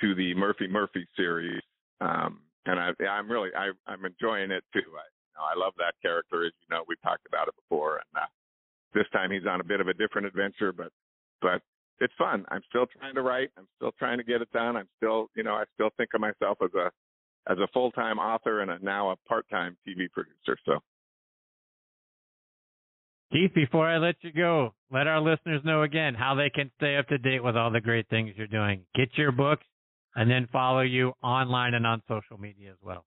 [0.02, 1.62] to the Murphy Murphy series,
[2.02, 4.80] um, and I, I'm really I, I'm enjoying it too.
[4.80, 7.98] I, you know, I love that character, as you know, we've talked about it before,
[7.98, 8.28] and uh,
[8.94, 10.90] this time he's on a bit of a different adventure, but
[11.42, 11.62] but
[12.00, 12.46] it's fun.
[12.50, 13.50] I'm still trying to write.
[13.58, 14.76] I'm still trying to get it done.
[14.76, 16.92] I'm still, you know, I still think of myself as a
[17.52, 20.58] as a full time author and a, now a part time TV producer.
[20.66, 20.80] So,
[23.32, 26.98] Keith, before I let you go, let our listeners know again how they can stay
[26.98, 28.82] up to date with all the great things you're doing.
[28.96, 29.66] Get your books,
[30.16, 33.06] and then follow you online and on social media as well.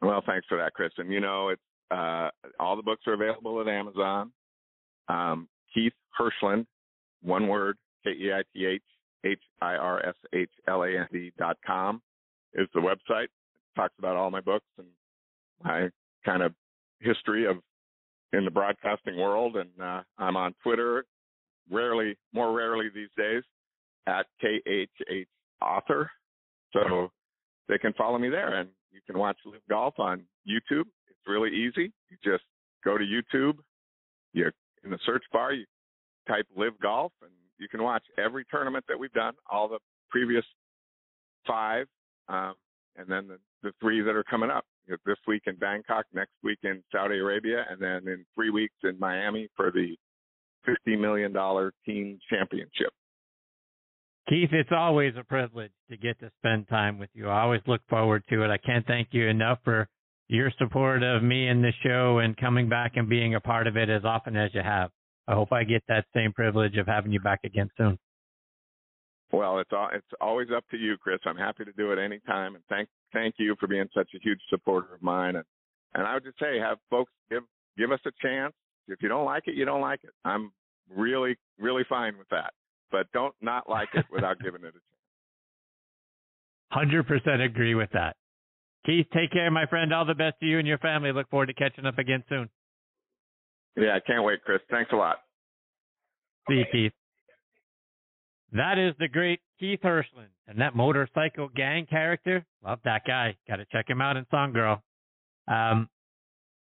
[0.00, 1.12] Well, thanks for that, Kristen.
[1.12, 4.32] You know, it's uh, all the books are available at Amazon.
[5.08, 6.66] Um, Keith Hirshland
[7.22, 8.82] one word, K E I T H
[9.24, 12.02] H I R S H L A N D dot com
[12.54, 13.24] is the website.
[13.24, 14.86] It talks about all my books and
[15.62, 15.88] my
[16.24, 16.52] kind of
[17.00, 17.56] history of
[18.32, 19.56] in the broadcasting world.
[19.56, 21.04] And uh, I'm on Twitter,
[21.70, 23.42] rarely, more rarely these days,
[24.06, 25.26] at KHH
[25.60, 26.10] Author.
[26.72, 27.10] So
[27.68, 30.86] they can follow me there, and you can watch LIV Golf on YouTube.
[31.08, 31.92] It's really easy.
[32.10, 32.44] You just
[32.84, 33.58] go to YouTube.
[34.32, 34.50] You
[34.84, 35.64] in the search bar, you
[36.28, 39.78] type LIV Golf, and you can watch every tournament that we've done, all the
[40.10, 40.44] previous
[41.46, 41.86] five,
[42.28, 42.54] um,
[42.96, 44.64] and then the, the three that are coming up.
[45.06, 48.98] This week in Bangkok, next week in Saudi Arabia, and then in three weeks in
[48.98, 49.96] Miami for the
[50.68, 51.32] $50 million
[51.86, 52.92] team championship.
[54.28, 57.28] Keith, it's always a privilege to get to spend time with you.
[57.28, 58.50] I always look forward to it.
[58.50, 59.88] I can't thank you enough for
[60.28, 63.76] your support of me and the show and coming back and being a part of
[63.76, 64.90] it as often as you have.
[65.28, 67.98] I hope I get that same privilege of having you back again soon.
[69.32, 71.18] Well, it's all, it's always up to you, Chris.
[71.24, 74.40] I'm happy to do it anytime, and thank thank you for being such a huge
[74.50, 75.36] supporter of mine.
[75.36, 75.44] And
[75.94, 77.42] and I would just say, have folks give
[77.78, 78.52] give us a chance.
[78.88, 80.10] If you don't like it, you don't like it.
[80.24, 80.52] I'm
[80.94, 82.52] really really fine with that.
[82.90, 84.82] But don't not like it without giving it a chance.
[86.70, 88.16] Hundred percent agree with that.
[88.84, 89.94] Keith, take care, my friend.
[89.94, 91.12] All the best to you and your family.
[91.12, 92.50] Look forward to catching up again soon.
[93.76, 94.60] Yeah, I can't wait, Chris.
[94.70, 95.16] Thanks a lot.
[96.48, 96.92] See you, Keith.
[98.52, 102.44] That is the great Keith Hirshland and that motorcycle gang character.
[102.64, 103.36] Love that guy.
[103.48, 104.82] Got to check him out in Song Girl.
[105.48, 105.88] Um,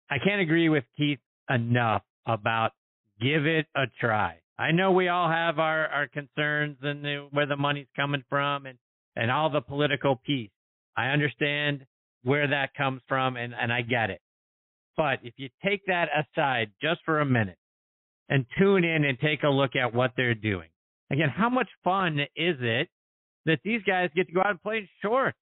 [0.09, 2.73] I can't agree with Keith enough about
[3.21, 4.37] give it a try.
[4.59, 8.67] I know we all have our, our concerns and the, where the money's coming from
[8.67, 8.79] and,
[9.17, 10.51] and all the political piece.
[10.97, 11.87] I understand
[12.23, 14.21] where that comes from and, and I get it.
[15.01, 17.57] But if you take that aside just for a minute
[18.29, 20.69] and tune in and take a look at what they're doing.
[21.11, 22.91] Again, how much fun is it
[23.47, 25.39] that these guys get to go out and play in shorts?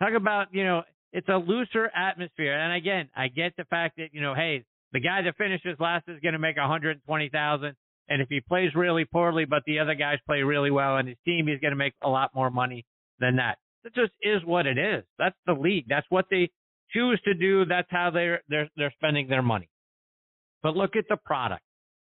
[0.00, 0.82] Talk about, you know,
[1.12, 2.56] it's a looser atmosphere.
[2.56, 4.62] And again, I get the fact that, you know, hey,
[4.92, 7.74] the guy that finishes last is going to make 120,000
[8.08, 11.16] and if he plays really poorly but the other guys play really well and his
[11.24, 12.86] team he's going to make a lot more money
[13.18, 13.58] than that.
[13.82, 15.02] It just is what it is.
[15.18, 15.86] That's the league.
[15.88, 16.50] That's what they
[16.92, 17.64] choose to do.
[17.64, 19.68] That's how they're they're they're spending their money.
[20.62, 21.62] But look at the product.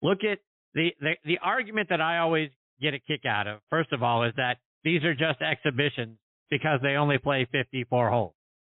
[0.01, 0.39] Look at
[0.73, 2.49] the the, the argument that I always
[2.81, 3.59] get a kick out of.
[3.69, 6.17] First of all, is that these are just exhibitions
[6.49, 8.33] because they only play 54 holes.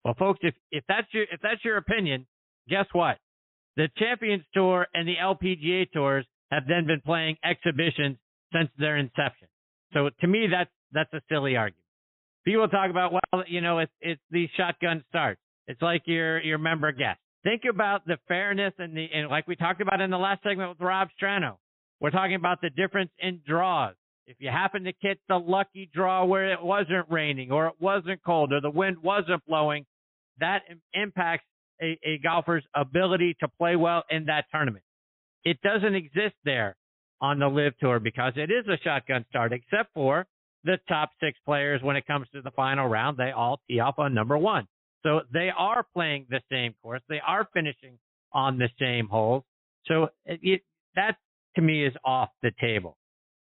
[0.04, 2.26] Well, folks, if if that's your if that's your opinion,
[2.68, 3.18] guess what?
[3.76, 8.16] The Champions Tour and the LPGA tours have then been playing exhibitions
[8.52, 9.48] since their inception.
[9.92, 11.82] So to me, that's that's a silly argument.
[12.44, 15.40] People talk about, well, you know, it's it's these shotgun starts.
[15.66, 17.18] It's like your your member guest.
[17.42, 20.70] Think about the fairness and the and like we talked about in the last segment
[20.70, 21.56] with Rob Strano.
[22.00, 23.94] We're talking about the difference in draws.
[24.26, 28.22] If you happen to get the lucky draw where it wasn't raining or it wasn't
[28.24, 29.84] cold or the wind wasn't blowing,
[30.40, 30.62] that
[30.94, 31.44] impacts
[31.82, 34.84] a, a golfer's ability to play well in that tournament.
[35.44, 36.76] It doesn't exist there
[37.20, 40.26] on the LIV Tour because it is a shotgun start, except for
[40.64, 43.18] the top six players when it comes to the final round.
[43.18, 44.66] They all tee off on number one.
[45.04, 47.02] So they are playing the same course.
[47.08, 47.98] They are finishing
[48.32, 49.44] on the same holes.
[49.86, 50.62] So it,
[50.96, 51.16] that
[51.56, 52.96] to me is off the table.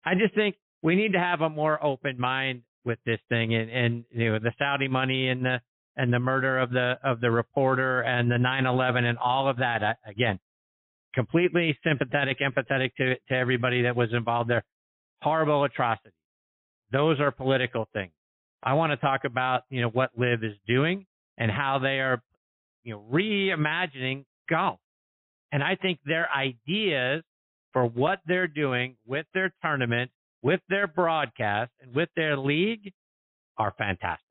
[0.05, 3.70] I just think we need to have a more open mind with this thing and,
[3.70, 5.61] and you know the Saudi money and the
[5.97, 9.82] and the murder of the of the reporter and the 9/11 and all of that.
[9.82, 10.38] I, again,
[11.14, 14.64] completely sympathetic, empathetic to to everybody that was involved there.
[15.22, 16.12] Horrible atrocities.
[16.92, 18.12] Those are political things.
[18.62, 21.07] I want to talk about you know what LIV is doing
[21.39, 22.22] and how they are
[22.84, 24.78] you know reimagining golf.
[25.53, 27.22] And I think their ideas
[27.72, 30.11] for what they're doing with their tournament,
[30.43, 32.93] with their broadcast, and with their league
[33.59, 34.24] are fantastic.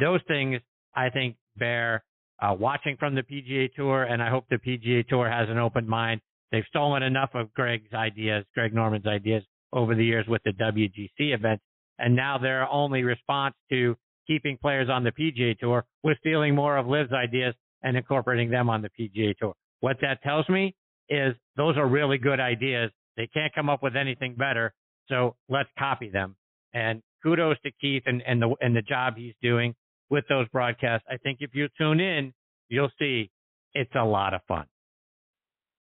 [0.00, 0.60] Those things
[0.94, 2.02] I think bear
[2.40, 5.88] uh, watching from the PGA Tour, and I hope the PGA Tour has an open
[5.88, 6.20] mind.
[6.50, 11.34] They've stolen enough of Greg's ideas, Greg Norman's ideas over the years with the WGC
[11.34, 11.60] event,
[11.98, 13.96] and now their only response to
[14.26, 18.70] keeping players on the PGA Tour was stealing more of LIV's ideas and incorporating them
[18.70, 19.54] on the PGA Tour.
[19.80, 20.74] What that tells me
[21.08, 22.90] is those are really good ideas.
[23.16, 24.72] They can't come up with anything better,
[25.08, 26.36] so let's copy them.
[26.72, 29.74] And kudos to Keith and, and the and the job he's doing
[30.08, 31.06] with those broadcasts.
[31.10, 32.32] I think if you tune in,
[32.68, 33.30] you'll see
[33.74, 34.66] it's a lot of fun.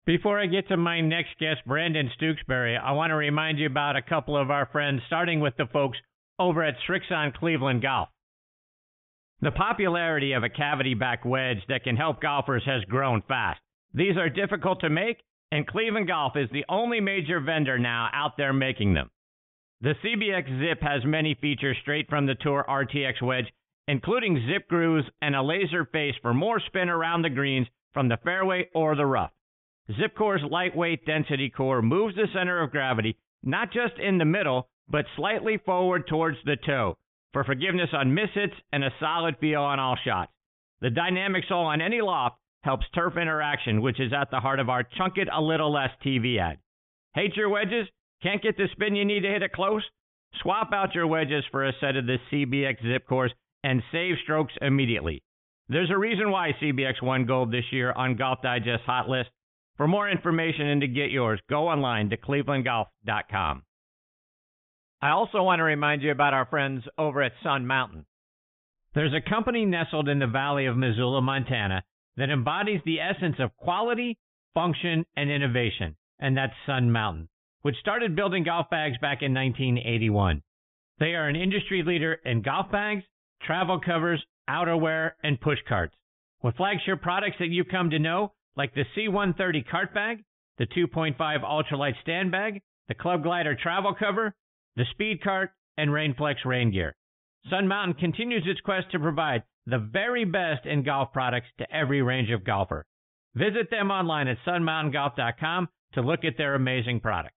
[0.05, 3.95] Before I get to my next guest, Brandon Stooksbury, I want to remind you about
[3.95, 5.97] a couple of our friends, starting with the folks
[6.39, 8.09] over at Srixon Cleveland Golf.
[9.43, 13.59] The popularity of a cavity back wedge that can help golfers has grown fast.
[13.93, 15.21] These are difficult to make,
[15.51, 19.11] and Cleveland Golf is the only major vendor now out there making them.
[19.81, 23.51] The CBX Zip has many features straight from the Tour RTX wedge
[23.89, 28.15] including zip grooves and a laser face for more spin around the greens from the
[28.23, 29.33] fairway or the rough.
[29.99, 35.05] Zipcore's lightweight density core moves the center of gravity not just in the middle, but
[35.17, 36.95] slightly forward towards the toe
[37.33, 40.31] for forgiveness on mishits and a solid feel on all shots.
[40.81, 44.69] The dynamic sole on any loft helps turf interaction, which is at the heart of
[44.69, 46.59] our Chunk It a Little Less TV ad.
[47.15, 47.87] Hate your wedges?
[48.21, 49.83] Can't get the spin you need to hit it close?
[50.41, 54.53] Swap out your wedges for a set of the CBX Zip cores and save strokes
[54.61, 55.21] immediately.
[55.69, 59.29] There's a reason why CBX won gold this year on Golf Digest Hot List.
[59.77, 63.63] For more information and to get yours, go online to clevelandgolf.com.
[65.03, 68.05] I also want to remind you about our friends over at Sun Mountain.
[68.95, 71.83] There's a company nestled in the valley of Missoula, Montana
[72.15, 74.17] that embodies the essence of quality,
[74.53, 77.27] function, and innovation, and that's Sun Mountain,
[77.63, 80.41] which started building golf bags back in 1981.
[80.99, 83.03] They are an industry leader in golf bags
[83.41, 85.97] travel covers, outerwear, and push carts.
[86.43, 90.23] With flagship products that you've come to know, like the C130 cart bag,
[90.59, 94.33] the 2.5 ultralight stand bag, the Club Glider travel cover,
[94.75, 96.95] the Speed Cart, and Rainflex rain gear.
[97.49, 102.01] Sun Mountain continues its quest to provide the very best in golf products to every
[102.01, 102.85] range of golfer.
[103.35, 107.35] Visit them online at sunmountaingolf.com to look at their amazing products.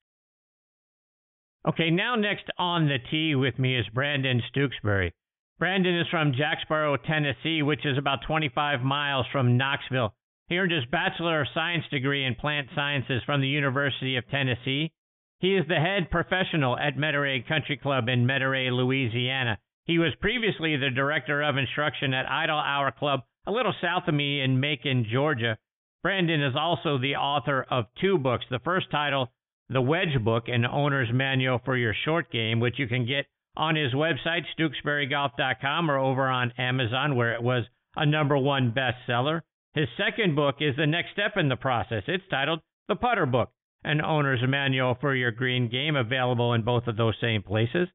[1.67, 5.13] Okay, now next on the tee with me is Brandon Stooksbury.
[5.59, 10.15] Brandon is from Jacksboro, Tennessee, which is about 25 miles from Knoxville.
[10.49, 14.93] He earned his Bachelor of Science degree in Plant Sciences from the University of Tennessee.
[15.39, 19.59] He is the head professional at Metairie Country Club in Metairie, Louisiana.
[19.85, 24.15] He was previously the director of instruction at Idle Hour Club, a little south of
[24.15, 25.59] me in Macon, Georgia.
[26.03, 28.47] Brandon is also the author of two books.
[28.51, 29.33] The first title,
[29.69, 33.27] The Wedge Book, an owner's manual for your short game, which you can get
[33.57, 37.65] on his website, StewksburyGolf.com, or over on Amazon, where it was
[37.97, 39.43] a number one bestseller.
[39.75, 42.03] His second book is the next step in the process.
[42.07, 43.51] It's titled The Putter Book,
[43.85, 47.89] an owner's manual for your green game, available in both of those same places.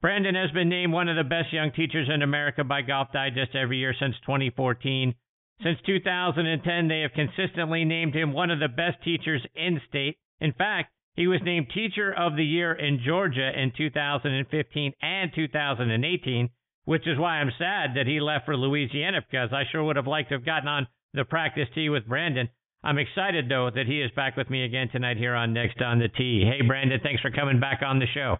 [0.00, 3.54] Brandon has been named one of the best young teachers in America by Golf Digest
[3.54, 5.14] every year since 2014.
[5.62, 10.18] Since 2010, they have consistently named him one of the best teachers in state.
[10.40, 16.50] In fact, he was named Teacher of the Year in Georgia in 2015 and 2018,
[16.84, 20.06] which is why I'm sad that he left for Louisiana because I sure would have
[20.06, 22.48] liked to have gotten on the practice tee with Brandon.
[22.82, 26.02] I'm excited, though, that he is back with me again tonight here on Next on
[26.02, 26.42] the Tee.
[26.42, 28.36] Hey, Brandon, thanks for coming back on the show.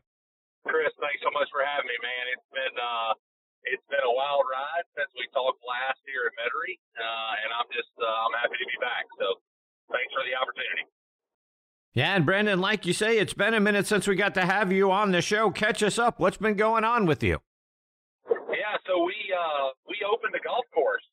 [0.66, 2.24] Chris, thanks so much for having me, man.
[2.34, 3.14] It's been uh,
[3.70, 7.70] it's been a wild ride since we talked last here at Metairie, uh, and I'm
[7.70, 9.07] just uh, I'm happy to be back.
[9.18, 9.38] So
[9.90, 10.90] thanks for the opportunity.
[11.95, 14.72] Yeah, and Brandon, like you say, it's been a minute since we got to have
[14.72, 15.51] you on the show.
[15.51, 16.18] Catch us up.
[16.18, 17.38] What's been going on with you?
[18.26, 21.12] Yeah, so we uh, we opened the golf course, which is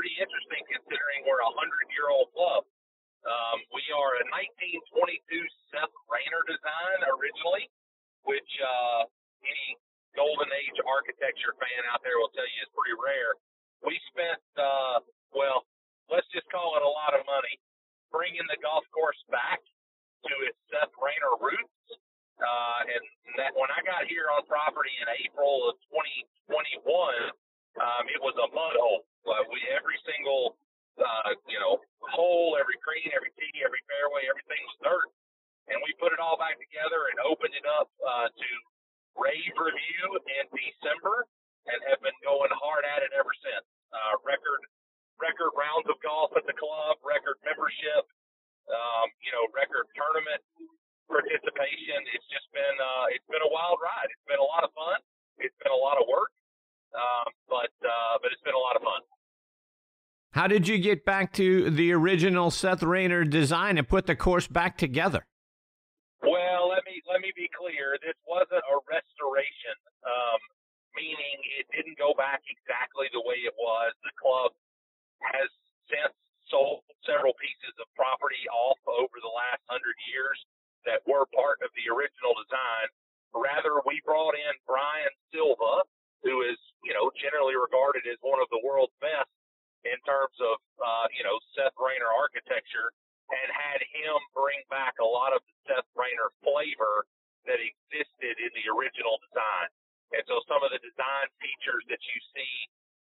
[0.00, 2.64] pretty interesting considering we're a hundred year old club.
[3.20, 7.68] Um, we are a 1922 Seth Raynor design originally
[8.24, 9.04] which uh,
[9.44, 9.76] any
[10.16, 13.36] golden age architecture fan out there will tell you is pretty rare.
[13.84, 15.68] We spent, uh, well,
[16.12, 17.60] let's just call it a lot of money
[18.12, 19.60] bringing the golf course back
[20.28, 21.76] to its Seth Raynor roots.
[22.40, 23.04] Uh, and
[23.36, 26.88] that when I got here on property in April of 2021,
[27.76, 29.04] um, it was a mud hole.
[29.26, 30.56] Uh, we every single
[30.98, 31.80] uh, you know
[32.12, 35.08] hole, every green, every tee, every fairway, everything was dirt
[35.70, 38.50] and we put it all back together and opened it up uh, to
[39.14, 41.26] rave review in December,
[41.70, 43.66] and have been going hard at it ever since.
[43.94, 44.62] Uh, record
[45.22, 48.08] record rounds of golf at the club, record membership,
[48.72, 50.40] um, you know, record tournament
[51.06, 52.00] participation.
[52.16, 54.10] It's just been uh, it's been a wild ride.
[54.10, 54.98] It's been a lot of fun.
[55.38, 56.32] It's been a lot of work,
[56.96, 59.02] um, but uh, but it's been a lot of fun.
[60.40, 64.48] How did you get back to the original Seth Raynor design and put the course
[64.48, 65.28] back together?
[66.24, 68.00] Well, let me let me be clear.
[68.00, 70.40] This wasn't a restoration, um,
[70.96, 73.92] meaning it didn't go back exactly the way it was.
[74.00, 74.56] The club
[75.28, 75.52] has
[75.92, 76.16] since
[76.48, 80.40] sold several pieces of property off over the last hundred years
[80.88, 82.88] that were part of the original design.
[83.36, 85.84] Rather, we brought in Brian Silva,
[86.24, 89.28] who is you know generally regarded as one of the world's best
[89.86, 92.92] in terms of uh, you know Seth Raynor architecture
[93.30, 97.06] and had him bring back a lot of the Seth Raynor flavor
[97.46, 99.70] that existed in the original design.
[100.10, 102.54] And so some of the design features that you see,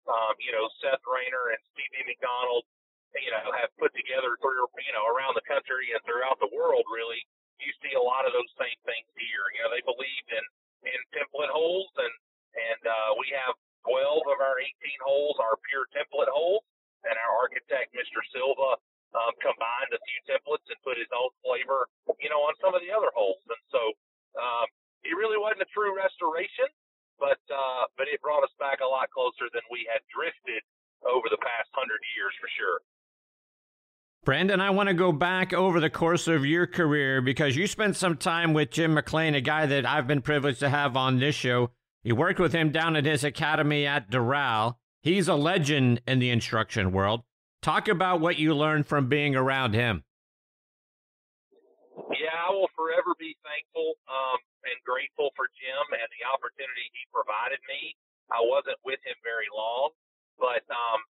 [0.10, 2.10] um, you know, Seth Raynor and C.B.
[2.10, 2.66] Macdonald,
[3.14, 6.84] you know, have put together through, you know, around the country and throughout the world,
[6.90, 7.22] really,
[7.62, 9.46] you see a lot of those same things here.
[9.56, 10.46] You know, they believed in,
[10.90, 12.14] in template holes and,
[12.58, 13.54] and, uh, we have
[13.86, 14.74] 12 of our 18
[15.06, 16.66] holes are pure template holes
[17.06, 18.20] and our architect, Mr.
[18.34, 18.82] Silva,
[19.14, 21.88] um, combined a few templates and put his own flavor,
[22.20, 23.40] you know, on some of the other holes.
[23.48, 23.82] And so
[24.36, 24.68] um,
[25.06, 26.68] it really wasn't a true restoration,
[27.22, 30.66] but uh, but it brought us back a lot closer than we had drifted
[31.08, 32.82] over the past hundred years for sure.
[34.26, 37.96] Brandon, I want to go back over the course of your career because you spent
[37.96, 41.36] some time with Jim McLean, a guy that I've been privileged to have on this
[41.36, 41.70] show.
[42.06, 44.78] You worked with him down at his academy at Doral.
[45.02, 47.26] He's a legend in the instruction world.
[47.66, 50.06] Talk about what you learned from being around him.
[52.14, 54.38] Yeah, I will forever be thankful um,
[54.70, 57.98] and grateful for Jim and the opportunity he provided me.
[58.30, 59.90] I wasn't with him very long,
[60.38, 61.02] but um,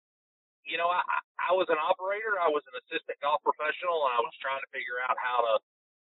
[0.63, 1.03] you know, I,
[1.43, 2.39] I was an operator.
[2.39, 5.53] I was an assistant golf professional, and I was trying to figure out how to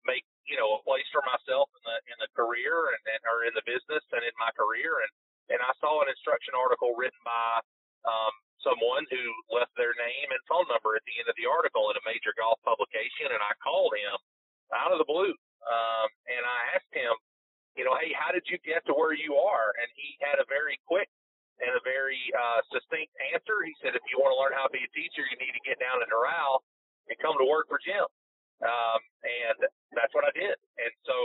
[0.08, 3.44] make you know a place for myself in the in the career and, and or
[3.44, 5.04] in the business and in my career.
[5.04, 5.12] And
[5.54, 7.60] and I saw an instruction article written by
[8.04, 11.88] um, someone who left their name and phone number at the end of the article
[11.88, 14.16] in a major golf publication, and I called him
[14.76, 15.32] out of the blue,
[15.64, 17.12] um, and I asked him,
[17.80, 19.72] you know, hey, how did you get to where you are?
[19.80, 21.08] And he had a very quick
[21.62, 23.64] and a very uh, succinct answer.
[23.64, 25.64] He said, if you want to learn how to be a teacher, you need to
[25.64, 26.60] get down to Doral
[27.08, 28.04] and come to work for Jim.
[28.58, 29.58] Um, and
[29.94, 30.56] that's what I did.
[30.82, 31.16] And so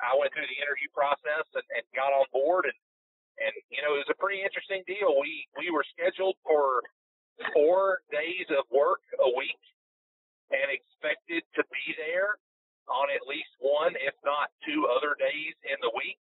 [0.00, 2.78] I went through the interview process and, and got on board and
[3.40, 5.16] and you know it was a pretty interesting deal.
[5.16, 6.84] We we were scheduled for
[7.56, 9.60] four days of work a week
[10.52, 12.36] and expected to be there
[12.90, 16.18] on at least one, if not two other days in the week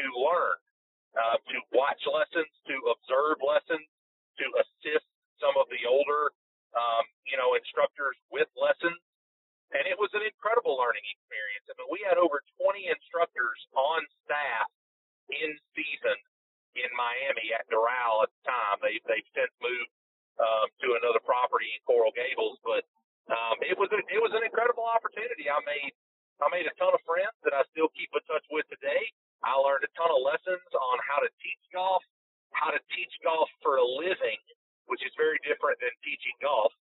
[0.00, 0.56] to learn,
[1.14, 3.84] uh, to watch lessons, to observe lessons,
[4.40, 6.32] to assist some of the older,
[6.72, 8.96] um, you know, instructors with lessons.
[9.70, 11.66] And it was an incredible learning experience.
[11.70, 14.66] I mean, we had over 20 instructors on staff
[15.30, 16.18] in season
[16.74, 18.76] in Miami at Doral at the time.
[18.82, 19.90] They, they've since moved
[20.42, 22.82] um, to another property in Coral Gables, but
[23.30, 25.46] um, it was a, it was an incredible opportunity.
[25.46, 25.94] I made
[26.40, 29.12] I made a ton of friends that I still keep in touch with today.
[29.44, 32.00] I learned a ton of lessons on how to teach golf,
[32.56, 34.40] how to teach golf for a living,
[34.88, 36.72] which is very different than teaching golf.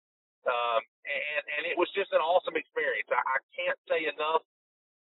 [0.47, 3.09] Um, and and it was just an awesome experience.
[3.11, 4.45] I, I can't say enough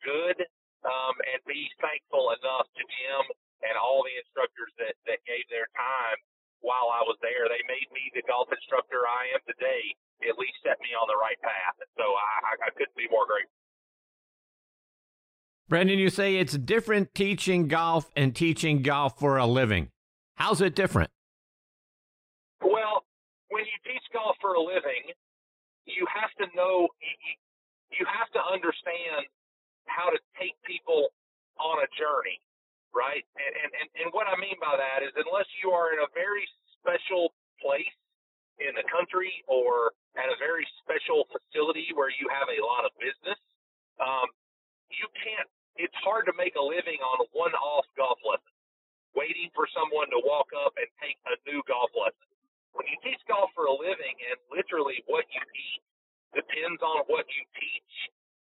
[0.04, 0.38] good
[0.84, 3.24] um, and be thankful enough to Jim
[3.64, 6.18] and all the instructors that that gave their time
[6.60, 7.48] while I was there.
[7.48, 9.96] They made me the golf instructor I am today.
[10.24, 11.76] At least set me on the right path.
[11.98, 13.52] So I, I couldn't be more grateful.
[15.68, 19.88] Brandon, you say it's different teaching golf and teaching golf for a living.
[20.36, 21.10] How's it different?
[24.44, 25.08] For a living,
[25.88, 26.92] you have to know,
[27.88, 29.24] you have to understand
[29.88, 31.08] how to take people
[31.56, 32.36] on a journey
[32.94, 33.26] right?
[33.36, 36.08] And, and, and, and what I mean by that is unless you are in a
[36.14, 36.46] very
[36.78, 37.90] special place
[38.62, 42.94] in the country or at a very special facility where you have a lot of
[43.02, 43.36] business,
[43.98, 44.30] um,
[44.94, 48.54] you can't, it's hard to make a living on one off golf lesson,
[49.18, 52.30] waiting for someone to walk up and take a new golf lesson.
[52.74, 55.82] When you teach golf for a living and literally what you eat
[56.34, 57.94] depends on what you teach,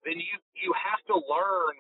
[0.06, 1.76] then you, you have to learn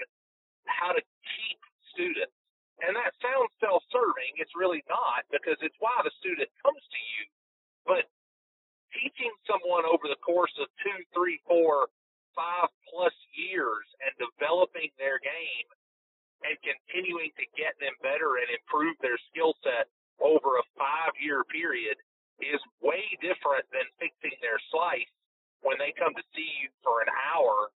[0.69, 1.59] how to keep
[1.93, 2.38] students
[2.81, 4.38] and that sounds self serving.
[4.38, 7.23] It's really not because it's why the student comes to you.
[7.89, 8.03] But
[8.93, 11.89] teaching someone over the course of two, three, four,
[12.38, 15.67] five plus years and developing their game
[16.45, 19.89] and continuing to get them better and improve their skill set
[20.21, 21.97] over a five year period
[22.41, 25.09] is way different than fixing their slice
[25.65, 27.69] when they come to see you for an hour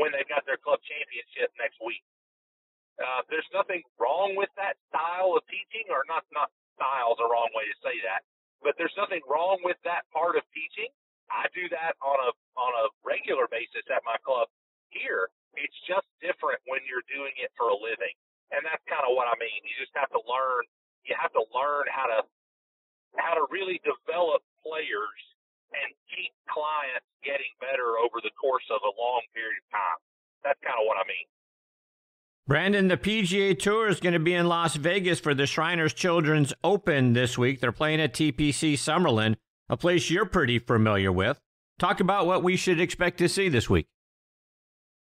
[0.00, 2.02] when they've got their club championship next week.
[3.00, 6.24] Uh, there's nothing wrong with that style of teaching, or not.
[6.32, 8.22] Not style is a wrong way to say that,
[8.60, 10.88] but there's nothing wrong with that part of teaching.
[11.32, 14.48] I do that on a on a regular basis at my club
[14.92, 15.32] here.
[15.56, 18.12] It's just different when you're doing it for a living,
[18.52, 19.60] and that's kind of what I mean.
[19.64, 20.68] You just have to learn.
[21.08, 22.18] You have to learn how to
[23.16, 25.20] how to really develop players
[25.72, 30.00] and keep clients getting better over the course of a long period of time.
[30.44, 31.26] That's kind of what I mean.
[32.46, 36.52] Brandon, the PGA Tour is going to be in Las Vegas for the Shriners Children's
[36.64, 37.60] Open this week.
[37.60, 39.36] They're playing at TPC Summerlin,
[39.68, 41.38] a place you're pretty familiar with.
[41.78, 43.86] Talk about what we should expect to see this week.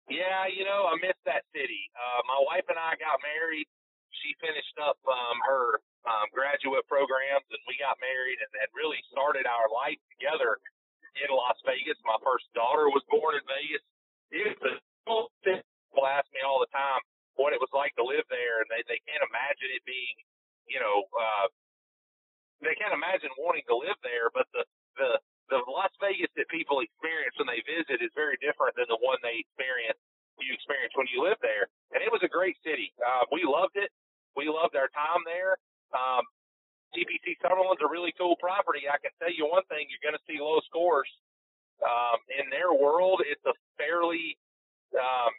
[0.09, 1.93] Yeah, you know, I miss that city.
[1.93, 3.69] Uh, my wife and I got married.
[4.25, 8.99] She finished up um, her um, graduate programs, and we got married and, and really
[9.11, 10.59] started our life together
[11.19, 11.99] in Las Vegas.
[12.07, 13.83] My first daughter was born in Vegas.
[14.31, 14.77] It was
[15.43, 17.01] people ask me all the time,
[17.35, 20.15] what it was like to live there, and they they can't imagine it being,
[20.69, 21.47] you know, uh,
[22.61, 24.29] they can't imagine wanting to live there.
[24.31, 24.63] But the
[24.99, 25.09] the
[25.49, 29.17] the Las Vegas that people experience when they visit is very different than the one
[29.25, 29.97] they experience
[30.43, 31.67] you experience when you live there.
[31.91, 32.95] And it was a great city.
[32.99, 33.91] Uh, we loved it.
[34.35, 35.59] We loved our time there.
[35.93, 36.23] Um,
[36.93, 38.89] TPC Summerlin's a really cool property.
[38.89, 41.09] I can tell you one thing: you're going to see low scores.
[41.79, 44.35] Um, in their world, it's a fairly
[44.97, 45.31] um,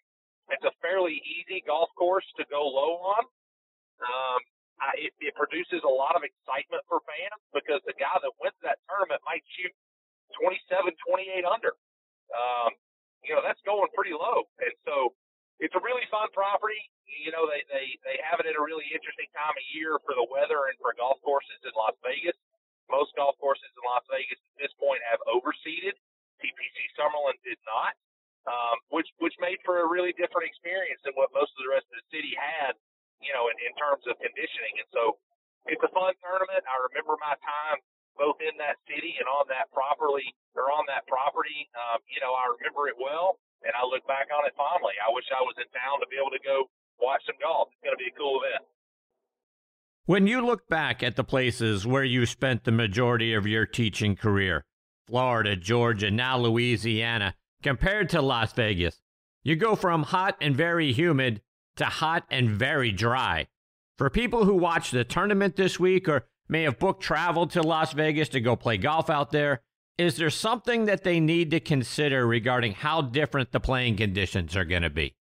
[0.51, 3.23] it's a fairly easy golf course to go low on.
[4.03, 4.41] Um,
[4.81, 8.57] I, it, it produces a lot of excitement for fans because the guy that wins
[8.65, 9.71] that tournament might shoot
[10.41, 11.77] 27, 28 under.
[12.33, 12.73] Um,
[13.23, 14.49] you know, that's going pretty low.
[14.65, 15.13] And so
[15.61, 16.81] it's a really fun property.
[17.07, 20.17] You know, they, they, they have it at a really interesting time of year for
[20.17, 22.37] the weather and for golf courses in Las Vegas.
[22.89, 25.95] Most golf courses in Las Vegas at this point have overseeded.
[26.41, 27.93] TPC Summerlin did not
[28.49, 31.85] um, which which made for a really different experience than what most of the rest
[31.93, 32.73] of the city had,
[33.21, 34.81] you know, in, in terms of conditioning.
[34.81, 35.21] And so
[35.69, 36.65] it's a fun tournament.
[36.65, 37.79] I remember my time
[38.17, 41.69] both in that city and on that properly or on that property.
[41.73, 44.95] Um, you know, I remember it well, and I look back on it fondly.
[45.01, 46.71] I wish I was in town to be able to go
[47.01, 47.69] watch some golf.
[47.73, 48.65] It's going to be a cool event.
[50.07, 54.17] When you look back at the places where you spent the majority of your teaching
[54.17, 54.65] career,
[55.07, 59.01] Florida, Georgia, now Louisiana, compared to Las Vegas.
[59.43, 61.43] You go from hot and very humid
[61.77, 63.49] to hot and very dry.
[63.99, 67.93] For people who watch the tournament this week or may have booked travel to Las
[67.93, 69.63] Vegas to go play golf out there.
[70.01, 74.65] Is there something that they need to consider regarding how different the playing conditions are
[74.65, 75.13] going to be?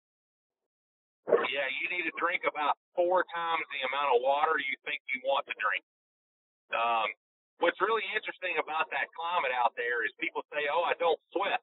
[1.26, 5.18] Yeah, you need to drink about four times the amount of water you think you
[5.26, 5.82] want to drink.
[6.70, 7.10] Um,
[7.58, 11.58] what's really interesting about that climate out there is people say, "Oh, I don't sweat."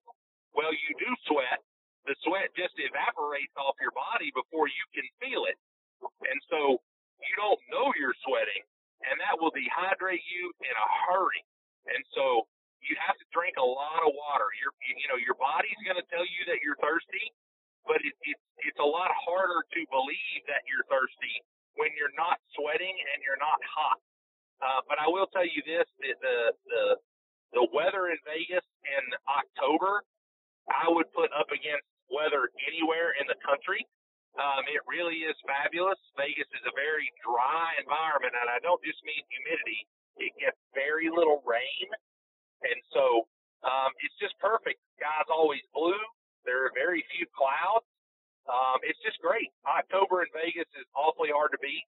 [0.52, 1.64] Well, you do sweat.
[2.04, 5.56] The sweat just evaporates off your body before you can feel it,
[6.04, 6.84] and so
[7.24, 8.68] you don't know you're sweating,
[9.08, 11.48] and that will dehydrate you in a hurry.
[11.88, 12.44] And so
[12.84, 14.47] you have to drink a lot of water.
[14.60, 17.31] Your you know your body's going to tell you that you're thirsty,
[17.88, 18.38] but it, it,
[18.68, 21.35] it's a lot harder to believe that you're thirsty
[21.80, 23.99] when you're not sweating and you're not hot.
[24.64, 26.38] Uh, but I will tell you this: the, the
[26.68, 26.84] the
[27.61, 30.03] the weather in Vegas in October,
[30.72, 33.84] I would put up against weather anywhere in the country.
[34.35, 35.95] Um, it really is fabulous.
[36.19, 39.88] Vegas is a very dry environment, and I don't just mean humidity.
[40.19, 41.88] It gets very little rain,
[42.64, 43.27] and so
[43.65, 44.80] um, it's just perfect.
[44.80, 45.99] The sky's always blue.
[46.45, 47.88] There are very few clouds.
[48.45, 49.49] Um, it's just great.
[49.65, 51.86] October in Vegas is awfully hard to beat.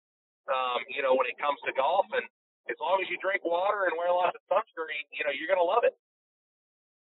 [0.47, 2.26] Um, you know, when it comes to golf, and
[2.68, 5.48] as long as you drink water and wear a lot of sunscreen, you know, you're
[5.48, 5.97] going to love it.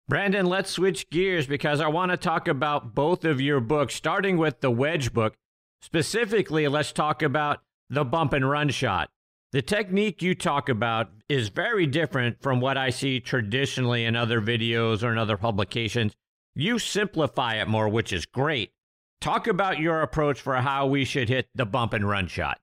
[0.07, 4.38] Brandon, let's switch gears because I want to talk about both of your books, starting
[4.38, 5.34] with the wedge book.
[5.82, 9.10] Specifically, let's talk about the bump and run shot.
[9.54, 14.42] The technique you talk about is very different from what I see traditionally in other
[14.42, 16.18] videos or in other publications.
[16.56, 18.74] You simplify it more, which is great.
[19.22, 22.58] Talk about your approach for how we should hit the bump and run shot.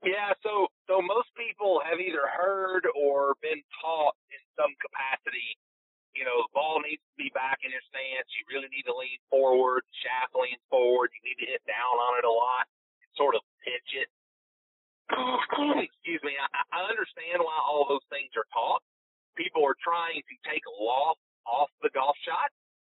[0.00, 5.52] Yeah, so so most people have either heard or been taught in some capacity,
[6.16, 8.24] you know, the ball needs to be back in your stance.
[8.40, 11.12] You really need to lean forward, shaft leans forward.
[11.12, 12.64] You need to hit down on it a lot,
[13.20, 14.08] sort of pitch it.
[15.10, 16.34] Excuse me.
[16.38, 18.82] I, I understand why all those things are taught.
[19.34, 22.50] People are trying to take loft off the golf shot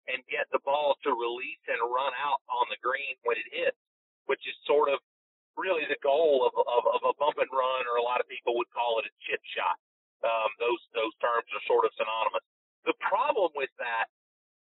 [0.08, 3.78] and get the ball to release and run out on the green when it hits,
[4.32, 5.00] which is sort of
[5.60, 8.56] really the goal of, of, of a bump and run, or a lot of people
[8.56, 9.76] would call it a chip shot.
[10.24, 12.46] Um, those those terms are sort of synonymous.
[12.88, 14.10] The problem with that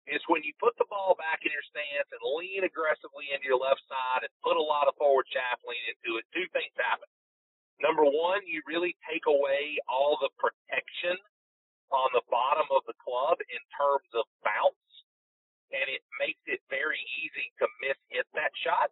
[0.10, 3.62] is when you put the ball back in your stance and lean aggressively into your
[3.62, 5.28] left side and put a lot of forward
[5.68, 7.08] lean into it, two things happen.
[7.80, 11.16] Number one, you really take away all the protection
[11.92, 14.92] on the bottom of the club in terms of bounce,
[15.72, 18.92] and it makes it very easy to miss hit that shot.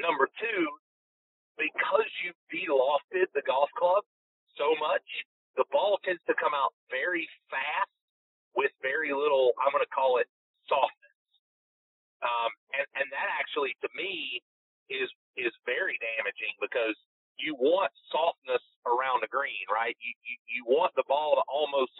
[0.00, 0.64] Number two,
[1.58, 4.04] because you delofted the golf club
[4.56, 5.04] so much,
[5.56, 7.90] the ball tends to come out very fast
[8.56, 10.28] with very little, I'm going to call it
[10.68, 11.16] softness.
[12.20, 14.40] Um, and, and that actually, to me,
[14.92, 15.08] is
[15.38, 16.96] is very damaging because
[17.42, 19.96] you want softness around the green, right?
[20.00, 21.92] You, you you want the ball to almost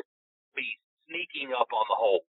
[0.55, 0.67] be
[1.09, 2.25] sneaking up on the hole.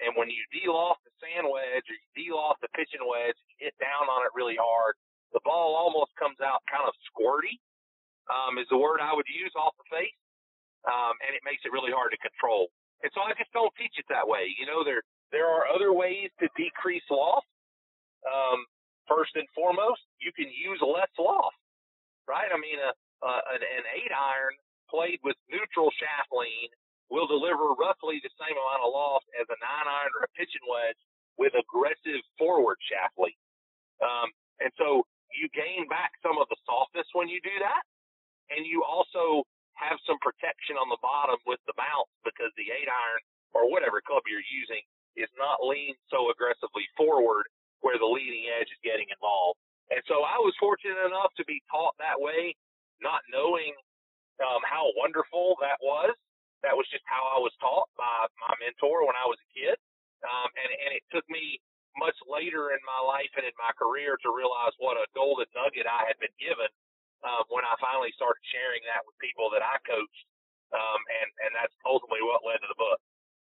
[0.00, 3.76] And when you deloft the sand wedge or you deloft the pitching wedge, you hit
[3.76, 4.96] down on it really hard,
[5.36, 7.60] the ball almost comes out kind of squirty,
[8.32, 10.16] um, is the word I would use off the face.
[10.88, 12.72] Um, and it makes it really hard to control.
[13.04, 14.48] And so I just don't teach it that way.
[14.56, 17.44] You know, there, there are other ways to decrease loft.
[18.24, 18.64] Um,
[19.04, 21.59] first and foremost, you can use less loft,
[22.28, 22.50] right?
[22.50, 22.92] I mean, a,
[23.24, 24.56] a, an, eight iron
[24.88, 26.68] played with neutral shaft lean
[27.10, 30.62] will deliver roughly the same amount of loft as a nine iron or a pitching
[30.66, 30.98] wedge
[31.38, 33.36] with aggressive forward shaft lean.
[34.02, 34.30] Um,
[34.60, 37.82] and so you gain back some of the softness when you do that.
[38.50, 39.46] And you also
[39.78, 43.22] have some protection on the bottom with the bounce because the eight iron
[43.54, 44.82] or whatever club you're using
[45.16, 47.46] is not leaned so aggressively forward
[47.80, 49.58] where the leading edge is getting involved.
[49.90, 52.54] And so I was fortunate enough to be taught that way,
[53.02, 53.74] not knowing
[54.42, 56.14] um, how wonderful that was.
[56.62, 59.76] That was just how I was taught by my mentor when I was a kid.
[60.22, 61.58] Um, and, and it took me
[61.98, 65.88] much later in my life and in my career to realize what a golden nugget
[65.88, 66.68] I had been given
[67.26, 70.24] um, when I finally started sharing that with people that I coached,
[70.72, 73.00] um, and and that's ultimately what led to the book.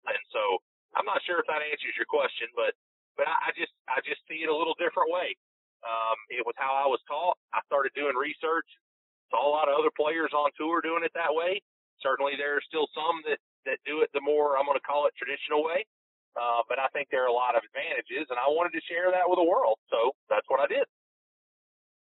[0.09, 0.43] And so
[0.97, 2.75] I'm not sure if that answers your question, but
[3.15, 5.37] but I, I just I just see it a little different way.
[5.83, 7.41] Um, it was how I was taught.
[7.53, 8.69] I started doing research.
[9.31, 11.63] Saw a lot of other players on tour doing it that way.
[12.03, 15.07] Certainly, there are still some that that do it the more I'm going to call
[15.07, 15.85] it traditional way.
[16.37, 19.11] Uh, but I think there are a lot of advantages, and I wanted to share
[19.11, 19.77] that with the world.
[19.91, 20.87] So that's what I did.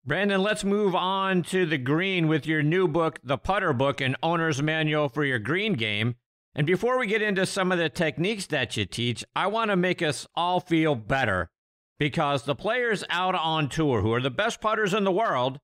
[0.07, 4.17] Brandon, let's move on to the green with your new book, The Putter Book, an
[4.23, 6.15] owner's manual for your green game.
[6.55, 9.77] And before we get into some of the techniques that you teach, I want to
[9.77, 11.51] make us all feel better
[11.99, 15.59] because the players out on tour, who are the best putters in the world,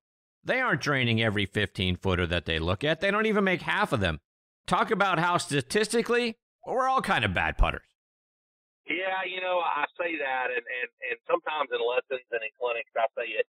[0.44, 2.98] They aren't draining every 15 footer that they look at.
[3.00, 4.18] They don't even make half of them.
[4.66, 6.34] Talk about how statistically,
[6.66, 7.86] we're all kind of bad putters.
[8.90, 12.90] Yeah, you know, I say that, and, and, and sometimes in lessons and in clinics,
[12.98, 13.46] I say it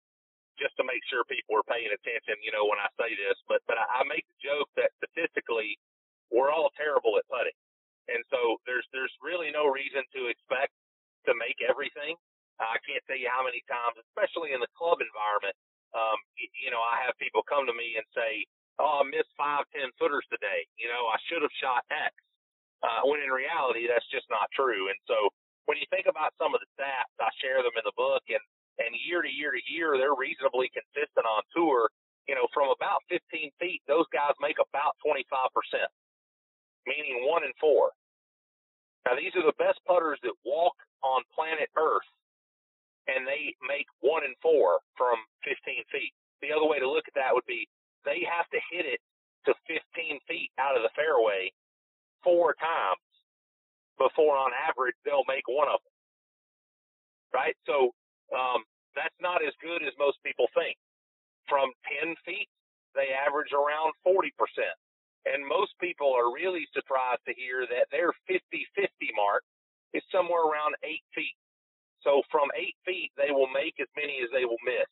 [0.59, 3.39] just to make sure people are paying attention, you know, when I say this.
[3.47, 5.79] But, but I make the joke that statistically,
[6.27, 7.55] we're all terrible at putting.
[8.11, 10.75] And so there's, there's really no reason to expect
[11.31, 12.19] to make everything.
[12.61, 15.57] I can't tell you how many times, especially in the club environment,
[15.97, 18.45] um, you know, I have people come to me and say,
[18.79, 20.67] "Oh, I missed five, ten footers today.
[20.77, 22.15] You know, I should have shot X."
[22.83, 24.89] Uh, when in reality, that's just not true.
[24.89, 25.29] And so,
[25.65, 28.41] when you think about some of the stats, I share them in the book, and
[28.79, 31.89] and year to year to year, they're reasonably consistent on tour.
[32.27, 35.91] You know, from about 15 feet, those guys make about 25 percent,
[36.87, 37.91] meaning one in four.
[39.05, 42.07] Now, these are the best putters that walk on planet Earth
[43.07, 45.57] and they make one and four from 15
[45.91, 46.13] feet.
[46.41, 47.67] The other way to look at that would be
[48.05, 49.01] they have to hit it
[49.45, 51.49] to 15 feet out of the fairway
[52.23, 53.01] four times
[54.01, 55.93] before, on average, they'll make one of them.
[57.29, 57.55] Right?
[57.69, 57.93] So
[58.33, 58.65] um,
[58.97, 60.75] that's not as good as most people think.
[61.45, 61.69] From
[62.01, 62.49] 10 feet,
[62.97, 64.33] they average around 40%.
[65.29, 68.41] And most people are really surprised to hear that their 50
[68.73, 69.45] 50 mark
[69.93, 71.37] is somewhere around eight feet.
[72.01, 74.89] So from eight feet, they will make as many as they will miss.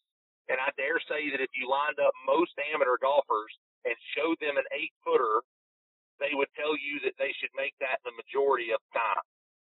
[0.50, 3.54] And I dare say that if you lined up most amateur golfers
[3.86, 5.46] and showed them an eight footer,
[6.18, 9.26] they would tell you that they should make that the majority of the time.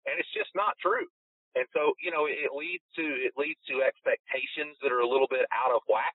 [0.06, 1.08] And it's just not true.
[1.56, 5.28] And so, you know, it leads to it leads to expectations that are a little
[5.28, 6.12] bit out of whack.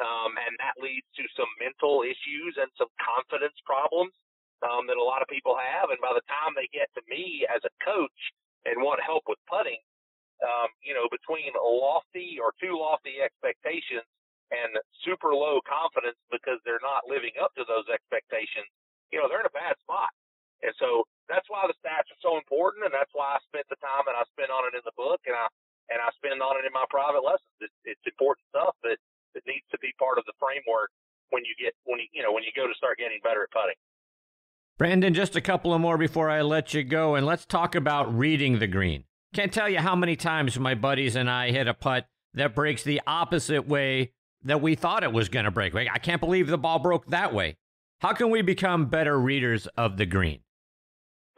[0.00, 4.16] Um, and that leads to some mental issues and some confidence problems
[4.64, 5.92] um, that a lot of people have.
[5.92, 8.20] And by the time they get to me as a coach
[8.64, 9.76] and want help with putting,
[10.40, 14.06] um, you know, between lofty or too lofty expectations
[14.50, 14.74] and
[15.06, 18.66] super low confidence because they're not living up to those expectations,
[19.14, 20.10] you know, they're in a bad spot.
[20.60, 23.80] And so that's why the stats are so important, and that's why I spent the
[23.80, 25.48] time that I spent on it in the book, and I
[25.88, 27.50] and I spend on it in my private lessons.
[27.64, 29.00] It's, it's important stuff that
[29.32, 30.92] that needs to be part of the framework
[31.32, 33.50] when you get when you you know when you go to start getting better at
[33.56, 33.78] putting.
[34.76, 38.12] Brandon, just a couple of more before I let you go, and let's talk about
[38.12, 39.04] reading the green.
[39.32, 42.82] Can't tell you how many times my buddies and I hit a putt that breaks
[42.82, 44.12] the opposite way
[44.42, 45.74] that we thought it was going to break.
[45.74, 47.56] I can't believe the ball broke that way.
[48.00, 50.40] How can we become better readers of the green?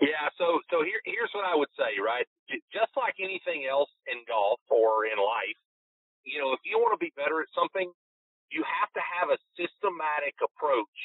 [0.01, 2.27] Yeah, so so here here's what I would say, right?
[2.73, 5.59] Just like anything else in golf or in life,
[6.25, 7.93] you know, if you want to be better at something,
[8.51, 10.99] you have to have a systematic approach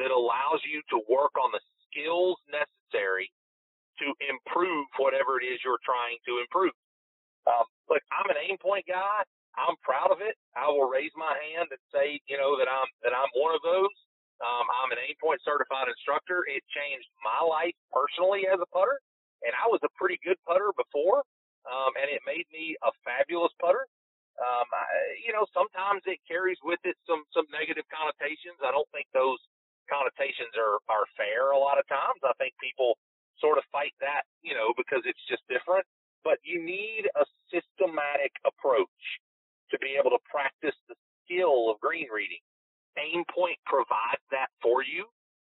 [0.00, 3.30] that allows you to work on the skills necessary
[4.00, 6.74] to improve whatever it is you're trying to improve.
[7.46, 9.22] Um, look, I'm an Aimpoint guy.
[9.56, 10.36] I'm proud of it.
[10.52, 13.62] I will raise my hand and say, you know, that I'm that I'm one of
[13.64, 13.94] those.
[14.44, 16.44] Um, I'm an Aimpoint certified instructor.
[16.44, 19.00] It changed my life personally as a putter,
[19.48, 21.24] and I was a pretty good putter before,
[21.64, 23.88] um, and it made me a fabulous putter.
[24.36, 24.84] Um, I,
[25.24, 28.60] you know, sometimes it carries with it some some negative connotations.
[28.60, 29.40] I don't think those
[29.88, 31.56] connotations are are fair.
[31.56, 33.00] A lot of times, I think people
[33.40, 35.84] sort of fight that, you know, because it's just different.
[36.24, 39.02] But you need a systematic approach
[39.70, 42.42] to be able to practice the skill of green reading.
[42.98, 45.06] Aimpoint provides that for you.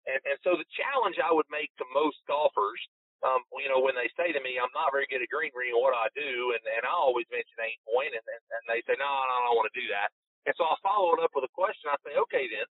[0.06, 2.80] And, and so the challenge I would make to most golfers,
[3.22, 5.78] um, you know, when they say to me, I'm not very good at green reading,
[5.78, 6.56] what do I do?
[6.59, 9.59] And, and I always mention Aimpoint, and, and, and they say, no, no, I don't
[9.59, 10.10] want to do that.
[10.50, 11.86] And so I follow it up with a question.
[11.86, 12.66] I say, okay, then,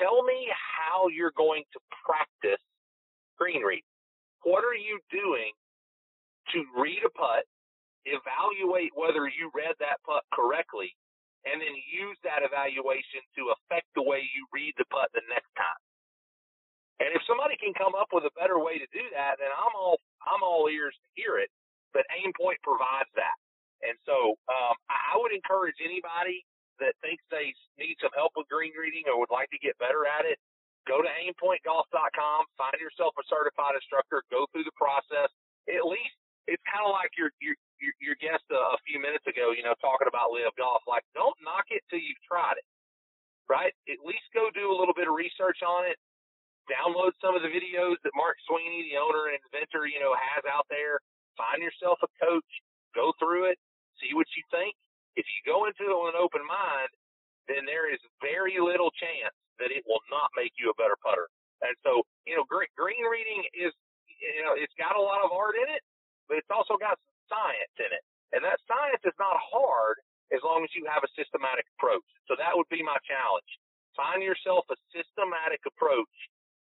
[0.00, 2.62] tell me how you're going to practice
[3.36, 3.89] green reading.
[4.44, 5.52] What are you doing
[6.54, 7.44] to read a putt,
[8.08, 10.92] evaluate whether you read that putt correctly,
[11.44, 15.52] and then use that evaluation to affect the way you read the putt the next
[15.56, 15.82] time?
[17.00, 19.72] And if somebody can come up with a better way to do that, then I'm
[19.76, 21.48] all I'm all ears to hear it.
[21.96, 23.36] But Aimpoint provides that,
[23.82, 26.44] and so um, I would encourage anybody
[26.78, 30.04] that thinks they need some help with green reading or would like to get better
[30.08, 30.38] at it
[30.90, 35.30] Go to aimpointgolf.com, find yourself a certified instructor, go through the process.
[35.70, 36.18] At least
[36.50, 39.72] it's kind of like your your your, guest a, a few minutes ago, you know,
[39.78, 40.84] talking about LIV golf.
[40.84, 42.66] Like, don't knock it till you've tried it,
[43.48, 43.72] right?
[43.88, 45.96] At least go do a little bit of research on it.
[46.68, 50.44] Download some of the videos that Mark Sweeney, the owner and inventor, you know, has
[50.44, 51.00] out there.
[51.40, 52.50] Find yourself a coach.
[52.92, 53.56] Go through it.
[53.96, 54.76] See what you think.
[55.16, 56.92] If you go into it with an open mind,
[57.48, 61.28] then there is very little chance that it will not make you a better putter.
[61.60, 63.72] And so, you know, green, green reading is,
[64.08, 65.84] you know, it's got a lot of art in it,
[66.28, 68.04] but it's also got some science in it.
[68.32, 70.00] And that science is not hard
[70.32, 72.06] as long as you have a systematic approach.
[72.30, 73.50] So that would be my challenge.
[73.98, 76.14] Find yourself a systematic approach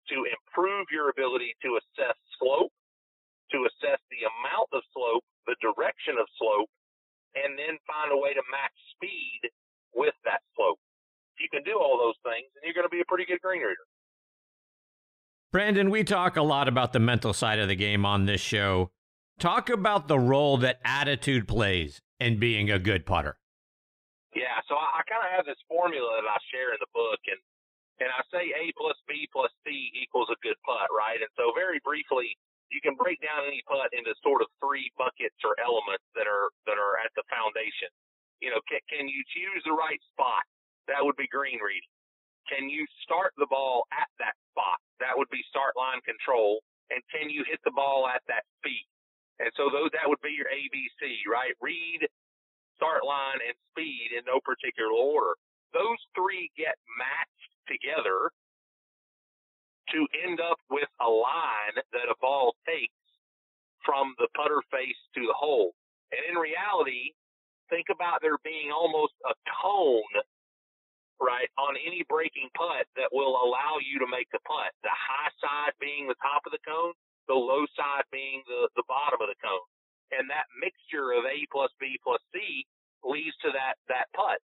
[0.08, 2.72] to improve your ability to assess slope,
[3.52, 6.72] to assess the amount of slope, the direction of slope,
[7.36, 9.52] and then find a way to match speed
[9.92, 10.80] with that slope.
[11.40, 13.62] You can do all those things, and you're going to be a pretty good green
[13.62, 13.86] reader.
[15.50, 18.90] Brandon, we talk a lot about the mental side of the game on this show.
[19.38, 23.38] Talk about the role that attitude plays in being a good putter.
[24.36, 27.22] Yeah, so I, I kind of have this formula that I share in the book,
[27.30, 27.40] and
[27.98, 31.18] and I say A plus B plus C equals a good putt, right?
[31.18, 32.30] And so very briefly,
[32.70, 36.52] you can break down any putt into sort of three buckets or elements that are
[36.68, 37.90] that are at the foundation.
[38.38, 40.46] You know, can, can you choose the right spot?
[40.88, 41.92] That would be green reading.
[42.48, 44.80] Can you start the ball at that spot?
[45.04, 46.64] That would be start line control.
[46.88, 48.88] And can you hit the ball at that speed?
[49.38, 51.52] And so those that would be your ABC, right?
[51.60, 52.08] Read,
[52.74, 55.36] start line, and speed in no particular order.
[55.76, 58.32] Those three get matched together
[59.92, 62.96] to end up with a line that a ball takes
[63.84, 65.72] from the putter face to the hole.
[66.12, 67.12] And in reality,
[67.68, 70.14] think about there being almost a cone,
[71.20, 74.70] right, on any breaking putt that will allow you to make the putt.
[74.86, 76.94] The high side being the top of the cone,
[77.26, 79.68] the low side being the, the bottom of the cone.
[80.14, 82.64] And that mixture of A plus B plus C
[83.04, 84.40] leads to that, that putt.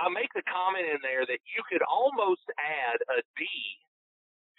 [0.00, 3.44] I make the comment in there that you could almost add a D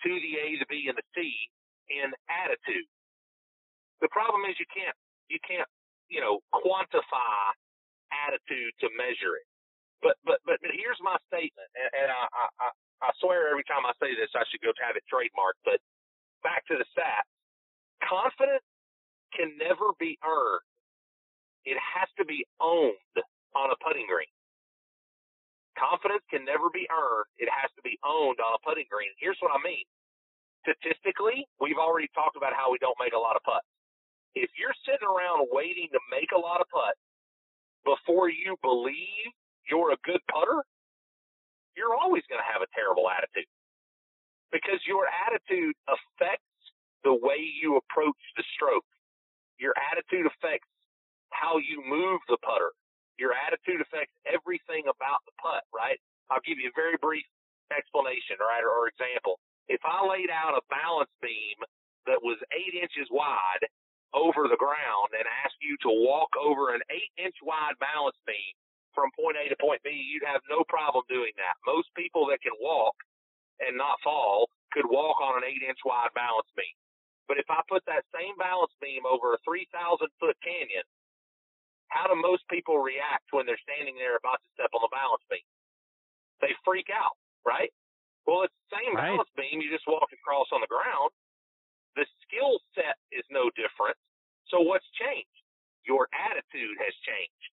[0.06, 1.34] to the A, the B, and the C
[1.90, 2.88] in attitude.
[4.02, 4.96] The problem is you can't
[5.32, 5.68] you can't
[6.10, 7.56] you know quantify
[8.28, 9.48] attitude to measure it.
[10.04, 13.96] But but but here's my statement, and, and I, I I swear every time I
[14.04, 15.64] say this I should go have it trademarked.
[15.66, 15.80] But
[16.44, 17.30] back to the stats,
[18.04, 18.66] confidence
[19.36, 20.66] can never be earned.
[21.66, 23.16] It has to be owned
[23.56, 24.30] on a putting green.
[25.80, 27.30] Confidence can never be earned.
[27.40, 29.12] It has to be owned on a putting green.
[29.20, 29.86] Here's what I mean.
[30.68, 33.68] Statistically, we've already talked about how we don't make a lot of putts.
[34.36, 37.00] If you're sitting around waiting to make a lot of putts
[37.86, 39.32] before you believe
[39.70, 40.64] you're a good putter,
[41.76, 43.50] you're always going to have a terrible attitude
[44.54, 46.46] because your attitude affects
[47.04, 48.86] the way you approach the stroke.
[49.58, 50.70] Your attitude affects
[51.34, 52.72] how you move the putter.
[53.18, 55.98] Your attitude affects everything about the putt, right?
[56.30, 57.26] I'll give you a very brief
[57.74, 59.42] explanation, right, or, or example.
[59.68, 61.58] If I laid out a balance beam
[62.06, 63.66] that was eight inches wide
[64.14, 68.54] over the ground and asked you to walk over an eight inch wide balance beam
[68.94, 71.58] from point A to point B, you'd have no problem doing that.
[71.66, 72.96] Most people that can walk
[73.62, 76.78] and not fall could walk on an eight inch wide balance beam.
[77.28, 79.70] But if I put that same balance beam over a 3,000
[80.20, 80.84] foot canyon
[81.94, 85.22] how do most people react when they're standing there about to step on the balance
[85.30, 85.46] beam?
[86.42, 87.14] They freak out,
[87.46, 87.70] right?
[88.26, 89.14] Well, it's the same right.
[89.14, 89.62] balance beam.
[89.62, 91.14] You just walk across on the ground.
[91.94, 93.94] The skill set is no different.
[94.50, 95.30] So what's changed?
[95.86, 97.53] Your attitude has changed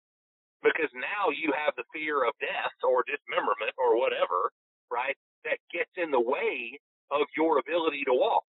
[0.62, 4.50] because now you have the fear of death or dismemberment or whatever,
[4.90, 5.16] right?
[5.46, 6.78] That gets in the way
[7.14, 8.48] of your ability to walk.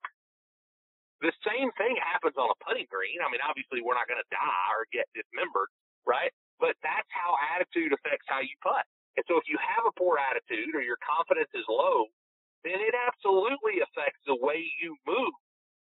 [1.21, 3.19] The same thing happens on a putting green.
[3.19, 5.67] I mean, obviously, we're not going to die or get dismembered,
[6.07, 6.31] right?
[6.63, 8.87] But that's how attitude affects how you putt.
[9.19, 12.07] And so, if you have a poor attitude or your confidence is low,
[12.63, 15.35] then it absolutely affects the way you move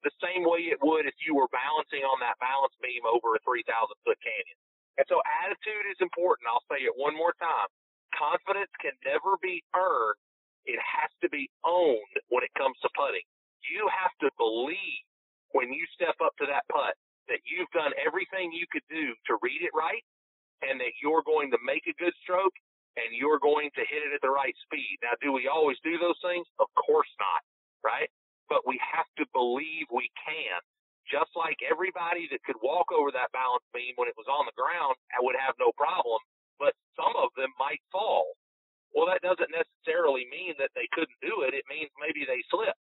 [0.04, 3.40] the same way it would if you were balancing on that balance beam over a
[3.42, 3.64] 3,000
[4.04, 4.58] foot canyon.
[4.98, 6.46] And so, attitude is important.
[6.50, 7.70] I'll say it one more time.
[8.14, 10.20] Confidence can never be earned,
[10.64, 13.24] it has to be owned when it comes to putting.
[13.66, 15.04] You have to believe
[15.52, 16.94] when you step up to that putt
[17.28, 20.04] that you've done everything you could do to read it right
[20.62, 22.54] and that you're going to make a good stroke
[22.96, 24.98] and you're going to hit it at the right speed.
[25.02, 26.46] Now, do we always do those things?
[26.60, 27.42] Of course not,
[27.82, 28.08] right?
[28.48, 30.60] But we have to believe we can.
[31.10, 34.56] Just like everybody that could walk over that balance beam when it was on the
[34.56, 36.20] ground would have no problem,
[36.56, 38.36] but some of them might fall.
[38.92, 41.52] Well, that doesn't necessarily mean that they couldn't do it.
[41.52, 42.78] It means maybe they slipped.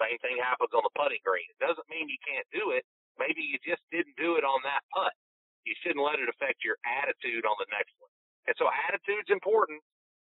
[0.00, 1.46] Same thing happens on the putting green.
[1.54, 2.82] It doesn't mean you can't do it.
[3.14, 5.14] Maybe you just didn't do it on that putt.
[5.62, 8.10] You shouldn't let it affect your attitude on the next one.
[8.50, 9.78] And so attitude's important.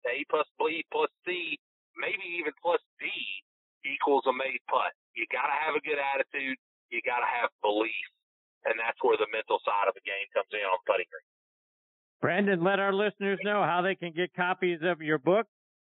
[0.08, 1.60] A plus B plus C,
[2.00, 3.06] maybe even plus D
[3.84, 4.96] equals a made putt.
[5.12, 6.56] You got to have a good attitude.
[6.90, 8.08] You got to have belief.
[8.66, 11.28] And that's where the mental side of the game comes in on putting green.
[12.18, 15.46] Brandon, let our listeners know how they can get copies of your book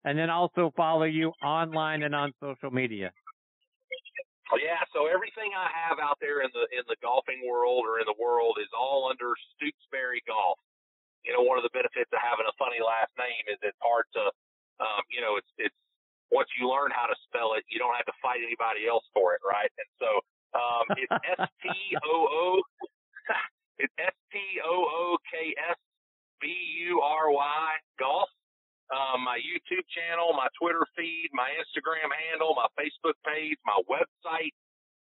[0.06, 3.10] and then also follow you online and on social media.
[4.52, 8.04] Oh, yeah, so everything I have out there in the in the golfing world or
[8.04, 10.60] in the world is all under Stooksbury Golf.
[11.24, 14.04] You know, one of the benefits of having a funny last name is it's hard
[14.12, 14.28] to
[14.82, 15.78] um, you know, it's it's
[16.34, 19.36] once you learn how to spell it, you don't have to fight anybody else for
[19.36, 19.70] it, right?
[19.78, 20.20] And so
[20.54, 21.68] um, it's S T
[22.04, 22.62] O O.
[23.80, 25.80] It's S T O O K S
[26.38, 26.54] B
[26.86, 27.66] U R Y
[27.98, 28.30] golf.
[28.92, 34.52] Um, my YouTube channel, my Twitter feed, my Instagram handle, my Facebook page, my website,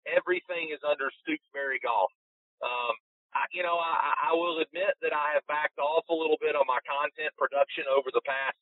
[0.07, 2.09] everything is under Stooksbury Golf.
[2.63, 2.95] Um,
[3.35, 6.55] I, you know, I, I will admit that I have backed off a little bit
[6.55, 8.55] on my content production over the past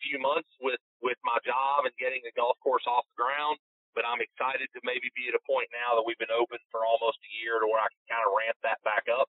[0.00, 3.60] few months with with my job and getting the golf course off the ground.
[3.94, 6.86] But I'm excited to maybe be at a point now that we've been open for
[6.86, 9.26] almost a year to where I can kind of ramp that back up.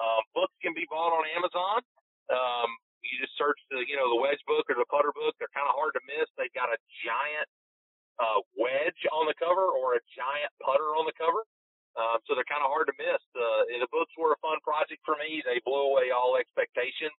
[0.00, 1.84] Um, books can be bought on Amazon.
[2.30, 2.70] Um,
[3.02, 5.34] you just search the, you know, the wedge book or the putter book.
[5.38, 6.28] They're kind of hard to miss.
[6.36, 7.48] They've got a giant
[8.20, 11.42] uh, wedge on the cover or a giant putter on the cover.
[11.98, 13.22] Um, so they're kind of hard to miss.
[13.34, 15.42] Uh, the books were a fun project for me.
[15.42, 17.10] They blew away all expectation,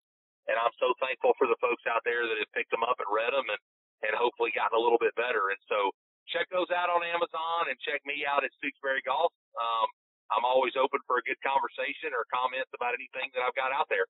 [0.46, 3.10] and I'm so thankful for the folks out there that have picked them up and
[3.10, 3.60] read them and
[4.00, 5.52] and hopefully gotten a little bit better.
[5.52, 5.92] And so
[6.28, 9.32] check those out on Amazon and check me out at Stooksbury Golf.
[9.56, 9.88] Um,
[10.30, 13.90] I'm always open for a good conversation or comments about anything that I've got out
[13.90, 14.06] there.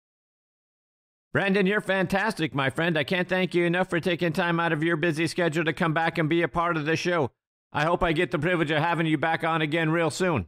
[1.33, 2.99] Brandon, you're fantastic, my friend.
[2.99, 5.95] I can't thank you enough for taking time out of your busy schedule to come
[5.95, 7.31] back and be a part of the show.
[7.73, 10.47] I hope I get the privilege of having you back on again real soon.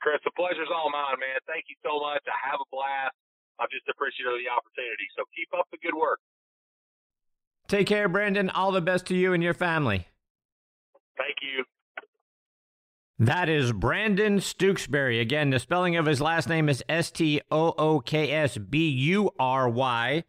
[0.00, 1.38] Chris, the pleasure's all mine, man.
[1.46, 2.22] Thank you so much.
[2.26, 3.14] I have a blast.
[3.58, 5.06] I'm just appreciative of the opportunity.
[5.16, 6.18] So keep up the good work.
[7.68, 8.50] Take care, Brandon.
[8.50, 10.06] All the best to you and your family.
[11.16, 11.64] Thank you.
[13.18, 15.20] That is Brandon Stooksbury.
[15.20, 18.88] Again, the spelling of his last name is S T O O K S B
[18.88, 20.24] U R Y.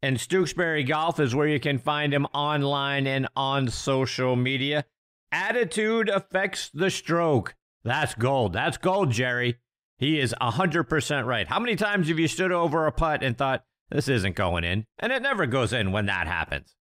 [0.00, 4.84] And Stooksbury Golf is where you can find him online and on social media.
[5.32, 7.54] Attitude affects the stroke.
[7.84, 8.52] That's gold.
[8.52, 9.58] That's gold, Jerry.
[9.98, 11.48] He is 100% right.
[11.48, 14.86] How many times have you stood over a putt and thought, this isn't going in?
[14.98, 16.76] And it never goes in when that happens.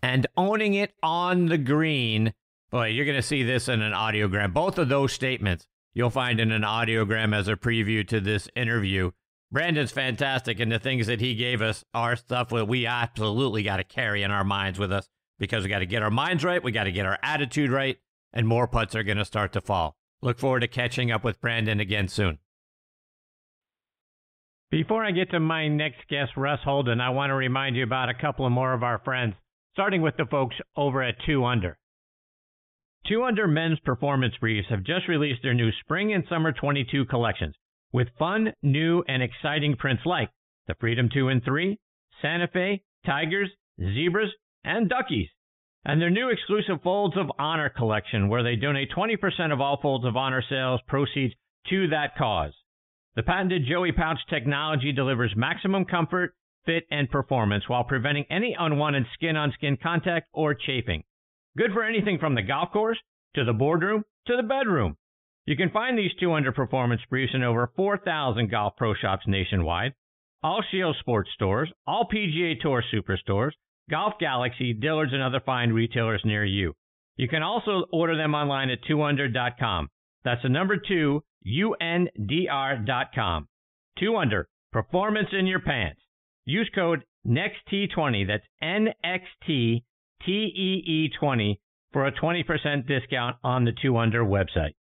[0.00, 2.32] And owning it on the green
[2.72, 4.54] Boy, you're going to see this in an audiogram.
[4.54, 9.10] Both of those statements you'll find in an audiogram as a preview to this interview.
[9.50, 13.76] Brandon's fantastic, and the things that he gave us are stuff that we absolutely got
[13.76, 16.64] to carry in our minds with us because we got to get our minds right,
[16.64, 17.98] we got to get our attitude right,
[18.32, 19.94] and more putts are going to start to fall.
[20.22, 22.38] Look forward to catching up with Brandon again soon.
[24.70, 28.08] Before I get to my next guest, Russ Holden, I want to remind you about
[28.08, 29.34] a couple of more of our friends,
[29.74, 31.76] starting with the folks over at 2 Under.
[33.04, 37.56] Two Under Men's Performance Briefs have just released their new Spring and Summer 22 collections
[37.92, 40.30] with fun, new, and exciting prints like
[40.68, 41.76] the Freedom 2 and 3,
[42.20, 43.50] Santa Fe, Tigers,
[43.80, 44.30] Zebras,
[44.62, 45.28] and Duckies.
[45.84, 50.04] And their new exclusive Folds of Honor collection, where they donate 20% of all Folds
[50.06, 51.34] of Honor sales proceeds
[51.70, 52.52] to that cause.
[53.16, 59.06] The patented Joey Pouch technology delivers maximum comfort, fit, and performance while preventing any unwanted
[59.14, 61.02] skin on skin contact or chafing.
[61.56, 62.98] Good for anything from the golf course
[63.34, 64.96] to the boardroom to the bedroom.
[65.44, 69.92] You can find these 2 Under performance briefs in over 4,000 golf pro shops nationwide,
[70.42, 73.52] all Scheels Sports stores, all PGA Tour superstores,
[73.90, 76.74] Golf Galaxy, Dillard's, and other fine retailers near you.
[77.16, 79.88] You can also order them online at 2undr.com.
[80.24, 83.48] That's the number 2, U-N-D-R.com.
[83.98, 86.00] 2 Under, performance in your pants.
[86.46, 89.84] Use code NEXT20, that's N-X-T
[90.26, 91.58] TEE20
[91.92, 94.74] for a 20% discount on the 2 Under website.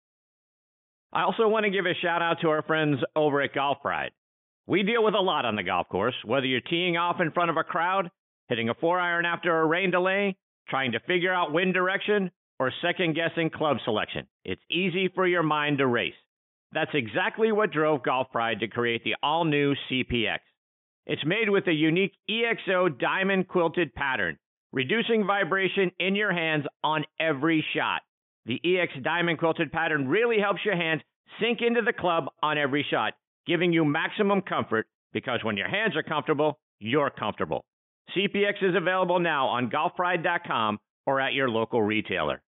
[1.12, 4.10] I also want to give a shout out to our friends over at Golf Pride.
[4.66, 7.50] We deal with a lot on the golf course, whether you're teeing off in front
[7.50, 8.10] of a crowd,
[8.48, 10.36] hitting a four iron after a rain delay,
[10.68, 14.26] trying to figure out wind direction, or second guessing club selection.
[14.44, 16.12] It's easy for your mind to race.
[16.72, 20.40] That's exactly what drove Golf Pride to create the all new CPX.
[21.06, 24.36] It's made with a unique EXO diamond quilted pattern
[24.72, 28.02] reducing vibration in your hands on every shot.
[28.46, 31.02] The EX Diamond Quilted pattern really helps your hands
[31.40, 33.14] sink into the club on every shot,
[33.46, 37.64] giving you maximum comfort because when your hands are comfortable, you're comfortable.
[38.16, 42.42] CPX is available now on golfpride.com or at your local retailer.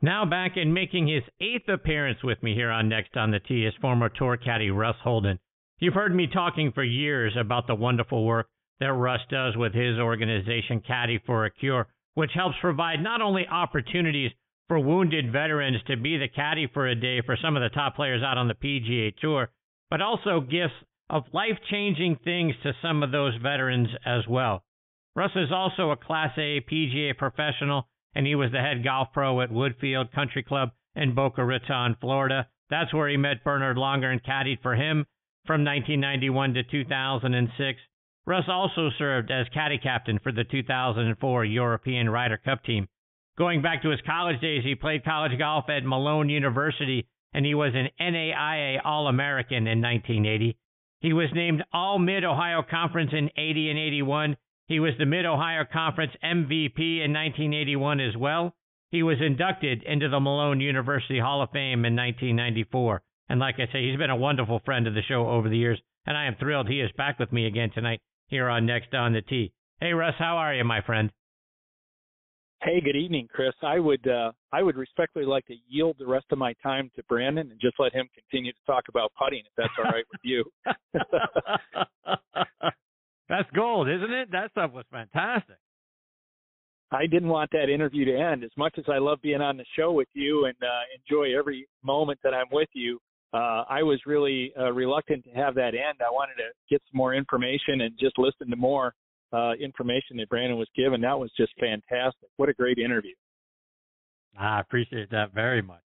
[0.00, 3.66] Now back and making his eighth appearance with me here on Next on the Tee
[3.66, 5.40] is former tour caddy Russ Holden.
[5.80, 8.48] You've heard me talking for years about the wonderful work
[8.80, 13.46] that Russ does with his organization, Caddy for a Cure, which helps provide not only
[13.46, 14.32] opportunities
[14.68, 17.96] for wounded veterans to be the caddy for a day for some of the top
[17.96, 19.48] players out on the PGA Tour,
[19.90, 20.74] but also gifts
[21.08, 24.62] of life changing things to some of those veterans as well.
[25.16, 29.40] Russ is also a Class A PGA professional, and he was the head golf pro
[29.40, 32.46] at Woodfield Country Club in Boca Raton, Florida.
[32.68, 35.06] That's where he met Bernhard Langer and caddied for him
[35.46, 37.80] from 1991 to 2006.
[38.28, 42.86] Russ also served as caddy captain for the 2004 European Ryder Cup team.
[43.38, 47.54] Going back to his college days, he played college golf at Malone University and he
[47.54, 50.58] was an NAIA All American in 1980.
[51.00, 54.36] He was named All Mid Ohio Conference in 80 and 81.
[54.66, 58.54] He was the Mid Ohio Conference MVP in 1981 as well.
[58.90, 63.00] He was inducted into the Malone University Hall of Fame in 1994.
[63.30, 65.80] And like I say, he's been a wonderful friend of the show over the years,
[66.04, 69.12] and I am thrilled he is back with me again tonight here on Next on
[69.12, 69.52] the Tee.
[69.80, 71.10] Hey, Russ, how are you, my friend?
[72.62, 73.52] Hey, good evening, Chris.
[73.62, 77.02] I would uh, I would respectfully like to yield the rest of my time to
[77.08, 80.20] Brandon and just let him continue to talk about putting, if that's all right with
[80.24, 80.44] you.
[83.28, 84.32] that's gold, isn't it?
[84.32, 85.56] That stuff was fantastic.
[86.90, 88.42] I didn't want that interview to end.
[88.42, 91.68] As much as I love being on the show with you and uh, enjoy every
[91.84, 92.98] moment that I'm with you,
[93.32, 95.98] uh, I was really uh, reluctant to have that end.
[96.00, 98.94] I wanted to get some more information and just listen to more
[99.32, 101.02] uh, information that Brandon was given.
[101.02, 102.30] That was just fantastic.
[102.36, 103.14] What a great interview.
[104.38, 105.80] I appreciate that very much.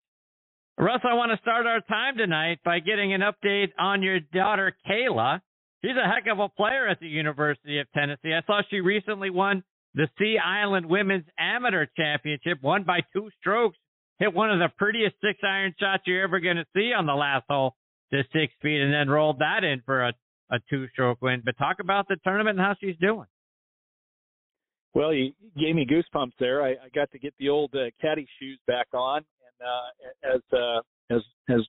[0.77, 4.73] Russ, I want to start our time tonight by getting an update on your daughter,
[4.87, 5.39] Kayla.
[5.83, 8.33] She's a heck of a player at the University of Tennessee.
[8.33, 9.63] I saw she recently won
[9.95, 13.77] the Sea Island Women's Amateur Championship, won by two strokes
[14.19, 17.13] hit one of the prettiest six iron shots you're ever going to see on the
[17.13, 17.75] last hole
[18.13, 20.13] to six feet and then rolled that in for a,
[20.51, 21.41] a two stroke win.
[21.43, 23.27] But talk about the tournament and how she's doing.
[24.93, 26.61] Well, you gave me goosebumps there.
[26.61, 30.41] I, I got to get the old uh, caddy shoes back on, and uh, as
[30.51, 31.61] uh, as as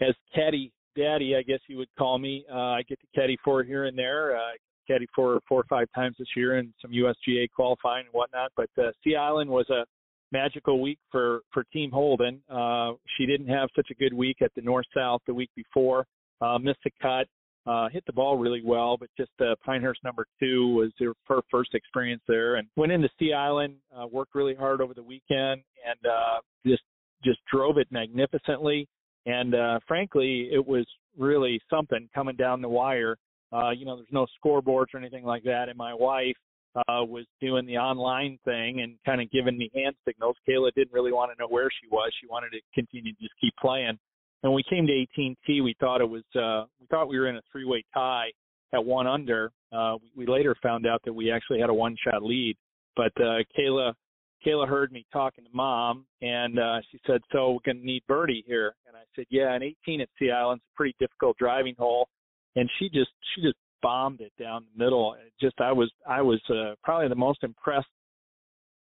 [0.00, 2.44] as caddy daddy, I guess you would call me.
[2.52, 4.36] Uh, I get to caddy for here and there.
[4.36, 4.40] Uh,
[4.88, 8.50] caddy for four or five times this year, and some USGA qualifying and whatnot.
[8.56, 9.84] But uh, Sea Island was a
[10.32, 12.42] magical week for for Team Holden.
[12.48, 16.06] Uh, she didn't have such a good week at the North South the week before.
[16.40, 17.26] Uh, missed a cut,
[17.68, 21.40] uh, hit the ball really well, but just uh, Pinehurst number two was her, her
[21.50, 25.62] first experience there, and went into Sea Island, uh, worked really hard over the weekend,
[25.86, 26.82] and uh, just
[27.24, 28.88] just drove it magnificently.
[29.26, 30.86] And uh, frankly, it was
[31.18, 33.16] really something coming down the wire.
[33.52, 36.36] Uh, you know, there's no scoreboards or anything like that, and my wife
[36.88, 40.36] uh, was doing the online thing and kind of giving me hand signals.
[40.48, 42.12] Kayla didn't really want to know where she was.
[42.20, 43.98] She wanted to continue to just keep playing.
[44.42, 47.28] And when we came to 18T, we thought it was uh, we thought we were
[47.28, 48.30] in a three-way tie
[48.72, 49.50] at one under.
[49.72, 52.56] Uh, we, later found out that we actually had a one-shot lead.
[52.96, 53.92] But uh, Kayla
[54.46, 58.44] Kayla heard me talking to mom, and uh, she said, "So we're gonna need birdie
[58.46, 62.08] here." And I said, "Yeah, an 18 at Sea Island's a pretty difficult driving hole."
[62.56, 65.14] And she just she just bombed it down the middle.
[65.14, 67.88] It just I was I was uh, probably the most impressed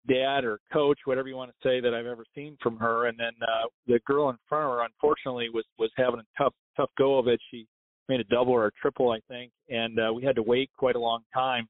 [0.08, 3.08] dad or coach, whatever you want to say, that I've ever seen from her.
[3.08, 6.54] And then uh, the girl in front of her, unfortunately, was was having a tough
[6.78, 7.40] tough go of it.
[7.52, 7.68] She
[8.08, 10.96] made a double or a triple, I think, and uh, we had to wait quite
[10.96, 11.68] a long time.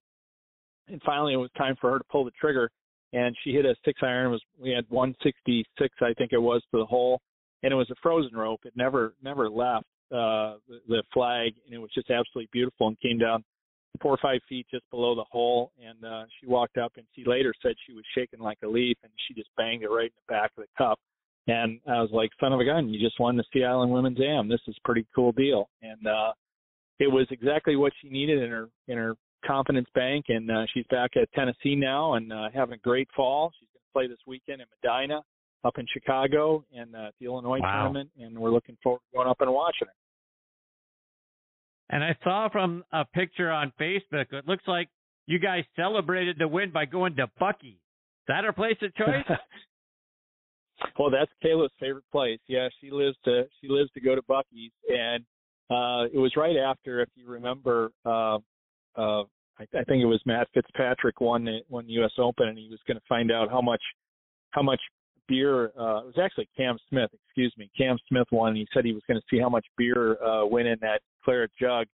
[0.88, 2.70] And finally, it was time for her to pull the trigger,
[3.14, 4.28] and she hit a six iron.
[4.28, 7.22] It was we had 166, I think it was, to the hole,
[7.64, 8.62] and it was a frozen rope.
[8.66, 10.56] It never never left uh,
[10.88, 13.44] the, flag, and it was just absolutely beautiful and came down
[14.02, 15.72] four or five feet just below the hole.
[15.84, 18.98] And uh, she walked up, and she later said she was shaking like a leaf,
[19.04, 21.00] and she just banged it right in the back of the cup.
[21.48, 22.90] And I was like, "Son of a gun!
[22.90, 24.50] You just won the Sea Island Women's Am.
[24.50, 26.34] This is pretty cool deal." And uh,
[27.00, 29.16] it was exactly what she needed in her in her
[29.46, 30.26] confidence bank.
[30.30, 33.52] And uh, she's back at Tennessee now and uh, having a great fall.
[33.60, 35.22] She's going to play this weekend in Medina
[35.66, 37.84] up in Chicago and uh, the Illinois wow.
[37.84, 39.96] tournament, and we're looking forward to going up and watching it.
[41.90, 44.90] And I saw from a picture on Facebook, it looks like
[45.28, 47.74] you guys celebrated the win by going to Buc-ee's.
[47.74, 49.26] Is that her place of choice?
[51.00, 52.40] well, that's Kayla's favorite place.
[52.48, 55.24] Yeah, she lives to she lives to go to Buc-ee's, and
[55.70, 58.38] uh, it was right after, if you remember, uh,
[58.96, 59.24] uh,
[59.58, 62.12] I, I think it was Matt Fitzpatrick won the won the U.S.
[62.18, 63.82] Open, and he was going to find out how much
[64.52, 64.82] how much
[65.28, 65.66] beer.
[65.78, 67.70] Uh, it was actually Cam Smith, excuse me.
[67.78, 68.56] Cam Smith won.
[68.56, 71.52] He said he was going to see how much beer uh, went in that claret
[71.60, 71.88] jug.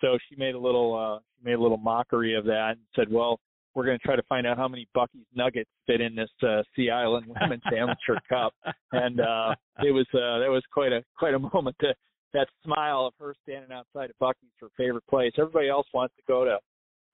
[0.00, 3.10] So she made a little uh, she made a little mockery of that and said,
[3.10, 3.40] "Well,
[3.74, 6.62] we're going to try to find out how many Buc-ee's nuggets fit in this uh,
[6.74, 8.52] Sea Island Women's Amateur Cup."
[8.92, 11.94] And uh, it was uh, that was quite a quite a moment to
[12.34, 15.32] that smile of her standing outside of Buc-ee's, her favorite place.
[15.38, 16.58] Everybody else wants to go to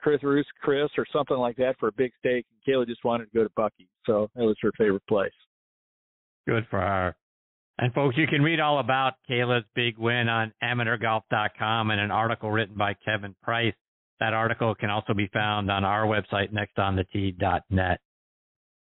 [0.00, 3.26] Chris Ruth's Chris or something like that for a big steak, and Kayla just wanted
[3.26, 5.32] to go to Buc-ee's, so that was her favorite place.
[6.46, 7.16] Good for her.
[7.78, 12.50] And folks, you can read all about Kayla's big win on amateurgolf.com and an article
[12.50, 13.74] written by Kevin Price.
[14.20, 18.00] That article can also be found on our website, nextonthetee.net.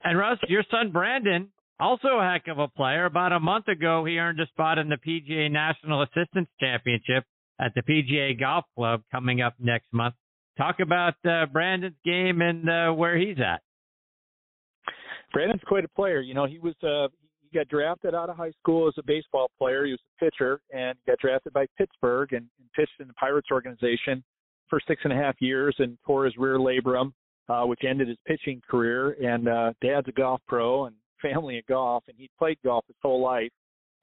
[0.02, 1.48] And Russ, your son Brandon,
[1.80, 3.06] also a heck of a player.
[3.06, 7.24] About a month ago, he earned a spot in the PGA National Assistants Championship
[7.58, 10.14] at the PGA Golf Club coming up next month.
[10.58, 13.62] talk about uh, Brandon's game and uh, where he's at.
[15.32, 16.20] Brandon's quite a player.
[16.20, 17.08] You know, he was uh,
[17.54, 19.84] got drafted out of high school as a baseball player.
[19.84, 23.48] He was a pitcher and got drafted by Pittsburgh and, and pitched in the Pirates
[23.50, 24.22] organization
[24.68, 27.12] for six and a half years and tore his rear labrum,
[27.48, 29.12] uh, which ended his pitching career.
[29.22, 32.96] And uh, dad's a golf pro and family of golf, and he played golf his
[33.02, 33.50] whole life.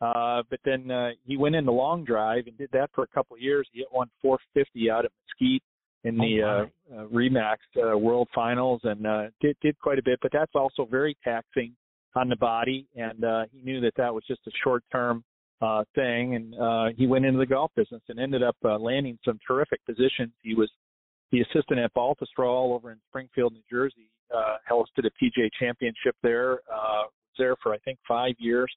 [0.01, 3.35] Uh, but then uh, he went into long drive and did that for a couple
[3.35, 3.67] of years.
[3.71, 5.61] He hit one 450 out at Mesquite
[6.03, 10.03] in the oh uh, uh, Remax uh, World Finals and uh, did did quite a
[10.03, 10.17] bit.
[10.21, 11.75] But that's also very taxing
[12.15, 15.23] on the body, and uh, he knew that that was just a short term
[15.61, 16.35] uh, thing.
[16.35, 19.83] And uh, he went into the golf business and ended up uh, landing some terrific
[19.85, 20.31] positions.
[20.41, 20.69] He was
[21.31, 24.09] the assistant at Baltusrol over in Springfield, New Jersey.
[24.35, 26.59] Uh, hosted a PGA championship there.
[26.71, 28.71] Uh, was there for I think five years,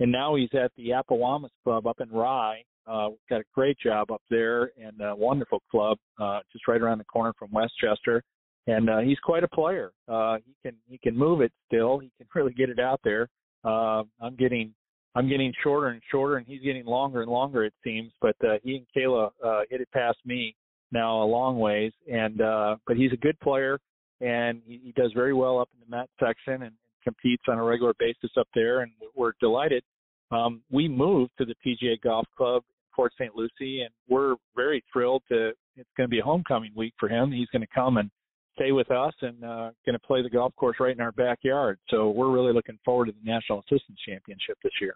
[0.00, 2.62] and now he's at the Apawamis Club up in Rye.
[2.86, 6.98] Uh, got a great job up there and a wonderful club, uh, just right around
[6.98, 8.22] the corner from Westchester.
[8.68, 9.92] And uh, he's quite a player.
[10.06, 11.98] Uh, he can he can move it still.
[11.98, 13.28] He can really get it out there.
[13.64, 14.74] Uh, I'm getting
[15.14, 18.12] I'm getting shorter and shorter, and he's getting longer and longer it seems.
[18.20, 20.54] But uh, he and Kayla uh, hit it past me
[20.92, 21.92] now a long ways.
[22.12, 23.78] And uh, but he's a good player,
[24.20, 27.56] and he, he does very well up in the Met section and, and competes on
[27.56, 28.80] a regular basis up there.
[28.80, 29.82] And we're delighted.
[30.30, 32.62] Um, we moved to the PGA Golf Club
[32.94, 33.34] Port St.
[33.34, 35.52] Lucie, and we're very thrilled to.
[35.76, 37.32] It's going to be a homecoming week for him.
[37.32, 38.10] He's going to come and
[38.58, 41.78] stay with us and uh, going to play the golf course right in our backyard.
[41.88, 44.94] So we're really looking forward to the National Assistants Championship this year.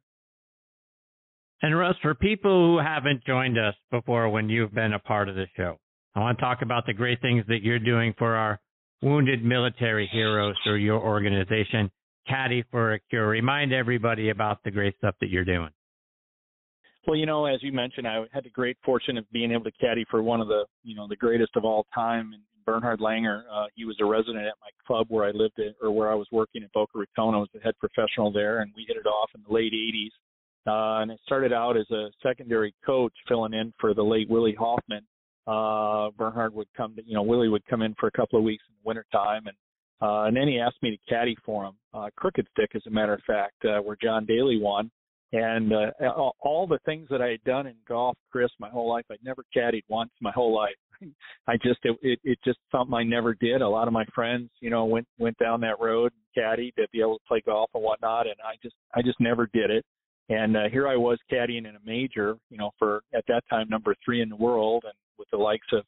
[1.62, 5.36] And Russ, for people who haven't joined us before when you've been a part of
[5.36, 5.78] the show,
[6.14, 8.58] I want to talk about the great things that you're doing for our
[9.00, 11.90] wounded military heroes through your organization,
[12.28, 13.28] Caddy for a Cure.
[13.28, 15.70] Remind everybody about the great stuff that you're doing.
[17.06, 19.72] Well, you know, as you mentioned, I had the great fortune of being able to
[19.72, 23.42] caddy for one of the, you know, the greatest of all time, and Bernhard Langer.
[23.52, 26.14] Uh, he was a resident at my club where I lived at, or where I
[26.14, 27.34] was working at Boca Raton.
[27.34, 30.10] I was the head professional there, and we hit it off in the late '80s.
[30.64, 34.54] Uh, and I started out as a secondary coach, filling in for the late Willi
[34.54, 35.04] Hofmann.
[35.46, 38.44] Uh, Bernhard would come, to, you know, Willie would come in for a couple of
[38.44, 39.56] weeks in the wintertime, and
[40.00, 42.90] uh, and then he asked me to caddy for him, uh, crooked stick, as a
[42.90, 44.90] matter of fact, uh, where John Daly won.
[45.32, 46.10] And uh,
[46.40, 49.44] all the things that I had done in golf, Chris, my whole life, I'd never
[49.56, 50.74] caddied once my whole life.
[51.48, 53.62] I just it, it it just something I never did.
[53.62, 56.86] A lot of my friends, you know, went went down that road and caddied to
[56.92, 59.84] be able to play golf and whatnot, and I just I just never did it.
[60.28, 63.68] And uh, here I was caddying in a major, you know, for at that time
[63.70, 65.84] number three in the world, and with the likes of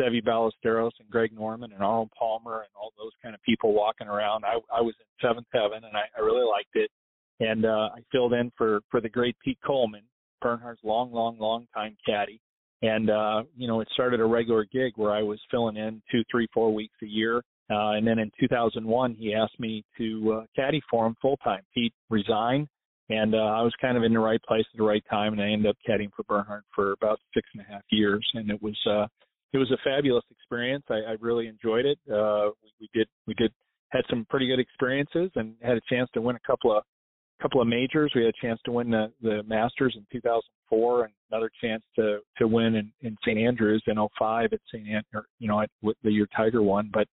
[0.00, 4.06] Seve Ballesteros and Greg Norman and Arnold Palmer and all those kind of people walking
[4.06, 4.44] around.
[4.44, 6.90] I I was in seventh heaven, and I, I really liked it
[7.40, 10.02] and uh, I filled in for for the great Pete Coleman,
[10.40, 12.40] Bernhard's long, long, long time caddy.
[12.82, 16.22] And uh, you know, it started a regular gig where I was filling in two,
[16.30, 17.38] three, four weeks a year.
[17.70, 21.62] Uh, and then in 2001, he asked me to uh, caddy for him full time.
[21.72, 22.68] Pete resigned,
[23.08, 25.40] and uh, I was kind of in the right place at the right time, and
[25.40, 28.24] I ended up caddying for Bernhard for about six and a half years.
[28.34, 29.06] And it was uh,
[29.54, 30.84] it was a fabulous experience.
[30.90, 31.98] I, I really enjoyed it.
[32.06, 33.50] Uh, we, we did we did
[33.92, 36.82] had some pretty good experiences and had a chance to win a couple of
[37.42, 38.12] couple of majors.
[38.14, 42.18] We had a chance to win the, the Masters in 2004 and another chance to
[42.38, 43.38] to win in, in St.
[43.38, 44.86] Andrews in 05 at St.
[44.86, 46.90] Andrews, you know, at with the year Tiger won.
[46.92, 47.06] But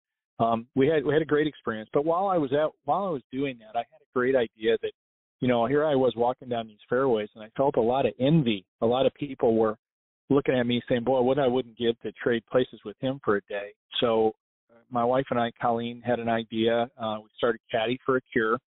[0.45, 1.89] um, we had we had a great experience.
[1.93, 4.77] But while I was at while I was doing that, I had a great idea
[4.83, 4.93] that,
[5.41, 8.13] you know, here I was walking down these fairways and I felt a lot of
[8.21, 8.65] envy.
[8.83, 9.77] A lot of people were
[10.29, 13.37] looking at me saying, "Boy, what I wouldn't give to trade places with him for
[13.37, 14.33] a day." So
[14.71, 16.89] uh, my wife and I, Colleen, had an idea.
[16.99, 18.59] Uh, we started Caddy for a Cure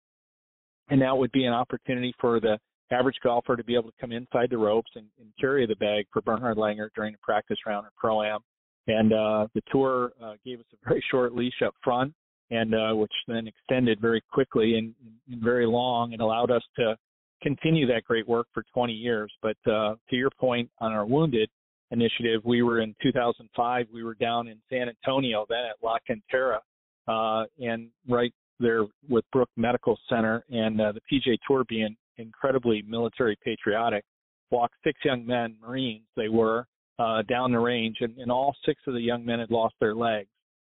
[0.90, 2.58] and that would be an opportunity for the
[2.92, 6.06] average golfer to be able to come inside the ropes and, and carry the bag
[6.12, 8.40] for Bernhard Langer during a practice round or pro am.
[8.88, 12.14] And uh, the tour uh, gave us a very short leash up front,
[12.52, 14.94] and uh, which then extended very quickly and,
[15.32, 16.96] and very long, and allowed us to
[17.42, 19.32] continue that great work for 20 years.
[19.42, 21.50] But uh, to your point on our wounded
[21.92, 23.88] initiative, we were in 2005.
[23.94, 26.60] We were down in San Antonio then at La Cantera,
[27.08, 32.84] uh, and right there with Brooke Medical Center and uh, the PGA Tour being incredibly
[32.88, 34.04] military patriotic,
[34.52, 36.66] walked six young men, Marines they were,
[37.00, 39.96] uh, down the range, and, and all six of the young men had lost their
[39.96, 40.30] legs.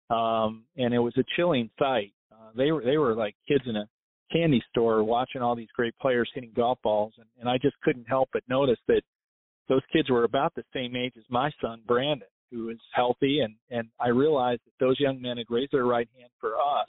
[0.10, 2.14] Um, and it was a chilling sight.
[2.32, 3.88] Uh, they were they were like kids in a
[4.32, 8.06] candy store watching all these great players hitting golf balls, and, and I just couldn't
[8.06, 9.02] help but notice that
[9.68, 13.56] those kids were about the same age as my son Brandon, who is healthy, and
[13.70, 16.88] and I realized that those young men had raised their right hand for us,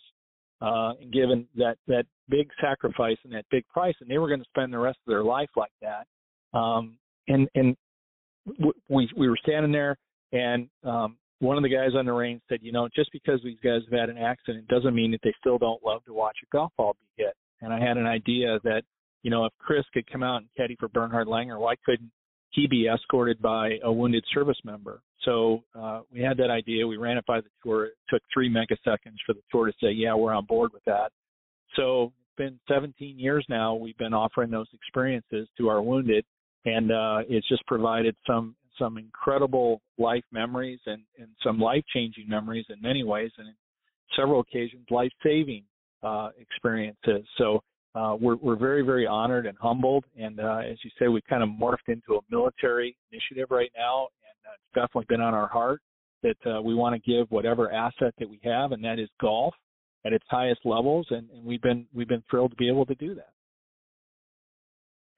[0.61, 4.49] uh, given that that big sacrifice and that big price, and they were going to
[4.49, 6.07] spend the rest of their life like that.
[6.59, 6.97] Um,
[7.29, 7.77] and and
[8.89, 9.97] we we were standing there,
[10.33, 13.59] and um, one of the guys on the range said, you know, just because these
[13.65, 16.47] guys have had an accident doesn't mean that they still don't love to watch a
[16.55, 17.35] golf ball be hit.
[17.63, 18.83] And I had an idea that,
[19.23, 22.11] you know, if Chris could come out and caddy for Bernhard Langer, why couldn't
[22.51, 25.01] he be escorted by a wounded service member?
[25.25, 26.87] So uh, we had that idea.
[26.87, 27.87] We ran it by the tour.
[27.87, 31.13] It took three megaseconds for the tour to say, yeah, we're on board with that.
[31.77, 33.75] So it's been 17 years now.
[33.75, 36.25] We've been offering those experiences to our wounded,
[36.65, 42.27] and uh, it's just provided some some incredible life memories and, and some life changing
[42.27, 43.55] memories in many ways, and in
[44.17, 45.65] several occasions life saving
[46.03, 47.27] uh, experiences.
[47.37, 47.63] So
[47.95, 50.05] uh, we're, we're very, very honored and humbled.
[50.19, 54.09] And uh, as you say, we've kind of morphed into a military initiative right now,
[54.55, 55.81] it's definitely been on our heart
[56.23, 59.55] that uh, we want to give whatever asset that we have, and that is golf
[60.05, 61.07] at its highest levels.
[61.11, 63.33] And, and we've been we've been thrilled to be able to do that.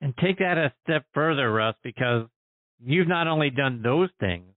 [0.00, 2.26] And take that a step further, Russ, because
[2.84, 4.52] you've not only done those things,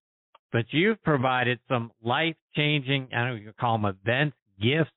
[0.52, 4.92] but you've provided some life changing, I don't know you call them events, gifts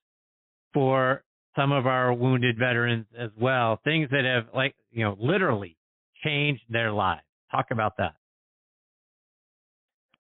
[0.73, 1.23] for
[1.55, 3.81] some of our wounded veterans as well.
[3.85, 5.77] Things that have like, you know, literally
[6.25, 7.23] changed their lives.
[7.51, 8.15] Talk about that.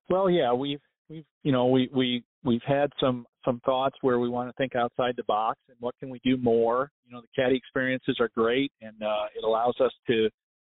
[0.09, 4.28] Well, yeah, we've we've you know we we we've had some some thoughts where we
[4.28, 6.90] want to think outside the box and what can we do more.
[7.06, 10.28] You know, the caddy experiences are great, and uh, it allows us to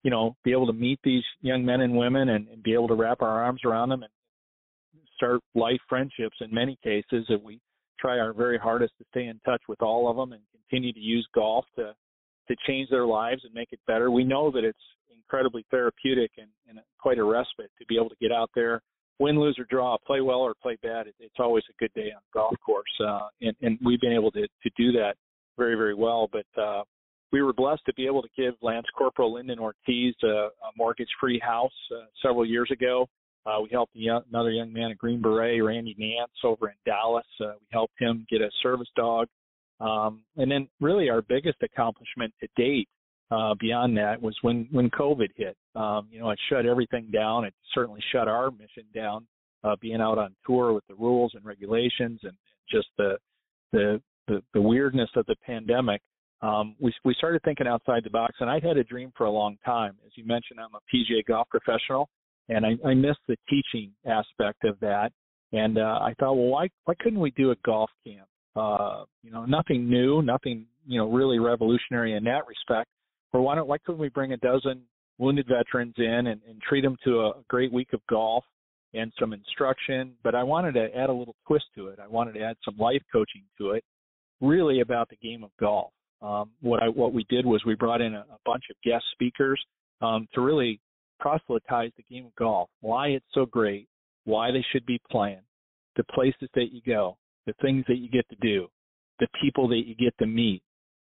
[0.07, 2.87] you know, be able to meet these young men and women and, and be able
[2.87, 4.13] to wrap our arms around them and
[5.17, 7.27] start life friendships in many cases.
[7.29, 7.59] And we
[7.99, 11.01] try our very hardest to stay in touch with all of them and continue to
[11.01, 11.93] use golf to
[12.47, 14.13] to change their lives and make it better.
[14.13, 14.79] We know that it's
[15.13, 18.81] incredibly therapeutic and, and quite a respite to be able to get out there,
[19.19, 21.07] win, lose, or draw, play well or play bad.
[21.07, 24.13] It, it's always a good day on the golf course, uh, and, and we've been
[24.13, 25.15] able to to do that
[25.57, 26.29] very very well.
[26.31, 26.83] But uh,
[27.33, 31.41] we were blessed to be able to give Lance Corporal Lyndon Ortiz a, a mortgage-free
[31.41, 33.07] house uh, several years ago.
[33.45, 37.27] Uh, we helped young, another young man, a Green Beret, Randy Nance, over in Dallas.
[37.41, 39.29] Uh, we helped him get a service dog.
[39.81, 42.89] Um, and then, really, our biggest accomplishment to date,
[43.31, 45.57] uh, beyond that, was when when COVID hit.
[45.75, 47.45] Um, you know, it shut everything down.
[47.45, 49.27] It certainly shut our mission down.
[49.65, 52.35] Uh, being out on tour with the rules and regulations, and
[52.71, 53.17] just the
[53.73, 56.01] the the, the weirdness of the pandemic
[56.43, 59.31] um, we we started thinking outside the box, and I'd had a dream for a
[59.31, 59.97] long time.
[60.05, 62.09] As you mentioned, I'm a PGA golf professional,
[62.49, 65.13] and I, I missed the teaching aspect of that.
[65.53, 68.29] And uh, I thought, well, why why couldn't we do a golf camp?
[68.55, 72.91] Uh, you know, nothing new, nothing you know really revolutionary in that respect.
[73.37, 74.81] Or why don't why couldn't we bring a dozen
[75.19, 78.43] wounded veterans in and, and treat them to a great week of golf
[78.95, 80.15] and some instruction?
[80.25, 81.99] But I wanted to add a little twist to it.
[82.03, 83.85] I wanted to add some life coaching to it,
[84.41, 85.93] really about the game of golf.
[86.23, 89.05] Um, what I what we did was we brought in a, a bunch of guest
[89.13, 89.63] speakers
[90.01, 90.81] um, to really
[91.21, 93.87] proselytize the game of golf, why it's so great,
[94.25, 95.43] why they should be playing,
[95.97, 98.67] the places that you go, the things that you get to do,
[99.21, 100.63] the people that you get to meet,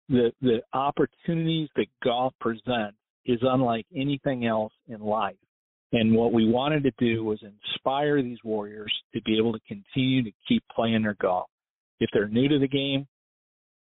[0.08, 5.36] the the opportunities that golf presents is unlike anything else in life.
[5.92, 10.22] And what we wanted to do was inspire these warriors to be able to continue
[10.24, 11.48] to keep playing their golf.
[12.00, 13.06] If they're new to the game,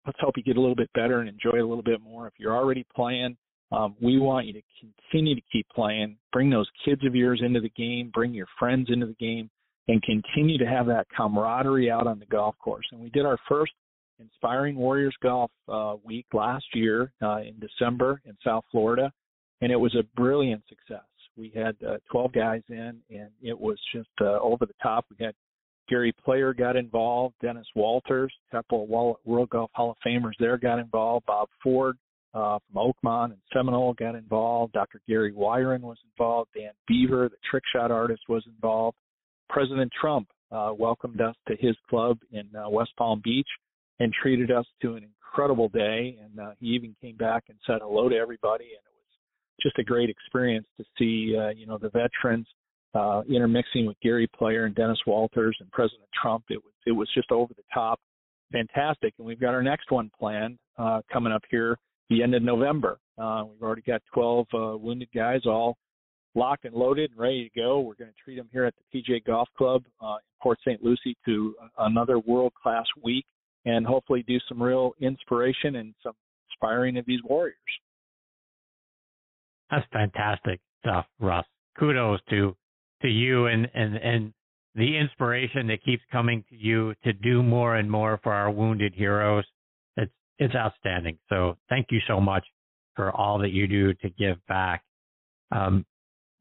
[0.07, 2.27] let's help you get a little bit better and enjoy a little bit more.
[2.27, 3.37] If you're already playing,
[3.73, 6.17] um, we want you to continue to keep playing.
[6.33, 8.11] Bring those kids of yours into the game.
[8.13, 9.49] Bring your friends into the game,
[9.89, 12.87] and continue to have that camaraderie out on the golf course.
[12.93, 13.73] And we did our first
[14.21, 19.13] Inspiring Warriors Golf uh, Week last year uh, in December in South Florida,
[19.61, 21.05] and it was a brilliant success.
[21.37, 25.07] We had uh, 12 guys in, and it was just uh, over the top.
[25.11, 25.35] We had
[25.89, 27.35] Gary Player got involved.
[27.43, 31.27] Dennis Walters, couple of World Golf Hall of Famers there got involved.
[31.27, 31.97] Bob Ford
[32.35, 34.73] uh, from Oakmont and Seminole got involved.
[34.73, 35.01] Dr.
[35.09, 36.51] Gary Wiren was involved.
[36.55, 38.97] Dan Boever, the trick shot artist, was involved.
[39.49, 43.49] President Trump uh, welcomed us to his club in uh, West Palm Beach
[44.01, 46.19] and treated us to an incredible day.
[46.23, 48.65] And uh, he even came back and said hello to everybody.
[48.65, 52.47] And it was just a great experience to see, uh, you know, the veterans
[52.95, 56.45] uh, intermixing with Gary Player and Dennis Walters and President Trump.
[56.49, 58.01] It was it was just over the top,
[58.51, 59.15] fantastic.
[59.19, 61.77] And we've got our next one planned uh, coming up here
[62.09, 62.99] the end of November.
[63.19, 65.77] Uh, we've already got 12 uh, wounded guys all
[66.35, 67.81] locked and loaded and ready to go.
[67.81, 70.83] We're going to treat them here at the PGA Golf Club uh, in Port St.
[70.83, 73.27] Lucie to another world class week
[73.65, 76.15] and hopefully do some real inspiration and some
[76.51, 77.57] inspiring of these warriors.
[79.71, 81.45] That's fantastic stuff, Russ.
[81.79, 82.57] Kudos to
[83.03, 84.33] to you and, and, and
[84.75, 88.95] the inspiration that keeps coming to you to do more and more for our wounded
[88.95, 89.45] heroes.
[89.97, 91.19] It's, it's outstanding.
[91.29, 92.45] So thank you so much
[92.95, 94.83] for all that you do to give back.
[95.51, 95.87] Um,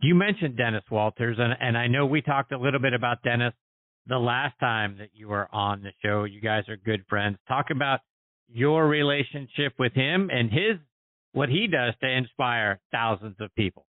[0.02, 3.54] you mentioned Dennis Walters, and, and I know we talked a little bit about Dennis
[4.10, 6.24] the last time that you were on the show.
[6.24, 7.38] You guys are good friends.
[7.48, 8.00] Talk about
[8.52, 10.78] your relationship with him and his
[11.34, 13.86] what he does to inspire thousands of people.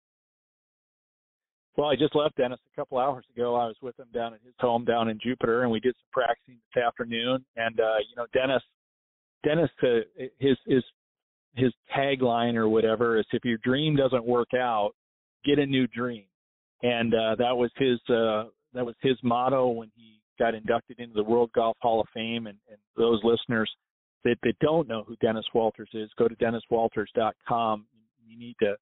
[1.78, 3.56] Well, I just left Dennis a couple hours ago.
[3.56, 6.10] I was with him down at his home down in Jupiter, and we did some
[6.12, 7.46] practicing this afternoon.
[7.56, 8.62] And uh, you know, Dennis,
[9.46, 10.84] Dennis, uh, his his
[11.56, 14.92] his tagline or whatever is if your dream doesn't work out,
[15.46, 16.26] get a new dream.
[16.84, 21.14] And uh, that was his uh, that was his motto when he got inducted into
[21.14, 22.48] the World Golf Hall of Fame.
[22.48, 23.70] And, and those listeners
[24.24, 27.86] that, that don't know who Dennis Walters is, go to denniswalters.com.
[28.28, 28.76] You need to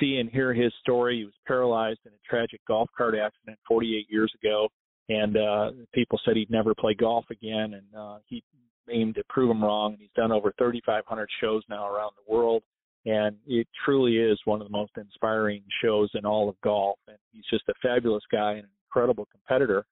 [0.00, 1.18] see and hear his story.
[1.18, 4.68] He was paralyzed in a tragic golf cart accident 48 years ago,
[5.08, 7.74] and uh, people said he'd never play golf again.
[7.74, 8.42] And uh, he
[8.90, 9.92] aimed to prove them wrong.
[9.92, 12.62] And he's done over 3,500 shows now around the world,
[13.04, 16.98] and it truly is one of the most inspiring shows in all of golf.
[17.08, 19.84] And he's just a fabulous guy and an incredible competitor.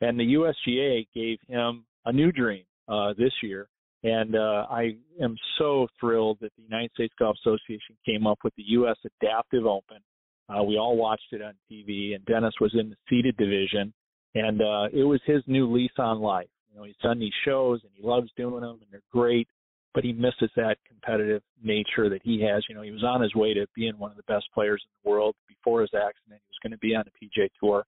[0.00, 3.68] And the USGA gave him a new dream uh, this year.
[4.04, 8.54] And uh, I am so thrilled that the United States Golf Association came up with
[8.56, 8.96] the U.S.
[9.20, 9.98] Adaptive Open.
[10.48, 13.92] Uh, we all watched it on TV, and Dennis was in the seeded division,
[14.34, 16.46] and uh, it was his new lease on life.
[16.70, 19.48] You know, he's done these shows and he loves doing them, and they're great
[19.94, 22.62] but he misses that competitive nature that he has.
[22.68, 24.90] You know, he was on his way to being one of the best players in
[25.02, 26.40] the world before his accident.
[26.40, 27.84] He was going to be on the PGA Tour,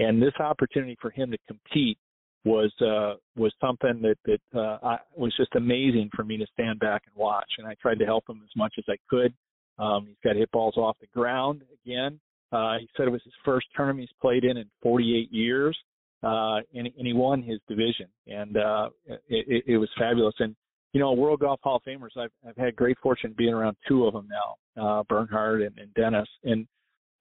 [0.00, 1.98] and this opportunity for him to compete
[2.44, 6.80] was uh, was something that that uh, I, was just amazing for me to stand
[6.80, 7.48] back and watch.
[7.58, 9.34] And I tried to help him as much as I could.
[9.78, 12.18] Um, he's got hit balls off the ground again.
[12.52, 15.78] Uh, he said it was his first tournament he's played in in 48 years,
[16.22, 18.88] uh, and, and he won his division, and uh,
[19.28, 20.34] it, it, was fabulous.
[20.40, 20.56] And
[20.92, 24.04] you know, World Golf Hall of Famers, I've, I've had great fortune being around two
[24.04, 26.66] of them now, uh, Bernhard and, and Dennis, and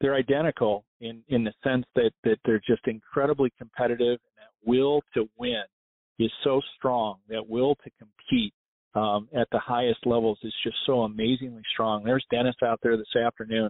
[0.02, 5.02] they're identical in, in the sense that, that they're just incredibly competitive and that will
[5.14, 5.64] to win
[6.20, 7.18] is so strong.
[7.30, 8.54] That will to compete
[8.96, 12.04] um, at the highest levels is just so amazingly strong.
[12.04, 13.70] There's Dennis out there this afternoon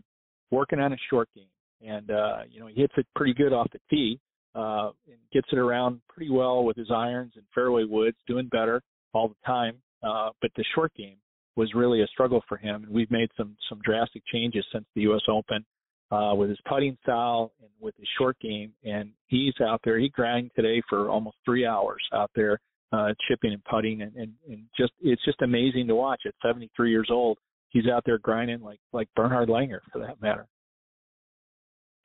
[0.51, 1.45] working on a short game,
[1.87, 4.19] and uh, you know he hits it pretty good off the tee
[4.55, 8.81] uh, and gets it around pretty well with his irons and fairway woods, doing better
[9.13, 9.75] all the time.
[10.01, 11.17] Uh, but the short game
[11.55, 15.01] was really a struggle for him, and we've made some some drastic changes since the
[15.01, 15.21] U.S.
[15.29, 15.65] Open
[16.11, 18.73] uh, with his putting style and with his short game.
[18.83, 19.99] And he's out there.
[19.99, 22.59] He grinded today for almost three hours out there
[22.91, 26.21] uh, chipping and putting, and, and and just it's just amazing to watch.
[26.25, 27.37] At 73 years old,
[27.69, 30.47] he's out there grinding like like Bernhard Langer for that matter.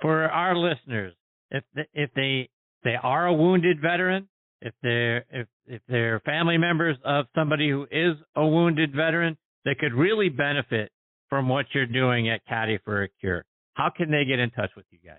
[0.02, 1.14] For our listeners,
[1.50, 1.64] if
[1.94, 2.50] if they
[2.82, 4.28] they are a wounded veteran,
[4.60, 9.74] if they're if if they're family members of somebody who is a wounded veteran they
[9.74, 10.90] could really benefit
[11.28, 13.44] from what you're doing at Caddy for a Cure,
[13.74, 15.18] how can they get in touch with you guys?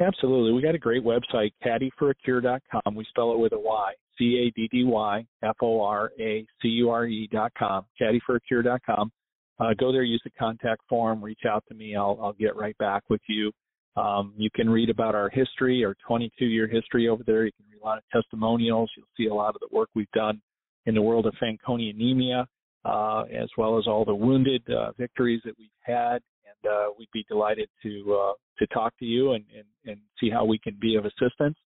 [0.00, 0.52] Absolutely.
[0.52, 2.94] We got a great website, caddyforacure.com.
[2.94, 6.44] We spell it with a Y, C A D D Y F O R A
[6.60, 9.12] C U R E.com, caddyforacure.com.
[9.60, 11.94] Uh, go there, use the contact form, reach out to me.
[11.94, 13.52] I'll, I'll get right back with you.
[13.96, 17.44] Um, you can read about our history, our 22 year history over there.
[17.44, 18.90] You can read a lot of testimonials.
[18.96, 20.40] You'll see a lot of the work we've done
[20.86, 22.48] in the world of Fanconi anemia,
[22.84, 26.20] uh, as well as all the wounded uh, victories that we've had.
[26.68, 30.44] Uh, we'd be delighted to uh, to talk to you and, and, and see how
[30.44, 31.56] we can be of assistance.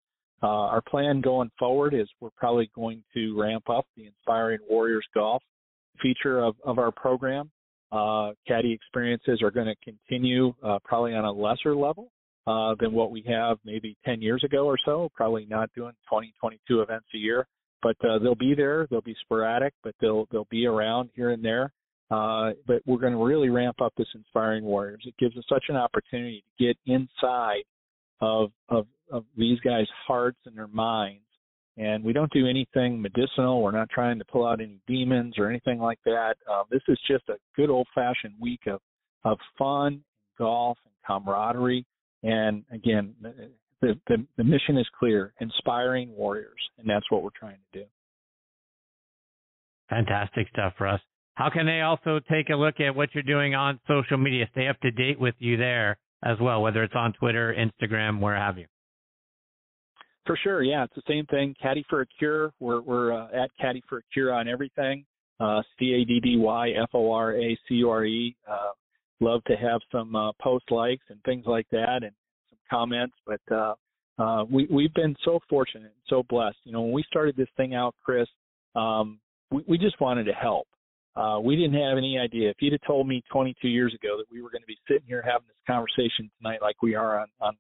[0.43, 5.07] Uh, our plan going forward is we're probably going to ramp up the Inspiring Warriors
[5.13, 5.43] Golf
[6.01, 7.51] feature of, of our program.
[7.91, 12.11] Uh, caddy experiences are going to continue uh, probably on a lesser level,
[12.49, 15.11] uh, than what we have maybe 10 years ago or so.
[15.15, 17.47] Probably not doing 20, 22 events a year,
[17.83, 18.87] but uh, they'll be there.
[18.91, 21.73] They'll be sporadic, but they'll they'll be around here and there.
[22.11, 25.03] Uh, but we're going to really ramp up this inspiring warriors.
[25.05, 27.65] It gives us such an opportunity to get inside
[28.21, 31.23] of of of these guys' hearts and their minds.
[31.77, 33.63] And we don't do anything medicinal.
[33.63, 36.35] We're not trying to pull out any demons or anything like that.
[36.51, 38.81] Uh, this is just a good old fashioned week of
[39.25, 40.03] of fun,
[40.39, 41.87] golf, and camaraderie
[42.23, 43.15] and again,
[43.81, 47.85] the, the, the mission is clear inspiring warriors, and that's what we're trying to do.
[49.89, 51.01] Fantastic stuff, Russ.
[51.39, 54.49] How can they also take a look at what you're doing on social media?
[54.51, 58.35] Stay up to date with you there as well, whether it's on Twitter, Instagram, where
[58.35, 58.67] have you.
[60.27, 61.55] For sure, yeah, it's the same thing.
[61.63, 62.53] Caddy for a Cure.
[62.59, 65.05] We're we're uh, at Caddy for a Cure on everything.
[65.39, 68.35] Uh, C A D D Y F O R A C U R E.
[68.51, 68.71] Uh,
[69.21, 72.13] love to have some uh, post likes and things like that and
[72.51, 73.15] some comments.
[73.25, 73.75] But uh,
[74.19, 76.59] uh, we, we've been so fortunate, and so blessed.
[76.65, 78.27] You know, when we started this thing out, Chris,
[78.75, 79.21] um,
[79.53, 80.67] we, we just wanted to help.
[81.19, 82.49] Uh, we didn't have any idea.
[82.49, 85.07] If you'd have told me 22 years ago that we were going to be sitting
[85.09, 87.57] here having this conversation tonight, like we are on on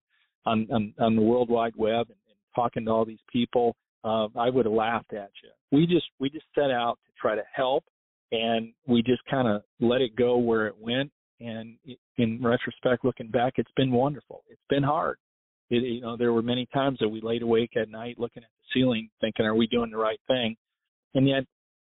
[0.46, 3.74] on, on, on the World Wide Web and, and talking to all these people,
[4.04, 5.50] uh, I would have laughed at you.
[5.72, 7.84] We just we just set out to try to help,
[8.30, 11.10] and we just kind of let it go where it went.
[11.40, 11.76] And
[12.16, 14.44] in retrospect, looking back, it's been wonderful.
[14.48, 15.18] It's been hard.
[15.70, 18.50] It, you know, there were many times that we laid awake at night looking at
[18.50, 20.56] the ceiling, thinking, "Are we doing the right thing?"
[21.14, 21.44] And yet,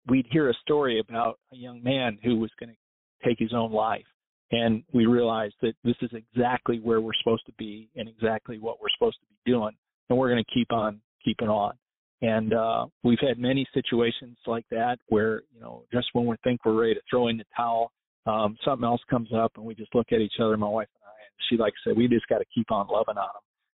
[0.08, 3.72] we'd hear a story about a young man who was going to take his own
[3.72, 4.06] life,
[4.50, 8.80] and we realized that this is exactly where we're supposed to be and exactly what
[8.80, 9.72] we're supposed to be doing,
[10.08, 11.74] and we're going to keep on keeping on.
[12.20, 16.64] And uh, we've had many situations like that where, you know, just when we think
[16.64, 17.92] we're ready to throw in the towel,
[18.26, 21.04] um, something else comes up and we just look at each other, my wife and
[21.06, 23.28] I, and she, like I said, we just got to keep on loving on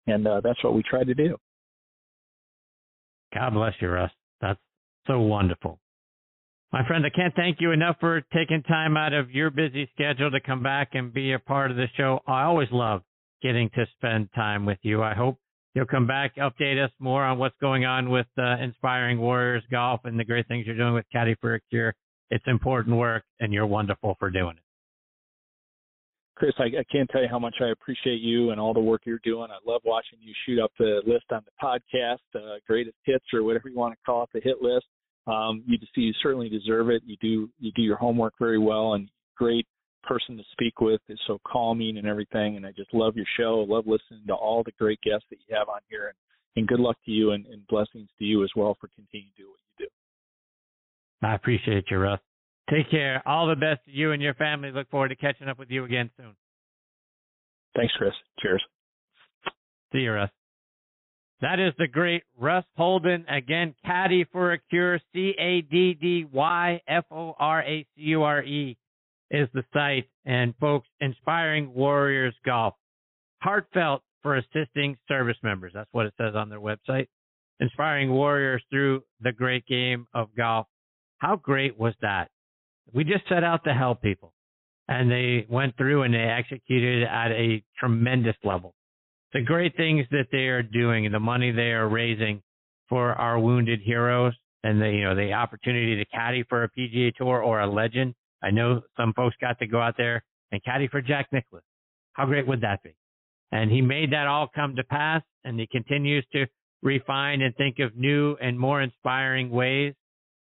[0.07, 0.15] them.
[0.15, 1.37] And uh, that's what we try to do.
[3.35, 4.11] God bless you, Russ.
[4.41, 4.59] That's
[5.07, 5.79] so wonderful.
[6.73, 10.31] My friend, I can't thank you enough for taking time out of your busy schedule
[10.31, 12.21] to come back and be a part of the show.
[12.29, 13.03] I always love
[13.43, 15.03] getting to spend time with you.
[15.03, 15.39] I hope
[15.75, 20.03] you'll come back, update us more on what's going on with uh, Inspiring Warriors Golf
[20.05, 21.93] and the great things you're doing with Caddy for a Cure.
[22.31, 24.63] It's important work, and you're wonderful for doing it.
[26.37, 29.03] Chris, I, I can't tell you how much I appreciate you and all the work
[29.05, 29.49] you're doing.
[29.51, 33.43] I love watching you shoot up the list on the podcast, uh, greatest hits or
[33.43, 34.87] whatever you want to call it, the hit list.
[35.31, 37.03] Um, you, you certainly deserve it.
[37.05, 39.67] You do you do your homework very well, and great
[40.03, 42.57] person to speak with is so calming and everything.
[42.57, 43.63] And I just love your show.
[43.63, 46.09] I love listening to all the great guests that you have on here.
[46.09, 46.17] And,
[46.57, 49.43] and good luck to you and, and blessings to you as well for continuing to
[49.43, 51.27] do what you do.
[51.27, 52.21] I appreciate you, Russ.
[52.71, 53.23] Take care.
[53.27, 54.71] All the best to you and your family.
[54.71, 56.35] Look forward to catching up with you again soon.
[57.77, 58.13] Thanks, Chris.
[58.41, 58.63] Cheers.
[59.93, 60.31] See you, Russ.
[61.41, 63.25] That is the great Russ Holden.
[63.29, 68.03] Again, Caddy for a Cure, C A D D Y F O R A C
[68.03, 68.77] U R E
[69.31, 70.09] is the site.
[70.27, 72.75] And folks, Inspiring Warriors Golf,
[73.43, 75.73] heartfelt for assisting service members.
[75.75, 77.07] That's what it says on their website.
[77.59, 80.67] Inspiring Warriors through the great game of golf.
[81.19, 82.29] How great was that?
[82.93, 84.35] We just set out to help people
[84.89, 88.75] and they went through and they executed at a tremendous level.
[89.33, 92.43] The great things that they are doing and the money they are raising
[92.89, 94.35] for our wounded heroes
[94.65, 98.15] and the you know the opportunity to caddy for a PGA Tour or a legend
[98.43, 101.63] I know some folks got to go out there and caddy for Jack Nicklaus.
[102.15, 102.95] How great would that be?
[103.53, 106.47] And he made that all come to pass, and he continues to
[106.83, 109.95] refine and think of new and more inspiring ways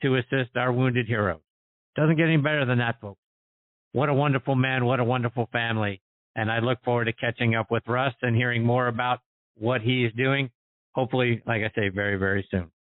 [0.03, 1.41] to assist our wounded heroes.
[1.97, 3.21] Doesn't get any better than that, folks.
[3.93, 4.85] What a wonderful man.
[4.85, 6.01] What a wonderful family.
[6.39, 9.19] And I look forward to catching up with Russ and hearing more about
[9.57, 10.51] what he is doing.
[10.95, 12.71] Hopefully, like I say, very, very soon.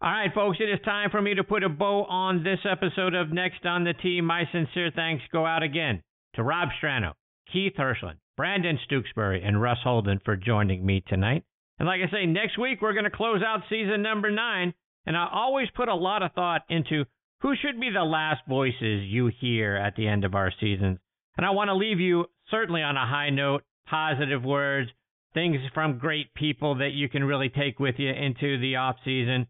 [0.00, 3.14] All right, folks, it is time for me to put a bow on this episode
[3.14, 4.20] of Next on the Tee.
[4.20, 6.04] My sincere thanks go out again
[6.34, 7.14] to Rob Strano,
[7.52, 11.42] Keith Hirshland, Brandon Stooksbury, and Russ Holden for joining me tonight.
[11.80, 14.72] And like I say, next week we're going to close out season number nine.
[15.04, 17.06] And I always put a lot of thought into
[17.42, 20.98] who should be the last voices you hear at the end of our seasons.
[21.36, 24.90] And I want to leave you certainly on a high note, positive words,
[25.34, 29.46] things from great people that you can really take with you into the off season.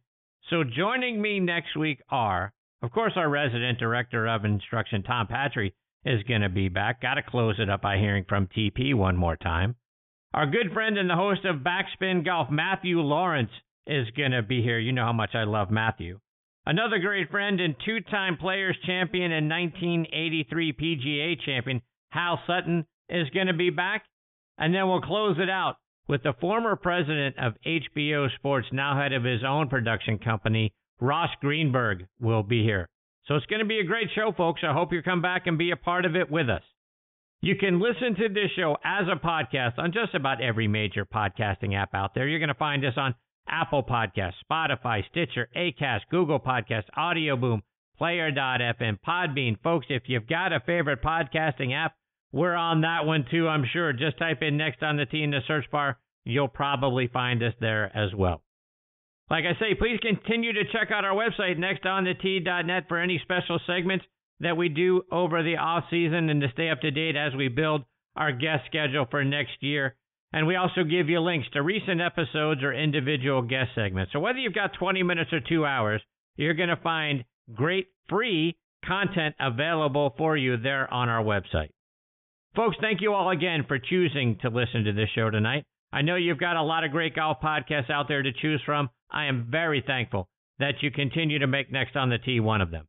[0.49, 2.53] So joining me next week are,
[2.83, 5.75] of course, our resident director of instruction, Tom Patri,
[6.05, 7.03] is going to be back.
[7.03, 9.77] Got to close it up by hearing from TP one more time.
[10.33, 13.51] Our good friend and the host of Backspin Golf, Matthew Lawrence,
[13.87, 14.79] is going to be here.
[14.79, 16.21] You know how much I love Matthew.
[16.65, 23.29] Another great friend and two time Players Champion and 1983 PGA Champion, Hal Sutton, is
[23.31, 24.05] going to be back.
[24.59, 25.77] And then we'll close it out
[26.09, 31.31] with the former president of HBO Sports, now head of his own production company, Ross
[31.41, 32.89] Greenberg, will be here.
[33.27, 34.63] So it's going to be a great show, folks.
[34.63, 36.63] I hope you come back and be a part of it with us.
[37.41, 41.75] You can listen to this show as a podcast on just about every major podcasting
[41.77, 42.29] app out there.
[42.29, 43.17] You're going to find us on
[43.49, 47.63] Apple Podcasts, Spotify, Stitcher, Acast, Google Podcasts, Audio Boom,
[47.99, 49.61] Player.fm, Podbean.
[49.63, 51.95] Folks, if you've got a favorite podcasting app,
[52.33, 53.93] we're on that one too, I'm sure.
[53.93, 55.99] Just type in next on the Tee in the search bar.
[56.25, 58.43] You'll probably find us there as well.
[59.31, 64.05] Like I say, please continue to check out our website, nextonthetee.net, for any special segments
[64.41, 67.49] that we do over the off season and to stay up to date as we
[67.49, 67.85] build
[68.17, 69.97] our guest schedule for next year.
[70.33, 74.13] And we also give you links to recent episodes or individual guest segments.
[74.13, 76.01] So whether you've got 20 minutes or two hours,
[76.37, 81.71] you're going to find great free content available for you there on our website.
[82.57, 85.65] Folks, thank you all again for choosing to listen to this show tonight.
[85.93, 88.89] I know you've got a lot of great golf podcasts out there to choose from.
[89.11, 90.29] I am very thankful
[90.59, 92.87] that you continue to make Next on the Tee one of them.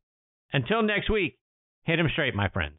[0.52, 1.36] Until next week,
[1.84, 2.78] hit 'em straight, my friends.